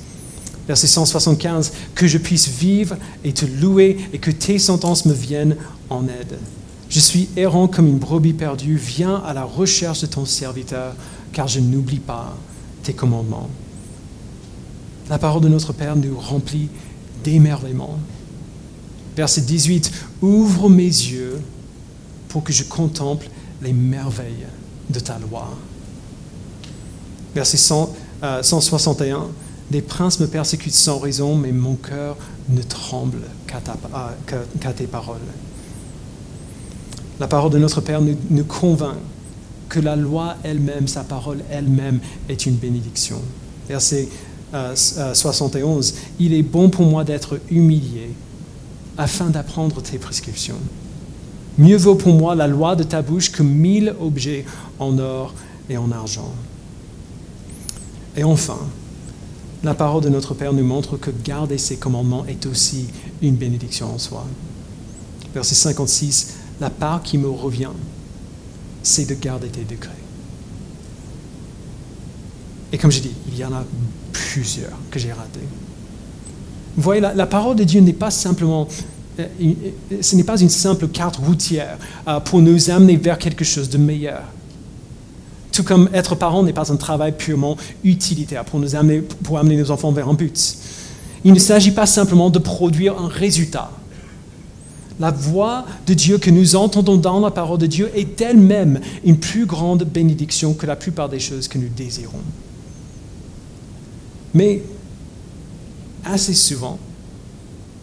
Verset 0.70 0.86
175, 0.86 1.72
que 1.96 2.06
je 2.06 2.16
puisse 2.16 2.46
vivre 2.46 2.96
et 3.24 3.32
te 3.32 3.44
louer 3.44 3.96
et 4.12 4.18
que 4.18 4.30
tes 4.30 4.60
sentences 4.60 5.04
me 5.04 5.12
viennent 5.12 5.56
en 5.88 6.06
aide. 6.06 6.38
Je 6.88 7.00
suis 7.00 7.28
errant 7.36 7.66
comme 7.66 7.88
une 7.88 7.98
brebis 7.98 8.34
perdue. 8.34 8.76
Viens 8.76 9.16
à 9.26 9.34
la 9.34 9.42
recherche 9.42 10.02
de 10.02 10.06
ton 10.06 10.24
serviteur, 10.24 10.94
car 11.32 11.48
je 11.48 11.58
n'oublie 11.58 11.98
pas 11.98 12.36
tes 12.84 12.92
commandements. 12.92 13.50
La 15.08 15.18
parole 15.18 15.42
de 15.42 15.48
notre 15.48 15.72
Père 15.72 15.96
nous 15.96 16.16
remplit 16.16 16.68
d'émerveillement. 17.24 17.98
Verset 19.16 19.40
18. 19.40 19.90
Ouvre 20.22 20.68
mes 20.68 20.84
yeux 20.84 21.40
pour 22.28 22.44
que 22.44 22.52
je 22.52 22.62
contemple 22.62 23.26
les 23.60 23.72
merveilles 23.72 24.46
de 24.88 25.00
ta 25.00 25.18
loi. 25.18 25.50
Verset 27.34 27.56
161. 27.56 29.16
Euh, 29.16 29.24
Des 29.70 29.82
princes 29.82 30.18
me 30.18 30.26
persécutent 30.26 30.74
sans 30.74 30.98
raison, 30.98 31.36
mais 31.36 31.52
mon 31.52 31.74
cœur 31.74 32.16
ne 32.48 32.62
tremble 32.62 33.20
qu'à 33.46 34.72
tes 34.72 34.86
paroles. 34.86 35.20
La 37.20 37.28
parole 37.28 37.52
de 37.52 37.58
notre 37.58 37.80
Père 37.80 38.00
nous, 38.00 38.44
convainc 38.44 38.96
que 39.68 39.78
la 39.78 39.94
loi 39.94 40.36
elle-même, 40.42 40.88
sa 40.88 41.04
parole 41.04 41.42
elle-même 41.50 42.00
est 42.28 42.46
une 42.46 42.56
bénédiction. 42.56 43.20
Verset 43.68 44.08
71, 45.14 45.92
euh, 45.92 45.92
euh, 45.92 46.00
Il 46.18 46.34
est 46.34 46.42
bon 46.42 46.70
pour 46.70 46.86
moi 46.86 47.04
d'être 47.04 47.38
humilié 47.50 48.10
afin 48.98 49.30
d'apprendre 49.30 49.80
tes 49.80 49.98
prescriptions. 49.98 50.58
Mieux 51.58 51.76
vaut 51.76 51.94
pour 51.94 52.14
moi 52.14 52.34
la 52.34 52.48
loi 52.48 52.74
de 52.74 52.82
ta 52.82 53.02
bouche 53.02 53.30
que 53.30 53.42
mille 53.42 53.94
objets 54.00 54.44
en 54.78 54.98
or 54.98 55.34
et 55.68 55.76
en 55.76 55.92
argent. 55.92 56.32
Et 58.16 58.24
enfin, 58.24 58.58
la 59.62 59.74
parole 59.74 60.02
de 60.02 60.08
notre 60.08 60.34
Père 60.34 60.52
nous 60.52 60.64
montre 60.64 60.96
que 60.96 61.10
garder 61.24 61.58
ses 61.58 61.76
commandements 61.76 62.24
est 62.26 62.46
aussi 62.46 62.86
une 63.20 63.36
bénédiction 63.36 63.94
en 63.94 63.98
soi. 63.98 64.26
Verset 65.34 65.54
56, 65.54 66.34
la 66.60 66.70
part 66.70 67.02
qui 67.02 67.18
me 67.18 67.28
revient, 67.28 67.70
c'est 68.82 69.04
de 69.08 69.14
garder 69.14 69.48
tes 69.48 69.64
décrets. 69.64 69.90
Et 72.72 72.78
comme 72.78 72.90
je 72.90 73.00
dis, 73.00 73.12
il 73.28 73.36
y 73.36 73.44
en 73.44 73.52
a 73.52 73.64
plusieurs 74.12 74.78
que 74.90 74.98
j'ai 74.98 75.12
ratés. 75.12 75.40
Vous 76.76 76.82
voyez, 76.82 77.00
la, 77.00 77.26
parole 77.26 77.56
de 77.56 77.64
Dieu 77.64 77.80
n'est 77.80 77.92
pas 77.92 78.10
simplement, 78.10 78.66
euh, 79.18 79.26
ce 80.00 80.16
n'est 80.16 80.24
pas 80.24 80.40
une 80.40 80.48
simple 80.48 80.88
carte 80.88 81.16
routière 81.16 81.76
euh, 82.06 82.20
pour 82.20 82.40
nous 82.40 82.70
amener 82.70 82.96
vers 82.96 83.18
quelque 83.18 83.44
chose 83.44 83.68
de 83.68 83.76
meilleur. 83.76 84.22
Tout 85.60 85.66
comme 85.66 85.90
être 85.92 86.14
parent 86.14 86.42
n'est 86.42 86.54
pas 86.54 86.72
un 86.72 86.76
travail 86.76 87.12
purement 87.12 87.58
utilitaire 87.84 88.46
pour, 88.46 88.62
amener, 88.74 89.02
pour 89.02 89.36
amener 89.36 89.58
nos 89.58 89.70
enfants 89.70 89.92
vers 89.92 90.08
un 90.08 90.14
but. 90.14 90.56
Il 91.22 91.34
ne 91.34 91.38
s'agit 91.38 91.72
pas 91.72 91.84
simplement 91.84 92.30
de 92.30 92.38
produire 92.38 92.98
un 92.98 93.08
résultat 93.08 93.70
la 94.98 95.10
voix 95.10 95.66
de 95.86 95.92
Dieu 95.92 96.16
que 96.16 96.30
nous 96.30 96.56
entendons 96.56 96.96
dans 96.96 97.20
la 97.20 97.30
parole 97.30 97.58
de 97.58 97.66
Dieu 97.66 97.90
est 97.94 98.18
elle-même 98.22 98.80
une 99.04 99.18
plus 99.18 99.44
grande 99.44 99.84
bénédiction 99.84 100.54
que 100.54 100.64
la 100.64 100.76
plupart 100.76 101.10
des 101.10 101.20
choses 101.20 101.46
que 101.46 101.58
nous 101.58 101.68
désirons. 101.68 102.22
Mais 104.32 104.62
assez 106.06 106.32
souvent, 106.32 106.78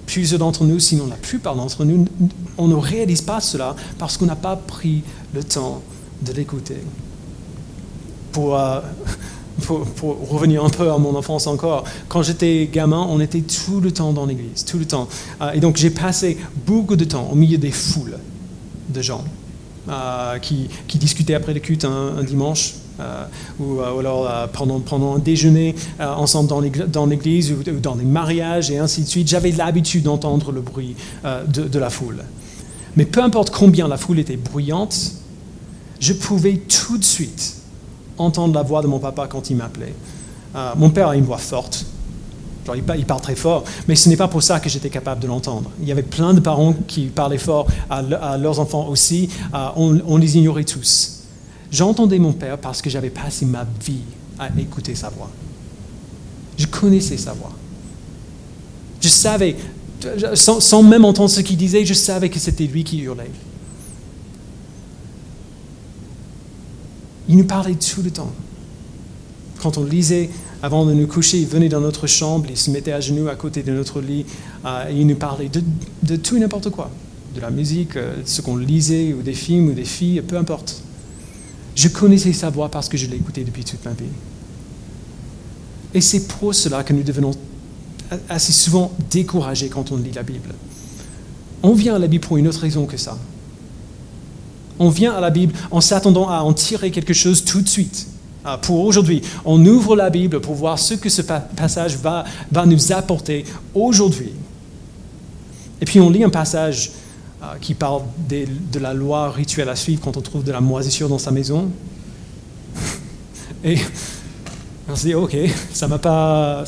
plusieurs 0.08 0.40
d'entre 0.40 0.64
nous, 0.64 0.80
sinon 0.80 1.06
la 1.06 1.16
plupart 1.16 1.56
d'entre 1.56 1.86
nous, 1.86 2.06
on 2.58 2.68
ne 2.68 2.76
réalise 2.76 3.22
pas 3.22 3.40
cela 3.40 3.76
parce 4.00 4.18
qu'on 4.18 4.26
n'a 4.26 4.36
pas 4.36 4.56
pris 4.56 5.04
le 5.36 5.44
temps 5.44 5.84
de 6.24 6.34
l'écouter. 6.34 6.78
Pour, 8.32 8.58
euh, 8.58 8.82
pour, 9.66 10.30
revenir 10.30 10.64
un 10.64 10.70
peu 10.70 10.92
à 10.92 10.98
mon 10.98 11.16
enfance 11.16 11.48
encore, 11.48 11.84
quand 12.08 12.24
j'étais 12.24 12.70
gamin, 12.72 13.06
on 13.10 13.20
était 13.20 13.42
tout 13.42 13.80
le 13.80 13.92
temps 13.92 14.14
dans 14.14 14.26
l'église, 14.26 14.66
tout 14.66 14.78
le 14.78 14.86
temps. 14.86 15.08
Euh, 15.42 15.52
et 15.52 15.60
donc 15.60 15.78
j'ai 15.78 15.90
passé 15.90 16.38
beaucoup 16.66 16.96
de 16.96 17.06
temps 17.06 17.30
au 17.32 17.36
milieu 17.36 17.58
des 17.58 17.72
foules 17.72 18.18
de 18.90 19.02
gens 19.02 19.24
euh, 19.90 20.38
qui, 20.40 20.70
discutaient 20.96 21.36
après 21.36 21.54
le 21.54 21.60
culte 21.60 21.86
un, 21.86 22.24
dimanche. 22.24 22.76
Ou, 23.60 23.80
alors 23.80 24.28
pendant, 24.54 25.16
un 25.16 25.20
déjeuner 25.20 25.76
ensemble 26.00 26.50
dans 26.90 27.06
l'église 27.06 27.52
ou, 27.52 27.62
dans 27.80 27.96
des 27.96 28.04
mariages 28.04 28.72
et 28.72 28.80
ainsi 28.80 29.04
de 29.04 29.08
suite. 29.08 29.28
J'avais 29.28 29.52
l'habitude 29.52 30.02
d'entendre 30.02 30.52
le 30.52 30.62
bruit 30.62 30.96
de 31.24 31.78
la 31.78 31.92
foule. 31.92 32.24
Mais 32.98 33.06
peu 33.06 33.22
importe 33.22 33.52
combien 33.52 33.88
la 33.88 33.98
foule 33.98 34.18
était 34.18 34.38
bruyante, 34.38 35.14
je 36.00 36.14
pouvais 36.14 36.58
tout 36.58 36.98
de 36.98 37.04
suite 37.04 37.56
entendre 38.18 38.54
la 38.54 38.64
voix 38.64 38.82
de 38.82 38.88
mon 38.88 39.00
papa 39.00 39.28
quand 39.28 39.50
il 39.50 39.58
m'appelait. 39.58 39.94
Euh, 40.56 40.72
mon 40.76 40.90
père 40.90 41.10
a 41.10 41.16
une 41.16 41.26
voix 41.26 41.38
forte. 41.38 41.86
il, 42.76 42.84
parle 42.84 43.22
très 43.22 43.36
fort, 43.36 43.64
mais 43.88 43.96
ce 43.96 44.10
n'est 44.10 44.18
pas 44.18 44.28
pour 44.28 44.44
ça 44.44 44.60
que 44.60 44.70
j'étais 44.70 44.90
capable 44.90 45.22
de 45.22 45.28
l'entendre. 45.28 45.72
Il 45.82 45.88
y 45.88 45.92
avait 45.92 46.04
plein 46.04 46.34
de 46.34 46.40
parents 46.40 46.74
qui 46.88 47.06
parlaient 47.06 47.38
fort 47.38 47.68
à, 47.90 48.38
leurs 48.38 48.60
enfants 48.60 48.88
aussi. 48.88 49.30
Euh, 49.54 49.68
on, 49.76 50.18
les 50.18 50.38
ignorait 50.38 50.64
tous. 50.64 51.24
J'entendais 51.72 52.20
mon 52.20 52.34
père 52.34 52.58
parce 52.58 52.82
que 52.82 52.90
j'avais 52.90 53.10
passé 53.10 53.46
ma 53.46 53.66
vie 53.86 54.02
à 54.40 54.50
écouter 54.58 54.96
sa 54.96 55.10
voix. 55.10 55.30
Je 56.58 56.66
connaissais 56.66 57.18
sa 57.18 57.34
voix. 57.34 57.52
Je 59.00 59.10
savais, 59.10 59.56
sans, 60.34 60.60
sans 60.60 60.82
même 60.82 61.06
entendre 61.06 61.30
ce 61.30 61.42
qu'il 61.42 61.58
disait, 61.58 61.86
je 61.86 61.94
savais 61.94 62.30
que 62.30 62.40
c'était 62.40 62.66
lui 62.66 62.84
qui 62.84 63.00
hurlait. 63.00 63.30
Il 67.30 67.38
nous 67.38 67.46
parlait 67.46 67.76
tout 67.76 68.02
le 68.02 68.12
temps. 68.12 68.32
Quand 69.62 69.78
on 69.78 69.84
lisait 69.84 70.30
avant 70.62 70.86
de 70.86 70.94
nous 70.94 71.08
coucher, 71.08 71.40
il 71.40 71.48
venait 71.48 71.70
dans 71.70 71.82
notre 71.82 72.08
chambre, 72.08 72.48
il 72.50 72.58
se 72.58 72.72
mettait 72.72 72.92
à 72.92 73.00
genoux 73.00 73.28
à 73.28 73.36
côté 73.36 73.64
de 73.64 73.72
notre 73.72 74.02
lit, 74.02 74.26
euh, 74.66 74.90
et 74.90 74.96
il 74.96 75.08
nous 75.08 75.16
parlait 75.16 75.50
de, 75.50 76.16
tout 76.16 76.38
et 76.38 76.40
n'importe 76.40 76.70
quoi, 76.70 76.90
de 77.36 77.42
la 77.42 77.50
musique, 77.50 77.96
euh, 77.96 78.16
ce 78.26 78.42
qu'on 78.42 78.58
lisait, 78.58 79.14
ou 79.14 79.22
des 79.22 79.34
films, 79.34 79.70
ou 79.70 79.74
des 79.74 79.86
filles, 79.86 80.22
peu 80.22 80.38
importe. 80.38 80.82
Je 81.76 81.90
connaissais 81.90 82.34
sa 82.34 82.50
voix 82.50 82.70
parce 82.70 82.90
que 82.90 82.98
je 82.98 83.06
écouté 83.06 83.44
depuis 83.44 83.64
toute 83.64 83.84
ma 83.86 83.92
vie. 83.92 84.06
Et 85.94 86.02
c'est 86.02 86.28
pour 86.28 86.56
cela 86.56 86.84
que 86.84 86.94
nous 86.94 87.04
devenons 87.04 87.32
assez 88.30 88.52
souvent 88.52 88.92
découragés 89.12 89.70
quand 89.70 89.92
on 89.92 89.98
lit 89.98 90.12
la 90.12 90.24
Bible. 90.24 90.54
On 91.62 91.74
vient 91.74 91.96
à 91.96 92.00
la 92.00 92.08
Bible 92.08 92.26
pour 92.26 92.38
une 92.38 92.48
autre 92.48 92.62
raison 92.62 92.86
que 92.86 92.98
ça. 92.98 93.18
On 94.80 94.90
vient 94.90 95.14
à 95.14 95.22
la 95.22 95.30
Bible 95.30 95.54
en 95.72 95.82
s'attendant 95.82 96.30
à 96.30 96.40
en 96.40 96.54
tirer 96.54 96.92
quelque 96.92 97.14
chose 97.14 97.44
tout 97.44 97.62
de 97.62 97.70
suite. 97.70 98.08
euh, 98.46 98.58
pour 98.58 98.86
aujourd'hui. 98.86 99.22
On 99.46 99.64
ouvre 99.66 99.96
la 99.96 100.10
Bible 100.10 100.40
pour 100.40 100.56
voir 100.56 100.80
ce 100.80 100.94
que 100.94 101.10
ce 101.10 101.22
passage 101.22 101.98
va, 101.98 102.24
va 102.52 102.66
nous 102.66 102.92
apporter 102.92 103.46
aujourd'hui. 103.74 104.32
Et 105.82 105.86
puis 105.86 106.00
on 106.00 106.10
lit 106.10 106.24
un 106.24 106.30
passage 106.30 106.92
euh, 107.44 107.46
qui 107.62 107.74
parle 107.74 108.04
de 108.30 108.80
la 108.80 108.94
loi 108.94 109.32
rituelle 109.32 109.70
à 109.70 109.76
suivre 109.76 110.02
quand 110.04 110.18
on 110.18 110.22
trouve 110.22 110.44
de 110.44 110.52
la 110.52 110.62
moisissure 110.62 111.10
dans 111.10 111.20
sa 111.20 111.32
maison. 111.32 111.70
Et 113.64 113.78
on 114.90 114.96
se 114.96 115.06
dit, 115.08 115.14
ok, 115.14 115.36
ça 115.74 115.86
ne 115.86 115.92
m'a 115.92 115.98
pas, 116.00 116.64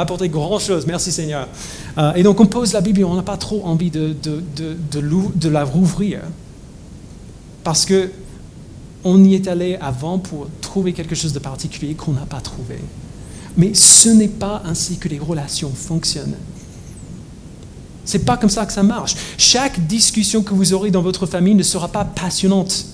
apporté 0.00 0.28
grand-chose, 0.28 0.86
merci 0.86 1.10
Seigneur. 1.10 1.48
Euh, 1.96 2.12
et 2.14 2.22
donc 2.22 2.38
on 2.40 2.46
pose 2.46 2.72
la 2.74 2.82
Bible 2.82 3.04
on 3.04 3.14
n'a 3.14 3.22
pas 3.22 3.38
trop 3.38 3.64
envie 3.64 3.90
de, 3.90 4.14
de, 4.22 4.42
de, 5.34 5.48
la 5.48 5.64
rouvrir. 5.64 6.20
Parce 7.64 7.84
que 7.84 8.10
on 9.04 9.22
y 9.24 9.34
est 9.34 9.48
allé 9.48 9.76
avant 9.80 10.18
pour 10.18 10.48
trouver 10.60 10.92
quelque 10.92 11.14
chose 11.14 11.32
de 11.32 11.38
particulier 11.38 11.94
qu'on 11.94 12.12
n'a 12.12 12.26
pas 12.26 12.40
trouvé. 12.40 12.78
Mais 13.56 13.74
ce 13.74 14.08
n'est 14.08 14.28
pas 14.28 14.62
ainsi 14.64 14.96
que 14.96 15.08
les 15.08 15.18
relations 15.18 15.72
fonctionnent. 15.74 16.36
Ce 18.04 18.16
n'est 18.16 18.24
pas 18.24 18.36
comme 18.36 18.50
ça 18.50 18.66
que 18.66 18.72
ça 18.72 18.82
marche. 18.82 19.14
Chaque 19.38 19.86
discussion 19.86 20.42
que 20.42 20.54
vous 20.54 20.72
aurez 20.72 20.90
dans 20.90 21.02
votre 21.02 21.26
famille 21.26 21.54
ne 21.54 21.62
sera 21.62 21.88
pas 21.88 22.04
passionnante. 22.04 22.86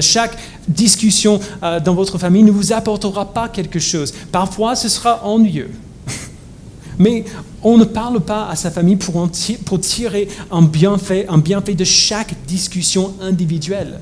Chaque 0.00 0.36
discussion 0.66 1.38
euh, 1.62 1.78
dans 1.78 1.94
votre 1.94 2.18
famille 2.18 2.42
ne 2.42 2.50
vous 2.50 2.72
apportera 2.72 3.32
pas 3.32 3.48
quelque 3.48 3.78
chose. 3.78 4.12
Parfois, 4.32 4.74
ce 4.74 4.88
sera 4.88 5.24
ennuyeux. 5.24 5.70
Mais 6.98 7.24
on 7.64 7.78
ne 7.78 7.84
parle 7.84 8.20
pas 8.20 8.46
à 8.48 8.56
sa 8.56 8.70
famille 8.70 8.96
pour, 8.96 9.80
tirer 9.80 10.28
un 10.50 10.62
bienfait, 10.62 11.26
de 11.74 11.84
chaque 11.84 12.34
discussion 12.46 13.14
individuelle. 13.22 14.00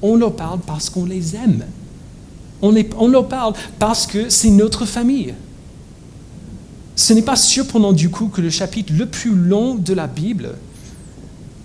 On 0.00 0.16
leur 0.16 0.34
parle 0.34 0.60
parce 0.66 0.88
qu'on 0.88 1.04
les 1.04 1.36
aime. 1.36 1.64
On, 2.62 2.74
on 2.98 3.08
leur 3.08 3.28
parle 3.28 3.52
parce 3.78 4.06
que 4.06 4.30
c'est 4.30 4.50
notre 4.50 4.86
famille. 4.86 5.34
Ce 6.96 7.12
n'est 7.12 7.22
pas 7.22 7.36
surprenant 7.36 7.92
du 7.92 8.08
coup 8.08 8.28
que 8.28 8.40
le 8.40 8.48
chapitre 8.48 8.94
le 8.96 9.04
plus 9.04 9.34
long 9.34 9.74
de 9.74 9.92
la 9.92 10.06
Bible, 10.06 10.54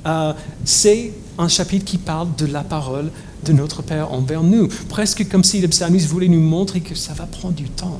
euh, 0.06 0.34
c'est 0.66 1.14
un 1.38 1.48
chapitre 1.48 1.86
qui 1.86 1.98
parle 1.98 2.28
de 2.38 2.46
la 2.46 2.64
parole 2.64 3.10
de 3.46 3.54
notre 3.54 3.82
Père 3.82 4.12
envers 4.12 4.44
nous. 4.44 4.68
Presque 4.90 5.28
comme 5.30 5.46
si 5.46 5.62
le 5.62 5.70
psalmiste 5.70 6.08
voulait 6.08 6.28
nous 6.28 6.42
montrer 6.42 6.82
que 6.82 6.96
ça 6.96 7.14
va 7.14 7.26
prendre 7.26 7.56
du 7.56 7.70
temps. 7.70 8.00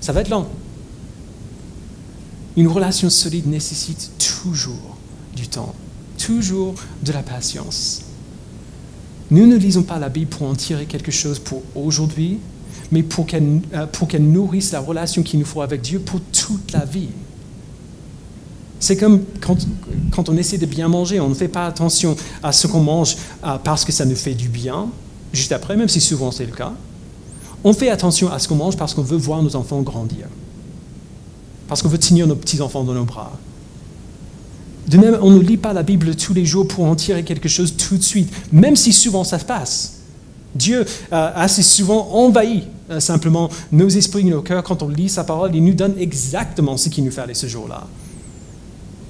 Ça 0.00 0.12
va 0.12 0.22
être 0.22 0.30
long. 0.30 0.46
Une 2.56 2.68
relation 2.68 3.10
solide 3.10 3.46
nécessite 3.46 4.12
toujours 4.18 4.96
du 5.34 5.46
temps, 5.48 5.74
toujours 6.18 6.74
de 7.02 7.12
la 7.12 7.22
patience. 7.22 8.02
Nous 9.30 9.46
ne 9.46 9.56
lisons 9.56 9.82
pas 9.82 9.98
la 9.98 10.08
Bible 10.08 10.30
pour 10.30 10.46
en 10.46 10.54
tirer 10.54 10.86
quelque 10.86 11.10
chose 11.10 11.38
pour 11.38 11.62
aujourd'hui, 11.74 12.38
mais 12.90 13.02
pour 13.02 13.26
qu'elle, 13.26 13.60
euh, 13.74 14.18
nourrisse 14.18 14.72
la 14.72 14.80
relation 14.80 15.22
qu'il 15.22 15.40
nous 15.40 15.44
faut 15.44 15.62
avec 15.62 15.82
Dieu 15.82 15.98
pour 15.98 16.20
toute 16.32 16.72
la 16.72 16.84
vie. 16.84 17.08
C'est 18.78 18.96
comme 18.96 19.22
quand, 19.40 20.28
on 20.28 20.36
essaie 20.36 20.58
de 20.58 20.66
bien 20.66 20.88
manger, 20.88 21.18
on 21.18 21.28
ne 21.28 21.34
fait 21.34 21.48
pas 21.48 21.66
attention 21.66 22.14
à 22.42 22.52
ce 22.52 22.66
qu'on 22.66 22.80
mange 22.80 23.16
parce 23.64 23.84
que 23.84 23.92
ça 23.92 24.04
nous 24.04 24.14
fait 24.14 24.34
du 24.34 24.48
bien, 24.48 24.88
juste 25.32 25.52
après, 25.52 25.76
même 25.76 25.88
si 25.88 26.00
souvent 26.00 26.30
c'est 26.30 26.44
le 26.44 26.52
cas. 26.52 26.72
On 27.64 27.72
fait 27.72 27.88
attention 27.88 28.30
à 28.30 28.38
ce 28.38 28.46
qu'on 28.46 28.54
mange 28.54 28.76
parce 28.76 28.94
qu'on 28.94 29.02
veut 29.02 29.16
voir 29.16 29.42
nos 29.42 29.56
enfants 29.56 29.80
grandir, 29.80 30.26
parce 31.68 31.82
qu'on 31.82 31.88
veut 31.88 31.98
tenir 31.98 32.26
nos 32.26 32.36
petits-enfants 32.36 32.84
dans 32.84 32.94
nos 32.94 33.04
bras. 33.04 33.32
De 34.88 34.98
même, 34.98 35.18
on 35.20 35.30
ne 35.30 35.40
lit 35.40 35.56
pas 35.56 35.72
la 35.72 35.82
Bible 35.82 36.14
tous 36.14 36.32
les 36.32 36.44
jours 36.44 36.68
pour 36.68 36.84
en 36.84 36.94
tirer 36.94 37.24
quelque 37.24 37.48
chose 37.48 37.76
tout 37.76 37.96
de 37.96 38.02
suite, 38.02 38.32
même 38.52 38.76
si 38.76 38.92
souvent 38.92 39.24
ça 39.24 39.38
se 39.38 39.44
passe. 39.44 39.94
Dieu 40.54 40.84
euh, 41.12 41.30
assez 41.34 41.62
souvent 41.62 42.08
envahit 42.12 42.64
euh, 42.90 43.00
simplement 43.00 43.50
nos 43.72 43.88
esprits 43.88 44.20
et 44.20 44.30
nos 44.30 44.42
cœurs 44.42 44.62
quand 44.62 44.82
on 44.82 44.88
lit 44.88 45.08
sa 45.08 45.24
parole. 45.24 45.54
Il 45.54 45.64
nous 45.64 45.74
donne 45.74 45.94
exactement 45.98 46.76
ce 46.76 46.88
qu'il 46.88 47.04
nous 47.04 47.10
fallait 47.10 47.34
ce 47.34 47.46
jour-là. 47.46 47.86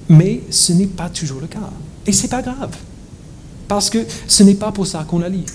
Mais 0.09 0.41
ce 0.49 0.73
n'est 0.73 0.87
pas 0.87 1.09
toujours 1.09 1.39
le 1.39 1.47
cas. 1.47 1.69
Et 2.05 2.11
ce 2.11 2.23
n'est 2.23 2.29
pas 2.29 2.41
grave. 2.41 2.75
Parce 3.67 3.89
que 3.89 3.99
ce 4.27 4.43
n'est 4.43 4.55
pas 4.55 4.71
pour 4.71 4.87
ça 4.87 5.05
qu'on 5.07 5.19
la 5.19 5.29
lit. 5.29 5.45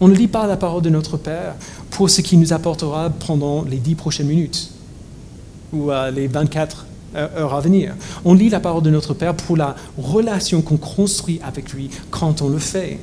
On 0.00 0.08
ne 0.08 0.14
lit 0.14 0.28
pas 0.28 0.46
la 0.46 0.56
parole 0.56 0.82
de 0.82 0.90
notre 0.90 1.16
Père 1.16 1.54
pour 1.90 2.10
ce 2.10 2.20
qui 2.20 2.36
nous 2.36 2.52
apportera 2.52 3.10
pendant 3.10 3.62
les 3.62 3.78
dix 3.78 3.94
prochaines 3.94 4.26
minutes 4.26 4.72
ou 5.72 5.90
euh, 5.90 6.10
les 6.10 6.26
24 6.26 6.86
heures 7.14 7.54
à 7.54 7.60
venir. 7.60 7.94
On 8.24 8.34
lit 8.34 8.48
la 8.48 8.60
parole 8.60 8.82
de 8.82 8.90
notre 8.90 9.14
Père 9.14 9.34
pour 9.34 9.56
la 9.56 9.76
relation 9.98 10.62
qu'on 10.62 10.76
construit 10.76 11.40
avec 11.44 11.72
lui 11.72 11.90
quand 12.10 12.42
on 12.42 12.48
le 12.48 12.58
fait. 12.58 12.98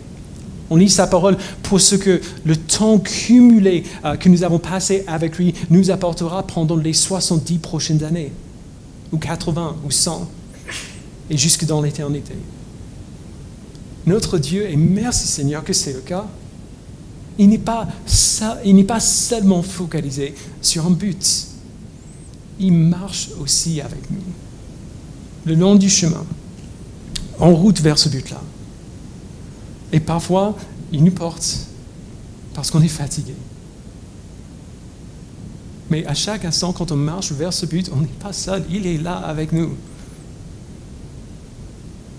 On 0.69 0.75
lit 0.75 0.89
sa 0.89 1.07
parole 1.07 1.37
pour 1.63 1.81
ce 1.81 1.95
que 1.95 2.21
le 2.45 2.55
temps 2.55 2.99
cumulé 2.99 3.83
euh, 4.05 4.15
que 4.15 4.29
nous 4.29 4.43
avons 4.43 4.59
passé 4.59 5.03
avec 5.07 5.37
lui 5.37 5.53
nous 5.69 5.89
apportera 5.89 6.43
pendant 6.43 6.75
les 6.75 6.93
70 6.93 7.57
prochaines 7.57 8.03
années, 8.03 8.31
ou 9.11 9.17
80, 9.17 9.77
ou 9.85 9.91
100, 9.91 10.29
et 11.29 11.37
jusque 11.37 11.65
dans 11.65 11.81
l'éternité. 11.81 12.35
Notre 14.05 14.37
Dieu, 14.37 14.69
et 14.69 14.75
merci 14.75 15.27
Seigneur 15.27 15.63
que 15.63 15.73
c'est 15.73 15.93
le 15.93 16.01
cas, 16.01 16.25
il 17.37 17.49
n'est 17.49 17.57
pas, 17.57 17.87
pas 18.87 18.99
seulement 18.99 19.61
focalisé 19.63 20.35
sur 20.61 20.85
un 20.85 20.91
but, 20.91 21.48
il 22.59 22.73
marche 22.73 23.29
aussi 23.39 23.81
avec 23.81 24.09
nous, 24.11 24.21
le 25.45 25.55
long 25.55 25.75
du 25.75 25.89
chemin, 25.89 26.25
en 27.39 27.53
route 27.53 27.79
vers 27.79 27.97
ce 27.97 28.09
but-là. 28.09 28.41
Et 29.91 29.99
parfois, 29.99 30.55
il 30.91 31.03
nous 31.03 31.11
porte 31.11 31.67
parce 32.53 32.69
qu'on 32.69 32.81
est 32.81 32.87
fatigué. 32.87 33.33
Mais 35.89 36.05
à 36.05 36.13
chaque 36.13 36.45
instant, 36.45 36.73
quand 36.73 36.91
on 36.91 36.95
marche 36.95 37.31
vers 37.31 37.53
ce 37.53 37.65
but, 37.65 37.89
on 37.93 38.01
n'est 38.01 38.07
pas 38.07 38.33
seul, 38.33 38.63
il 38.69 38.85
est 38.85 38.97
là 38.97 39.15
avec 39.15 39.51
nous. 39.51 39.75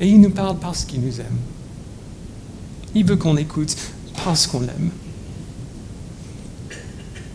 Et 0.01 0.09
il 0.09 0.21
nous 0.21 0.31
parle 0.31 0.59
parce 0.59 0.85
qu'il 0.85 1.03
nous 1.03 1.21
aime. 1.21 1.39
Il 2.95 3.05
veut 3.05 3.17
qu'on 3.17 3.37
écoute 3.37 3.77
parce 4.25 4.47
qu'on 4.47 4.61
l'aime. 4.61 4.91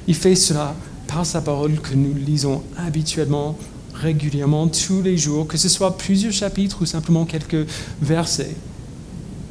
Il 0.08 0.16
fait 0.16 0.36
cela 0.36 0.76
par 1.08 1.26
sa 1.26 1.42
parole 1.42 1.80
que 1.80 1.94
nous 1.94 2.14
lisons 2.14 2.64
habituellement, 2.78 3.58
régulièrement, 3.94 4.68
tous 4.68 5.02
les 5.02 5.18
jours, 5.18 5.48
que 5.48 5.58
ce 5.58 5.70
soit 5.70 5.98
plusieurs 5.98 6.34
chapitres 6.34 6.82
ou 6.82 6.86
simplement 6.86 7.26
quelques 7.26 7.68
versets. 8.02 8.56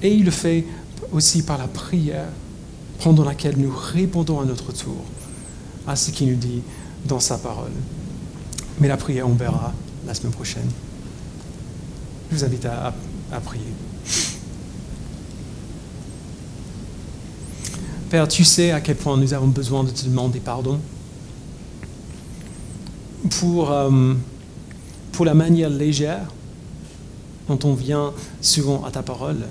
Et 0.02 0.12
il 0.14 0.24
le 0.24 0.30
fait 0.30 0.64
aussi 1.12 1.42
par 1.42 1.58
la 1.58 1.68
prière 1.68 2.28
pendant 3.00 3.24
laquelle 3.24 3.56
nous 3.56 3.72
répondons 3.74 4.40
à 4.40 4.44
notre 4.44 4.72
tour 4.72 5.04
à 5.86 5.96
ce 5.96 6.10
qu'il 6.10 6.30
nous 6.30 6.36
dit 6.36 6.62
dans 7.04 7.20
sa 7.20 7.38
parole. 7.38 7.72
Mais 8.80 8.88
la 8.88 8.96
prière, 8.96 9.28
on 9.28 9.34
verra 9.34 9.72
la 10.06 10.14
semaine 10.14 10.32
prochaine. 10.32 10.68
Je 12.30 12.36
vous 12.36 12.44
invite 12.44 12.66
à, 12.66 12.94
à 13.32 13.40
prier. 13.40 13.62
Père, 18.10 18.28
tu 18.28 18.44
sais 18.44 18.70
à 18.70 18.80
quel 18.80 18.96
point 18.96 19.16
nous 19.16 19.34
avons 19.34 19.48
besoin 19.48 19.84
de 19.84 19.90
te 19.90 20.04
demander 20.04 20.40
pardon 20.40 20.80
pour, 23.30 23.70
euh, 23.70 24.14
pour 25.12 25.24
la 25.24 25.34
manière 25.34 25.70
légère 25.70 26.26
dont 27.48 27.58
on 27.64 27.74
vient 27.74 28.12
souvent 28.40 28.84
à 28.84 28.90
ta 28.90 29.02
parole 29.02 29.44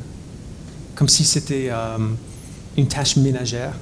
comme 0.96 1.10
si 1.10 1.24
c'était 1.24 1.70
euh, 1.70 1.98
une 2.78 2.88
tâche 2.88 3.16
ménagère 3.18 3.74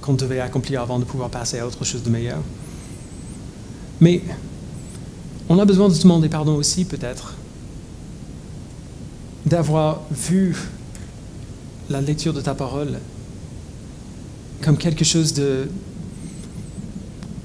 qu'on 0.00 0.14
devait 0.14 0.40
accomplir 0.40 0.80
avant 0.80 0.98
de 0.98 1.04
pouvoir 1.04 1.28
passer 1.28 1.58
à 1.58 1.66
autre 1.66 1.84
chose 1.84 2.02
de 2.02 2.10
meilleur. 2.10 2.38
Mais 4.00 4.22
on 5.48 5.58
a 5.58 5.64
besoin 5.64 5.88
de 5.88 5.94
demander 5.98 6.28
pardon 6.28 6.54
aussi, 6.54 6.84
peut-être, 6.84 7.34
d'avoir 9.44 10.00
vu 10.10 10.56
la 11.90 12.00
lecture 12.00 12.32
de 12.32 12.40
ta 12.40 12.54
parole 12.54 12.98
comme 14.62 14.76
quelque 14.76 15.04
chose 15.04 15.34
de, 15.34 15.68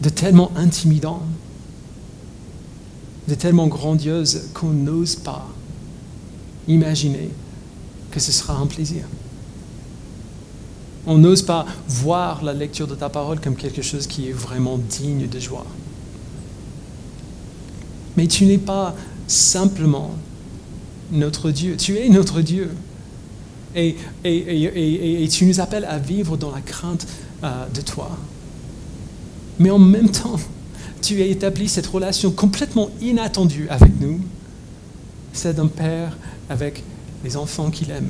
de 0.06 0.10
tellement 0.10 0.52
intimidant, 0.56 1.24
de 3.28 3.34
tellement 3.34 3.66
grandiose 3.66 4.50
qu'on 4.54 4.70
n'ose 4.70 5.16
pas 5.16 5.48
imaginer 6.68 7.32
que 8.12 8.20
ce 8.20 8.32
sera 8.32 8.56
un 8.56 8.68
plaisir. 8.68 9.04
On 11.08 11.18
n'ose 11.18 11.42
pas 11.42 11.66
voir 11.88 12.44
la 12.44 12.54
lecture 12.54 12.86
de 12.86 12.94
ta 12.94 13.10
parole 13.10 13.40
comme 13.40 13.56
quelque 13.56 13.82
chose 13.82 14.06
qui 14.06 14.30
est 14.30 14.32
vraiment 14.32 14.78
digne 14.78 15.28
de 15.28 15.40
joie. 15.40 15.66
Mais 18.16 18.28
tu 18.28 18.46
n'es 18.46 18.60
pas 18.60 18.96
simplement 19.28 20.12
notre 21.12 21.50
Dieu, 21.50 21.78
tu 21.78 21.98
es 21.98 22.10
notre 22.10 22.42
Dieu. 22.42 22.70
Et, 23.76 23.96
et, 24.24 25.28
tu 25.32 25.46
nous 25.48 25.60
appelles 25.60 25.86
à 25.86 25.98
vivre 25.98 26.38
dans 26.38 26.52
la 26.52 26.62
crainte 26.62 27.08
euh, 27.44 27.66
de 27.74 27.82
toi. 27.82 28.12
Mais 29.60 29.70
en 29.70 29.80
même 29.80 30.10
temps, 30.10 30.40
tu 31.02 31.22
as 31.22 31.26
établi 31.26 31.68
cette 31.70 31.88
relation 31.88 32.32
complètement 32.32 32.90
inattendue 33.02 33.68
avec 33.70 34.00
nous, 34.00 34.20
celle 35.34 35.56
d'un 35.56 35.68
père 35.68 36.18
avec 36.50 36.84
les 37.24 37.38
enfants 37.38 37.70
qu'il 37.70 37.92
aime. 37.92 38.10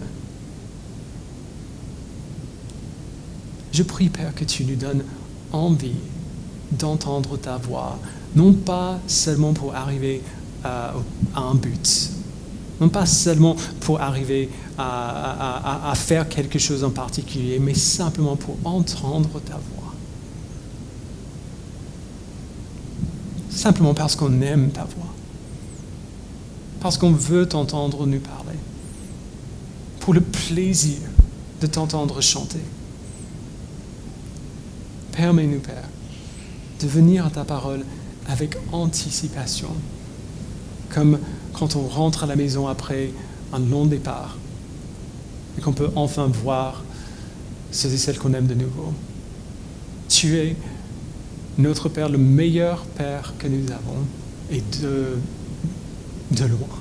Je 3.72 3.84
prie, 3.84 4.10
Père, 4.10 4.34
que 4.34 4.46
tu 4.46 4.64
nous 4.64 4.76
donnes 4.76 5.04
envie 5.52 6.00
d'entendre 6.72 7.38
ta 7.38 7.58
voix, 7.58 8.00
non 8.36 8.54
pas 8.54 9.00
seulement 9.08 9.54
pour 9.54 9.76
arriver 9.76 10.22
à, 10.64 10.94
un 11.36 11.56
but, 11.56 12.10
non 12.80 12.90
pas 12.90 13.06
seulement 13.06 13.56
pour 13.82 14.02
arriver 14.02 14.50
à, 14.78 15.90
à, 15.92 15.96
faire 15.96 16.28
quelque 16.28 16.58
chose 16.58 16.84
en 16.84 16.90
particulier, 16.90 17.60
mais 17.60 17.74
simplement 17.74 18.36
pour 18.36 18.58
entendre 18.64 19.42
ta 19.42 19.56
voix. 19.56 19.85
Simplement 23.66 23.96
parce 23.96 24.16
qu'on 24.16 24.44
aime 24.44 24.70
ta 24.70 24.84
voix, 24.84 25.12
parce 26.82 27.00
qu'on 27.00 27.14
veut 27.14 27.48
t'entendre 27.48 28.06
nous 28.06 28.20
parler, 28.20 28.60
pour 30.02 30.14
le 30.14 30.22
plaisir 30.22 31.00
de 31.62 31.66
t'entendre 31.66 32.22
chanter. 32.22 32.60
Permets-nous, 35.14 35.62
Père, 35.62 35.90
de 36.80 36.88
venir 36.88 37.26
à 37.26 37.32
ta 37.32 37.44
parole 37.44 37.84
avec 38.28 38.56
anticipation, 38.72 39.72
comme 40.94 41.18
quand 41.54 41.76
on 41.76 41.88
rentre 41.88 42.26
à 42.26 42.28
la 42.28 42.36
maison 42.36 42.68
après 42.68 43.10
un 43.52 43.58
long 43.58 43.88
départ 43.88 44.38
et 45.58 45.62
qu'on 45.62 45.74
peut 45.74 45.90
enfin 45.96 46.28
voir 46.28 46.84
ceux 47.72 47.92
et 47.92 47.98
celles 47.98 48.20
qu'on 48.20 48.36
aime 48.36 48.46
de 48.46 48.54
nouveau. 48.54 48.94
Tu 50.08 50.38
es 50.38 50.56
notre 51.58 51.90
Père, 51.90 52.10
le 52.10 52.18
meilleur 52.18 52.86
Père 52.86 53.34
que 53.40 53.48
nous 53.48 53.72
avons, 53.72 54.06
et 54.52 54.62
de, 54.82 55.18
de 56.32 56.46
loin. 56.46 56.80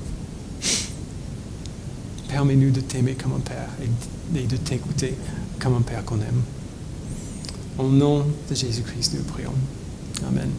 Permets-nous 2.29 2.71
de 2.71 2.81
t'aimer 2.81 3.15
comme 3.15 3.35
un 3.35 3.41
Père 3.41 3.69
et 4.35 4.47
de 4.47 4.57
t'écouter 4.57 5.15
comme 5.61 5.77
un 5.77 5.83
Père 5.83 6.05
qu'on 6.05 6.17
aime. 6.17 6.43
Au 7.79 7.89
nom 7.89 8.25
de 8.51 8.55
Jésus-Christ, 8.55 9.15
nous 9.15 9.25
prions. 9.25 9.55
Amen. 10.29 10.51